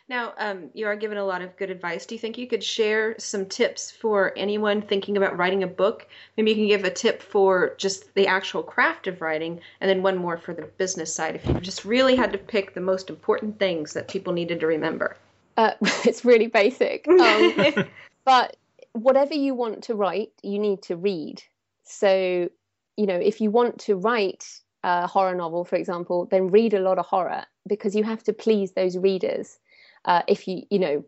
now, 0.07 0.33
um, 0.38 0.69
you 0.73 0.86
are 0.86 0.95
given 0.95 1.17
a 1.17 1.25
lot 1.25 1.41
of 1.41 1.57
good 1.57 1.71
advice. 1.71 2.05
Do 2.05 2.13
you 2.13 2.19
think 2.19 2.38
you 2.38 2.45
could 2.45 2.63
share 2.63 3.15
some 3.17 3.47
tips 3.47 3.89
for 3.89 4.33
anyone 4.38 4.83
thinking 4.83 5.17
about 5.17 5.36
writing 5.36 5.63
a 5.63 5.67
book? 5.67 6.07
Maybe 6.38 6.51
you 6.51 6.57
can 6.57 6.67
give 6.67 6.83
a 6.83 6.91
tip 6.91 7.23
for 7.23 7.73
just 7.77 8.13
the 8.13 8.27
actual 8.27 8.61
craft 8.61 9.07
of 9.07 9.21
writing, 9.21 9.61
and 9.81 9.89
then 9.89 10.03
one 10.03 10.17
more 10.17 10.38
for 10.38 10.53
the 10.53 10.63
business 10.77 11.13
side. 11.13 11.36
If 11.36 11.45
you 11.47 11.59
just 11.59 11.86
really 11.86 12.15
had 12.15 12.31
to 12.33 12.38
pick 12.38 12.75
the 12.75 12.81
most 12.81 13.09
important 13.09 13.57
things 13.57 13.93
that 13.93 14.07
people 14.07 14.31
needed 14.31 14.59
to 14.59 14.67
remember. 14.67 15.17
Uh, 15.57 15.71
it's 15.81 16.23
really 16.23 16.47
basic. 16.47 17.07
Um, 17.15 17.86
but 18.25 18.57
whatever 18.91 19.33
you 19.33 19.55
want 19.55 19.86
to 19.86 19.95
write, 19.95 20.31
you 20.43 20.59
need 20.59 20.83
to 20.83 20.95
read. 20.95 21.41
So, 21.83 22.49
you 22.97 23.05
know, 23.05 23.17
if 23.17 23.41
you 23.41 23.51
want 23.51 23.79
to 23.81 23.95
write 23.95 24.45
a 24.83 25.07
horror 25.07 25.35
novel, 25.35 25.65
for 25.65 25.75
example, 25.75 26.27
then 26.29 26.51
read 26.51 26.73
a 26.73 26.79
lot 26.79 26.99
of 26.99 27.05
horror 27.05 27.45
because 27.67 27.95
you 27.95 28.03
have 28.03 28.23
to 28.23 28.33
please 28.33 28.73
those 28.73 28.97
readers 28.97 29.57
uh, 30.05 30.21
if 30.27 30.47
you 30.47 30.63
you 30.69 30.79
know 30.79 31.03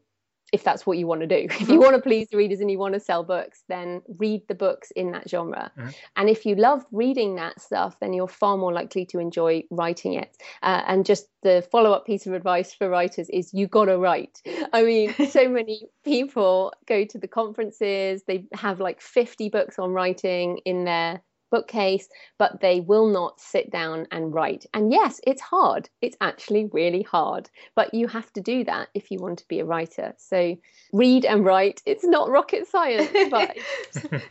if 0.53 0.63
that's 0.63 0.85
what 0.85 0.97
you 0.97 1.05
want 1.05 1.19
to 1.19 1.27
do 1.27 1.35
if 1.45 1.61
you 1.61 1.65
mm-hmm. 1.65 1.79
want 1.79 1.95
to 1.95 2.01
please 2.01 2.27
the 2.29 2.38
readers 2.38 2.59
and 2.59 2.71
you 2.71 2.79
want 2.79 2.93
to 2.93 2.99
sell 2.99 3.23
books 3.23 3.63
then 3.67 4.01
read 4.17 4.41
the 4.47 4.55
books 4.55 4.91
in 4.91 5.11
that 5.11 5.29
genre 5.29 5.71
mm-hmm. 5.77 5.89
and 6.15 6.29
if 6.29 6.45
you 6.45 6.55
love 6.55 6.85
reading 6.91 7.35
that 7.35 7.59
stuff 7.59 7.99
then 7.99 8.13
you're 8.13 8.27
far 8.27 8.57
more 8.57 8.73
likely 8.73 9.05
to 9.05 9.19
enjoy 9.19 9.63
writing 9.71 10.13
it 10.13 10.38
uh, 10.63 10.83
and 10.88 11.05
just 11.05 11.27
the 11.43 11.67
follow-up 11.71 12.05
piece 12.05 12.25
of 12.25 12.33
advice 12.33 12.73
for 12.73 12.89
writers 12.89 13.29
is 13.29 13.53
you 13.53 13.67
got 13.67 13.85
to 13.85 13.97
write 13.97 14.41
i 14.73 14.83
mean 14.83 15.13
so 15.29 15.47
many 15.49 15.83
people 16.03 16.73
go 16.85 17.05
to 17.05 17.17
the 17.17 17.27
conferences 17.27 18.23
they 18.27 18.45
have 18.53 18.79
like 18.79 19.01
50 19.01 19.49
books 19.49 19.77
on 19.77 19.91
writing 19.91 20.59
in 20.65 20.85
their 20.85 21.21
bookcase, 21.50 22.08
but 22.38 22.60
they 22.62 22.80
will 22.80 23.08
not 23.08 23.39
sit 23.39 23.72
down 23.72 24.08
and 24.12 24.34
write. 24.34 24.66
And 24.74 24.91
yes, 24.91 25.20
it's 25.26 25.41
hard. 25.41 25.89
It's 26.02 26.18
actually 26.22 26.66
really 26.72 27.04
hard, 27.04 27.50
but 27.76 27.93
you 27.93 28.08
have 28.08 28.32
to 28.34 28.41
do 28.41 28.64
that 28.66 28.89
if 28.93 29.12
you 29.12 29.20
want 29.20 29.39
to 29.39 29.48
be 29.48 29.60
a 29.60 29.66
writer. 29.66 30.14
So 30.18 30.58
read 30.93 31.26
and 31.26 31.45
write. 31.45 31.82
It's 31.86 32.06
not 32.06 32.30
rocket 32.30 32.68
science, 32.68 33.10
but 33.32 33.58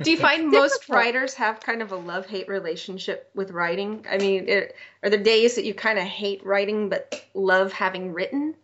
do 0.03 0.11
you 0.11 0.17
find 0.17 0.51
most 0.51 0.89
writers 0.89 1.35
have 1.35 1.61
kind 1.61 1.83
of 1.83 1.93
a 1.93 1.97
love 1.97 2.27
hate 2.27 2.49
relationship 2.49 3.31
with 3.35 3.51
writing? 3.51 4.05
I 4.11 4.19
mean, 4.19 4.49
it, 4.49 4.77
are 5.03 5.11
there 5.11 5.23
days 5.23 5.57
that 5.57 5.64
you 5.64 5.75
kind 5.75 5.99
of 5.99 6.05
hate 6.05 6.45
writing 6.45 6.89
but 6.89 7.25
love 7.35 7.73
having 7.73 8.12
written? 8.12 8.55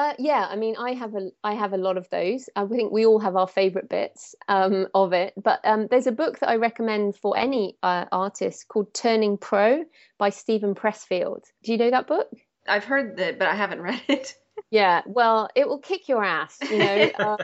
Uh, 0.00 0.14
yeah, 0.18 0.46
I 0.48 0.56
mean, 0.56 0.76
I 0.78 0.94
have 0.94 1.14
a 1.14 1.30
I 1.44 1.52
have 1.52 1.74
a 1.74 1.76
lot 1.76 1.98
of 1.98 2.08
those. 2.08 2.48
I 2.56 2.64
think 2.64 2.90
we 2.90 3.04
all 3.04 3.18
have 3.18 3.36
our 3.36 3.46
favorite 3.46 3.90
bits 3.90 4.34
um, 4.48 4.86
of 4.94 5.12
it. 5.12 5.34
But 5.36 5.60
um, 5.62 5.88
there's 5.90 6.06
a 6.06 6.12
book 6.12 6.38
that 6.38 6.48
I 6.48 6.56
recommend 6.56 7.16
for 7.16 7.36
any 7.36 7.76
uh, 7.82 8.06
artist 8.10 8.66
called 8.66 8.94
Turning 8.94 9.36
Pro 9.36 9.84
by 10.16 10.30
Steven 10.30 10.74
Pressfield. 10.74 11.42
Do 11.62 11.72
you 11.72 11.76
know 11.76 11.90
that 11.90 12.06
book? 12.06 12.30
I've 12.66 12.84
heard 12.84 13.18
that, 13.18 13.38
but 13.38 13.46
I 13.46 13.54
haven't 13.54 13.82
read 13.82 14.00
it. 14.08 14.36
yeah, 14.70 15.02
well, 15.04 15.50
it 15.54 15.68
will 15.68 15.80
kick 15.80 16.08
your 16.08 16.24
ass. 16.24 16.56
You 16.70 16.78
know, 16.78 17.10
uh, 17.18 17.36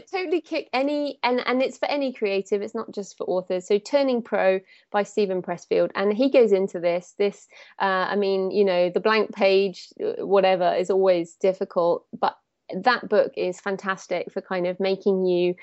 totally 0.00 0.40
kick 0.40 0.68
any 0.72 1.18
and 1.22 1.42
and 1.46 1.62
it's 1.62 1.78
for 1.78 1.86
any 1.86 2.12
creative 2.12 2.62
it's 2.62 2.74
not 2.74 2.92
just 2.92 3.16
for 3.16 3.24
authors 3.24 3.66
so 3.66 3.78
turning 3.78 4.22
pro 4.22 4.60
by 4.90 5.02
steven 5.02 5.42
pressfield 5.42 5.90
and 5.94 6.12
he 6.12 6.30
goes 6.30 6.52
into 6.52 6.80
this 6.80 7.14
this 7.18 7.48
uh, 7.80 8.06
i 8.08 8.16
mean 8.16 8.50
you 8.50 8.64
know 8.64 8.90
the 8.90 9.00
blank 9.00 9.32
page 9.32 9.88
uh, 10.02 10.24
whatever 10.24 10.74
is 10.74 10.90
always 10.90 11.34
difficult 11.34 12.06
but 12.18 12.36
that 12.74 13.08
book 13.08 13.32
is 13.36 13.60
fantastic 13.60 14.32
for 14.32 14.40
kind 14.40 14.66
of 14.66 14.80
making 14.80 15.26
you 15.26 15.54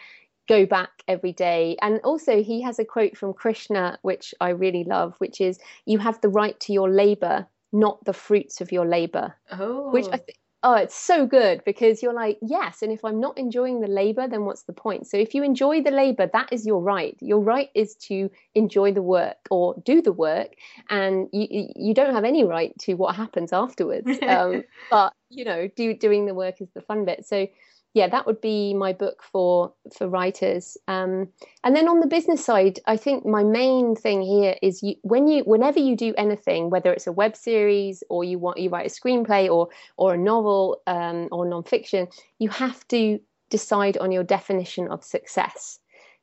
go 0.47 0.65
back 0.65 0.89
every 1.07 1.31
day 1.33 1.77
and 1.81 1.99
also 2.03 2.43
he 2.43 2.61
has 2.61 2.79
a 2.79 2.85
quote 2.85 3.15
from 3.15 3.33
krishna 3.33 3.97
which 4.01 4.33
i 4.41 4.49
really 4.49 4.83
love 4.83 5.13
which 5.19 5.41
is 5.41 5.59
you 5.85 5.97
have 5.97 6.19
the 6.21 6.29
right 6.29 6.59
to 6.59 6.73
your 6.73 6.89
labor 6.89 7.47
not 7.71 8.03
the 8.05 8.13
fruits 8.13 8.61
of 8.61 8.71
your 8.71 8.85
labor 8.85 9.35
oh. 9.51 9.91
which 9.91 10.07
i 10.11 10.17
think 10.17 10.37
oh 10.63 10.75
it's 10.75 10.95
so 10.95 11.25
good 11.25 11.61
because 11.65 12.01
you're 12.01 12.13
like 12.13 12.37
yes 12.41 12.81
and 12.81 12.91
if 12.91 13.03
i'm 13.05 13.19
not 13.19 13.37
enjoying 13.37 13.79
the 13.79 13.87
labor 13.87 14.27
then 14.27 14.45
what's 14.45 14.63
the 14.63 14.73
point? 14.73 15.07
So 15.07 15.17
if 15.17 15.33
you 15.33 15.43
enjoy 15.43 15.81
the 15.81 15.91
labor 15.91 16.29
that 16.31 16.51
is 16.51 16.65
your 16.65 16.81
right. 16.81 17.17
Your 17.19 17.39
right 17.39 17.69
is 17.73 17.95
to 18.07 18.29
enjoy 18.55 18.93
the 18.93 19.01
work 19.01 19.37
or 19.49 19.75
do 19.83 20.01
the 20.01 20.11
work 20.11 20.53
and 20.89 21.27
you 21.31 21.67
you 21.75 21.93
don't 21.93 22.13
have 22.13 22.23
any 22.23 22.43
right 22.43 22.77
to 22.79 22.93
what 22.93 23.15
happens 23.15 23.53
afterwards. 23.53 24.07
Um, 24.29 24.63
but 24.91 25.13
you 25.29 25.43
know 25.43 25.67
do 25.75 25.93
doing 25.95 26.25
the 26.25 26.35
work 26.35 26.61
is 26.61 26.69
the 26.75 26.81
fun 26.81 27.05
bit. 27.05 27.25
So 27.25 27.47
yeah, 27.93 28.07
that 28.07 28.27
would 28.27 28.39
be 28.39 28.73
my 28.73 28.93
book 28.93 29.23
for 29.23 29.73
for 29.97 30.07
writers. 30.07 30.77
Um, 30.87 31.29
and 31.63 31.75
then 31.75 31.87
on 31.87 31.99
the 31.99 32.07
business 32.07 32.45
side, 32.45 32.79
I 32.85 32.97
think 32.97 33.25
my 33.25 33.43
main 33.43 33.95
thing 33.95 34.21
here 34.21 34.55
is 34.61 34.83
you, 34.83 34.95
when 35.01 35.27
you 35.27 35.43
whenever 35.43 35.79
you 35.79 35.95
do 35.95 36.13
anything, 36.17 36.69
whether 36.69 36.93
it's 36.93 37.07
a 37.07 37.11
web 37.11 37.35
series 37.35 38.03
or 38.09 38.23
you 38.23 38.37
want 38.37 38.59
you 38.59 38.69
write 38.69 38.85
a 38.85 38.89
screenplay 38.93 39.49
or 39.49 39.69
or 39.97 40.13
a 40.13 40.17
novel 40.17 40.81
um, 40.85 41.29
or 41.31 41.45
nonfiction, 41.45 42.07
you 42.37 42.49
have 42.49 42.87
to 42.89 43.19
decide 43.49 43.97
on 43.97 44.11
your 44.11 44.23
definition 44.23 44.87
of 44.87 45.03
success. 45.03 45.79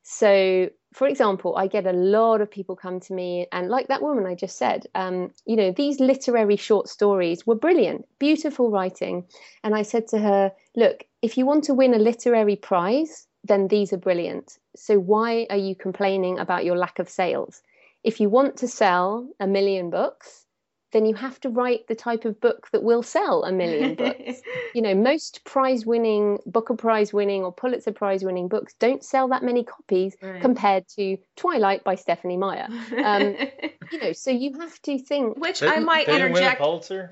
So, 0.09 0.69
for 0.93 1.05
example, 1.05 1.57
I 1.57 1.67
get 1.67 1.85
a 1.85 1.91
lot 1.91 2.39
of 2.39 2.49
people 2.49 2.77
come 2.77 3.01
to 3.01 3.13
me, 3.13 3.45
and 3.51 3.67
like 3.67 3.89
that 3.89 4.01
woman 4.01 4.25
I 4.25 4.35
just 4.35 4.57
said, 4.57 4.87
um, 4.95 5.31
you 5.45 5.57
know, 5.57 5.73
these 5.73 5.99
literary 5.99 6.55
short 6.55 6.87
stories 6.87 7.45
were 7.45 7.55
brilliant, 7.55 8.05
beautiful 8.17 8.71
writing. 8.71 9.25
And 9.65 9.75
I 9.75 9.81
said 9.81 10.07
to 10.07 10.19
her, 10.19 10.53
look, 10.77 11.03
if 11.21 11.37
you 11.37 11.45
want 11.45 11.65
to 11.65 11.73
win 11.73 11.93
a 11.93 11.99
literary 11.99 12.55
prize, 12.55 13.27
then 13.43 13.67
these 13.67 13.91
are 13.91 13.97
brilliant. 13.97 14.57
So 14.77 14.97
why 14.97 15.45
are 15.49 15.57
you 15.57 15.75
complaining 15.75 16.39
about 16.39 16.63
your 16.63 16.77
lack 16.77 16.99
of 16.99 17.09
sales? 17.09 17.61
If 18.05 18.21
you 18.21 18.29
want 18.29 18.55
to 18.57 18.67
sell 18.69 19.27
a 19.41 19.45
million 19.45 19.89
books, 19.89 20.45
then 20.93 21.05
you 21.05 21.15
have 21.15 21.39
to 21.41 21.49
write 21.49 21.87
the 21.87 21.95
type 21.95 22.25
of 22.25 22.39
book 22.39 22.69
that 22.71 22.81
will 22.81 23.03
sell 23.03 23.43
a 23.43 23.51
million 23.51 23.95
books. 23.95 24.41
you 24.73 24.81
know, 24.81 24.95
most 24.95 25.43
prize 25.43 25.85
winning, 25.85 26.39
Booker 26.45 26.75
Prize 26.75 27.11
winning, 27.13 27.43
or 27.43 27.51
Pulitzer 27.51 27.91
Prize 27.91 28.23
winning 28.23 28.47
books 28.47 28.73
don't 28.79 29.03
sell 29.03 29.27
that 29.29 29.43
many 29.43 29.63
copies 29.63 30.15
right. 30.21 30.41
compared 30.41 30.87
to 30.95 31.17
Twilight 31.35 31.83
by 31.83 31.95
Stephanie 31.95 32.37
Meyer. 32.37 32.67
Um, 33.03 33.35
you 33.91 33.99
know, 33.99 34.13
so 34.13 34.31
you 34.31 34.57
have 34.59 34.81
to 34.83 34.97
think. 34.97 35.37
Which 35.37 35.61
I 35.61 35.79
might 35.79 36.07
interject. 36.07 36.61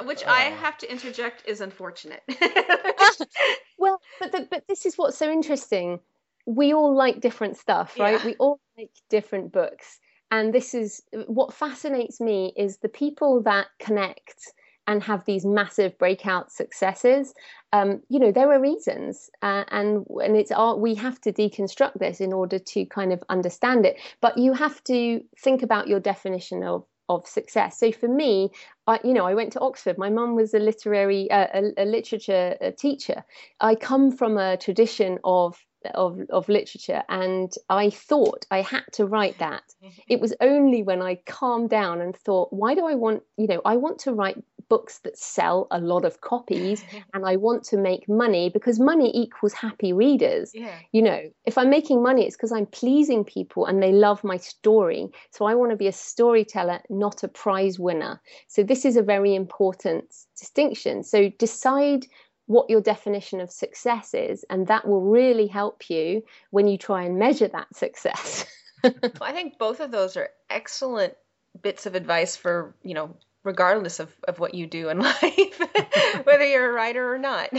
Which 0.06 0.24
oh. 0.26 0.32
I 0.32 0.42
have 0.44 0.78
to 0.80 0.92
interject 0.92 1.44
is 1.48 1.60
unfortunate. 1.60 2.24
well, 3.78 4.00
but 4.20 4.32
the, 4.32 4.48
but 4.50 4.64
this 4.68 4.86
is 4.86 4.98
what's 4.98 5.18
so 5.18 5.30
interesting. 5.30 6.00
We 6.46 6.74
all 6.74 6.96
like 6.96 7.20
different 7.20 7.58
stuff, 7.58 7.98
right? 8.00 8.20
Yeah. 8.20 8.26
We 8.26 8.36
all 8.36 8.60
like 8.78 8.92
different 9.10 9.52
books 9.52 10.00
and 10.36 10.54
this 10.54 10.74
is 10.74 11.02
what 11.28 11.54
fascinates 11.54 12.20
me 12.20 12.54
is 12.58 12.78
the 12.78 12.90
people 12.90 13.42
that 13.44 13.68
connect 13.80 14.52
and 14.88 15.02
have 15.02 15.24
these 15.26 15.46
massive 15.46 15.98
breakout 15.98 16.52
successes 16.52 17.34
um, 17.74 18.02
you 18.10 18.20
know 18.20 18.32
there 18.32 18.52
are 18.52 18.62
reasons 18.62 19.30
uh, 19.42 19.64
and 19.70 20.06
and 20.24 20.36
it's 20.36 20.52
our, 20.52 20.76
we 20.76 20.94
have 20.94 21.20
to 21.22 21.32
deconstruct 21.32 21.98
this 22.00 22.20
in 22.20 22.34
order 22.34 22.60
to 22.60 22.86
kind 22.86 23.14
of 23.14 23.24
understand 23.30 23.86
it 23.86 23.96
but 24.22 24.38
you 24.38 24.52
have 24.54 24.84
to 24.84 25.22
think 25.40 25.64
about 25.64 25.88
your 25.88 26.00
definition 26.00 26.64
of 26.64 26.86
of 27.08 27.28
success. 27.28 27.80
So 27.80 27.92
for 27.92 28.08
me, 28.08 28.50
I, 28.88 29.00
you 29.04 29.14
know, 29.14 29.28
I 29.28 29.36
went 29.36 29.54
to 29.54 29.60
Oxford. 29.60 30.00
My 30.00 30.10
mum 30.10 30.36
was 30.36 30.56
a 30.56 30.60
literary, 30.60 31.30
uh, 31.30 31.48
a, 31.54 31.84
a, 31.84 31.86
literature 31.86 32.58
uh, 32.60 32.72
teacher. 32.76 33.24
I 33.60 33.76
come 33.76 34.12
from 34.12 34.40
a 34.40 34.58
tradition 34.58 35.20
of 35.24 35.56
of, 35.94 36.20
of 36.30 36.50
literature 36.50 37.04
and 37.10 37.54
I 37.70 37.90
thought 37.90 38.46
I 38.52 38.62
had 38.62 38.84
to 38.94 39.06
write 39.06 39.38
that. 39.40 39.64
It 40.08 40.20
was 40.20 40.34
only 40.42 40.84
when 40.84 41.02
I 41.02 41.16
calmed 41.26 41.70
down 41.70 42.02
and 42.02 42.16
thought, 42.16 42.52
why 42.52 42.76
do 42.76 42.86
I 42.86 42.96
want, 42.96 43.24
you 43.38 43.48
know, 43.48 43.62
I 43.66 43.78
want 43.78 44.00
to 44.00 44.14
write 44.14 44.38
books 44.68 45.00
that 45.00 45.18
sell 45.18 45.68
a 45.72 45.80
lot 45.80 46.06
of 46.06 46.22
copies 46.22 46.84
and 47.14 47.26
I 47.26 47.36
want 47.36 47.64
to 47.66 47.78
make 47.78 48.10
money 48.10 48.50
because 48.50 48.80
money 48.80 49.12
equals 49.16 49.54
happy 49.54 49.94
readers. 49.94 50.52
Yeah. 50.54 50.76
You 50.92 51.04
know, 51.04 51.22
if 51.46 51.58
I'm 51.58 51.70
making 51.70 52.02
money, 52.02 52.26
it's 52.26 52.36
because 52.36 52.52
I'm 52.52 52.66
pleasing 52.66 53.24
people 53.24 53.66
and 53.66 53.82
they 53.82 53.92
love 53.92 54.24
my 54.24 54.38
story. 54.38 55.08
So 55.32 55.46
I 55.46 55.56
want 55.56 55.72
to 55.72 55.78
be 55.78 55.88
a 55.88 55.92
storyteller, 55.92 56.82
not 56.90 57.24
a 57.24 57.28
prize 57.28 57.80
winner. 57.80 58.22
So 58.48 58.64
this 58.64 58.86
is 58.86 58.98
a 58.98 59.04
very 59.04 59.36
important 59.36 60.14
distinction. 60.40 61.04
So 61.04 61.30
decide 61.38 62.06
what 62.48 62.70
your 62.70 62.82
definition 62.82 63.40
of 63.42 63.52
success 63.52 64.14
is, 64.14 64.46
and 64.50 64.68
that 64.68 64.88
will 64.88 65.02
really 65.02 65.48
help 65.48 65.90
you 65.90 66.24
when 66.52 66.68
you 66.68 66.78
try 66.78 67.04
and 67.04 67.18
measure 67.18 67.48
that 67.48 67.76
success. 67.76 68.46
I 69.22 69.32
think 69.32 69.58
both 69.58 69.80
of 69.80 69.92
those 69.92 70.16
are 70.16 70.30
excellent 70.50 71.14
bits 71.62 71.86
of 71.86 71.96
advice 71.96 72.36
for, 72.36 72.76
you 72.84 72.94
know, 72.94 73.16
regardless 73.44 74.00
of, 74.00 74.14
of 74.28 74.40
what 74.40 74.54
you 74.54 74.68
do 74.68 74.90
in 74.90 75.00
life, 75.00 75.22
whether 76.24 76.46
you're 76.46 76.70
a 76.70 76.74
writer 76.74 77.14
or 77.14 77.18
not. 77.18 77.50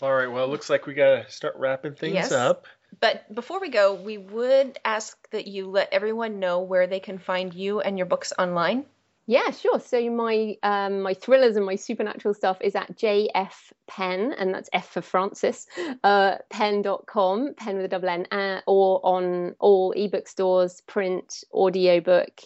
All 0.00 0.14
right, 0.14 0.30
well, 0.30 0.44
it 0.44 0.50
looks 0.50 0.70
like 0.70 0.86
we 0.86 0.94
got 0.94 1.24
to 1.24 1.30
start 1.30 1.56
wrapping 1.56 1.94
things 1.94 2.14
yes. 2.14 2.32
up. 2.32 2.66
But 3.00 3.32
before 3.34 3.60
we 3.60 3.68
go, 3.68 3.94
we 3.94 4.16
would 4.16 4.78
ask 4.84 5.16
that 5.30 5.46
you 5.46 5.68
let 5.68 5.92
everyone 5.92 6.38
know 6.38 6.60
where 6.60 6.86
they 6.86 7.00
can 7.00 7.18
find 7.18 7.52
you 7.52 7.80
and 7.80 7.98
your 7.98 8.06
books 8.06 8.32
online. 8.38 8.86
Yeah, 9.30 9.50
sure. 9.50 9.78
So 9.78 10.08
my 10.08 10.56
um, 10.62 11.02
my 11.02 11.12
thrillers 11.12 11.56
and 11.56 11.66
my 11.66 11.76
supernatural 11.76 12.32
stuff 12.32 12.56
is 12.62 12.74
at 12.74 12.96
JF 12.96 13.52
Penn, 13.86 14.32
and 14.32 14.54
that's 14.54 14.70
F 14.72 14.88
for 14.88 15.02
Francis, 15.02 15.66
uh, 16.02 16.36
penn.com, 16.48 17.52
pen 17.54 17.76
with 17.76 17.84
a 17.84 17.88
double 17.88 18.08
N, 18.08 18.26
uh, 18.32 18.62
or 18.66 19.04
on 19.04 19.54
all 19.60 19.92
ebook 19.92 20.28
stores, 20.28 20.80
print, 20.86 21.44
audiobook, 21.52 22.40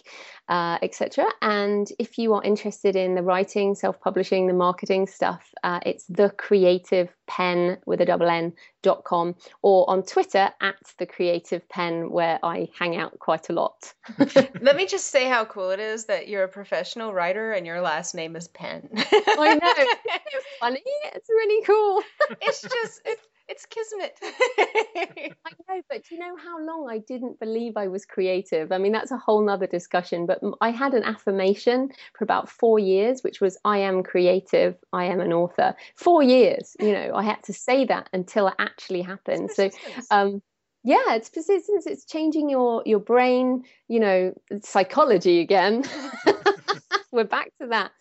uh, 0.49 0.77
etc. 0.81 1.25
And 1.41 1.87
if 1.99 2.17
you 2.17 2.33
are 2.33 2.43
interested 2.43 2.97
in 2.97 3.15
the 3.15 3.23
writing, 3.23 3.75
self 3.75 4.01
publishing, 4.01 4.47
the 4.47 4.53
marketing 4.53 5.07
stuff, 5.07 5.53
uh, 5.63 5.79
it's 5.85 6.05
the 6.07 6.31
creative 6.31 7.15
pen 7.27 7.77
with 7.85 8.01
a 8.01 8.05
double 8.05 8.29
N 8.29 8.53
dot 8.81 9.03
com 9.03 9.35
or 9.61 9.89
on 9.89 10.03
Twitter 10.03 10.49
at 10.61 10.75
the 10.97 11.05
creative 11.05 11.67
penn 11.69 12.11
where 12.11 12.39
I 12.43 12.69
hang 12.77 12.95
out 12.95 13.17
quite 13.19 13.49
a 13.49 13.53
lot. 13.53 13.93
Let 14.61 14.75
me 14.75 14.85
just 14.85 15.07
say 15.07 15.27
how 15.27 15.45
cool 15.45 15.71
it 15.71 15.79
is 15.79 16.05
that 16.05 16.27
you're 16.27 16.43
a 16.43 16.49
professional 16.49 17.13
writer 17.13 17.53
and 17.53 17.65
your 17.65 17.81
last 17.81 18.15
name 18.15 18.35
is 18.35 18.47
Penn. 18.47 18.89
I 18.93 19.59
know. 19.61 19.73
It's 20.35 20.45
funny. 20.59 20.81
It's 21.13 21.29
really 21.29 21.63
cool. 21.63 22.01
it's 22.41 22.61
just 22.61 23.01
it's 23.05 23.27
it's 23.47 23.65
kismet. 23.65 24.17
I 24.21 25.51
know, 25.69 25.81
but 25.89 26.03
do 26.03 26.15
you 26.15 26.21
know 26.21 26.35
how 26.37 26.63
long 26.65 26.87
I 26.89 26.99
didn't 26.99 27.39
believe 27.39 27.77
I 27.77 27.87
was 27.87 28.05
creative? 28.05 28.71
I 28.71 28.77
mean, 28.77 28.91
that's 28.91 29.11
a 29.11 29.17
whole 29.17 29.43
nother 29.43 29.67
discussion, 29.67 30.25
but 30.25 30.39
I 30.61 30.69
had 30.69 30.93
an 30.93 31.03
affirmation 31.03 31.89
for 32.17 32.23
about 32.23 32.49
four 32.49 32.79
years, 32.79 33.21
which 33.21 33.41
was, 33.41 33.57
I 33.65 33.79
am 33.79 34.03
creative, 34.03 34.75
I 34.93 35.05
am 35.05 35.19
an 35.19 35.33
author. 35.33 35.75
Four 35.95 36.23
years, 36.23 36.75
you 36.79 36.93
know, 36.93 37.11
I 37.15 37.23
had 37.23 37.43
to 37.43 37.53
say 37.53 37.85
that 37.85 38.09
until 38.13 38.47
it 38.47 38.55
actually 38.59 39.01
happened. 39.01 39.51
So, 39.51 39.69
um, 40.11 40.41
yeah, 40.83 41.13
it's 41.15 41.29
persistence. 41.29 41.87
It's 41.87 42.03
changing 42.05 42.49
your 42.49 42.83
your 42.85 42.99
brain. 42.99 43.63
You 43.87 44.01
know, 44.01 44.33
psychology 44.61 45.39
again. 45.39 45.85
We're 47.13 47.23
back 47.23 47.51
to 47.61 47.67
that. 47.67 47.91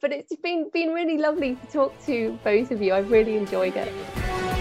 But 0.00 0.12
it's 0.12 0.34
been 0.36 0.68
been 0.72 0.88
really 0.88 1.18
lovely 1.18 1.54
to 1.54 1.66
talk 1.68 2.06
to 2.06 2.36
both 2.42 2.72
of 2.72 2.82
you. 2.82 2.94
I've 2.94 3.12
really 3.12 3.36
enjoyed 3.36 3.76
it. 3.76 4.51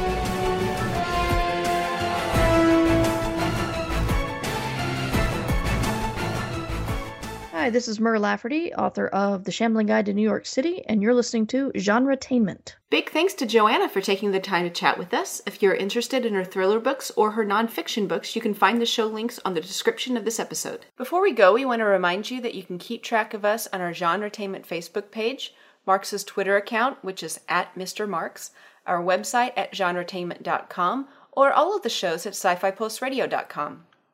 Hi, 7.62 7.70
this 7.70 7.88
is 7.88 8.00
Mur 8.00 8.18
Lafferty, 8.18 8.74
author 8.74 9.06
of 9.10 9.44
The 9.44 9.52
Shambling 9.52 9.86
Guide 9.86 10.08
to 10.08 10.14
New 10.14 10.24
York 10.24 10.48
City, 10.48 10.84
and 10.88 11.00
you're 11.00 11.14
listening 11.14 11.46
to 11.46 11.72
Genre 11.78 12.18
Genretainment. 12.18 12.74
Big 12.90 13.12
thanks 13.12 13.36
to 13.36 13.46
Joanna 13.46 13.88
for 13.88 14.02
taking 14.02 14.32
the 14.32 14.40
time 14.40 14.64
to 14.64 14.72
chat 14.72 14.98
with 14.98 15.14
us. 15.14 15.44
If 15.46 15.62
you're 15.62 15.76
interested 15.76 16.26
in 16.26 16.34
her 16.34 16.44
thriller 16.44 16.80
books 16.80 17.12
or 17.16 17.30
her 17.30 17.46
nonfiction 17.46 18.08
books, 18.08 18.36
you 18.36 18.42
can 18.42 18.56
find 18.56 18.82
the 18.82 18.88
show 18.88 19.06
links 19.06 19.40
on 19.46 19.54
the 19.54 19.62
description 19.62 20.18
of 20.18 20.26
this 20.26 20.40
episode. 20.40 20.88
Before 20.98 21.22
we 21.22 21.34
go, 21.34 21.54
we 21.54 21.64
want 21.64 21.82
to 21.82 21.86
remind 21.86 22.32
you 22.32 22.42
that 22.42 22.56
you 22.56 22.64
can 22.64 22.80
keep 22.80 23.04
track 23.04 23.36
of 23.36 23.46
us 23.46 23.68
on 23.72 23.80
our 23.80 23.94
Genre 23.94 24.32
Genretainment 24.32 24.66
Facebook 24.66 25.12
page, 25.12 25.54
Marx's 25.86 26.24
Twitter 26.24 26.58
account, 26.58 26.98
which 27.04 27.22
is 27.22 27.42
at 27.48 27.76
Mr. 27.76 28.10
Marx, 28.10 28.50
our 28.88 29.04
website 29.04 29.54
at 29.56 29.72
genretainment.com, 29.72 31.08
or 31.32 31.54
all 31.54 31.76
of 31.76 31.84
the 31.84 31.90
shows 31.90 32.26
at 32.26 32.34
sci-fi 32.34 32.72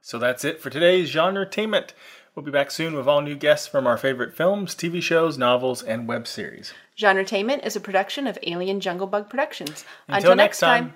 So 0.02 0.20
that's 0.20 0.45
it 0.45 0.62
for 0.62 0.70
today's 0.70 1.14
Genretainment. 1.14 1.91
We'll 2.38 2.45
be 2.45 2.51
back 2.51 2.69
soon 2.69 2.93
with 2.93 3.07
all 3.07 3.21
new 3.21 3.35
guests 3.35 3.65
from 3.65 3.88
our 3.88 3.97
favorite 3.97 4.31
films, 4.31 4.75
TV 4.75 5.01
shows, 5.01 5.39
novels, 5.39 5.81
and 5.81 6.07
web 6.07 6.27
series. 6.27 6.71
Genretainment 6.95 7.65
is 7.65 7.75
a 7.75 7.79
production 7.79 8.27
of 8.27 8.38
Alien 8.43 8.79
Jungle 8.79 9.07
Bug 9.07 9.27
Productions. 9.27 9.83
Until, 10.07 10.33
Until 10.33 10.35
next 10.35 10.59
time. 10.59 10.93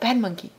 Bad 0.00 0.16
monkey. 0.16 0.52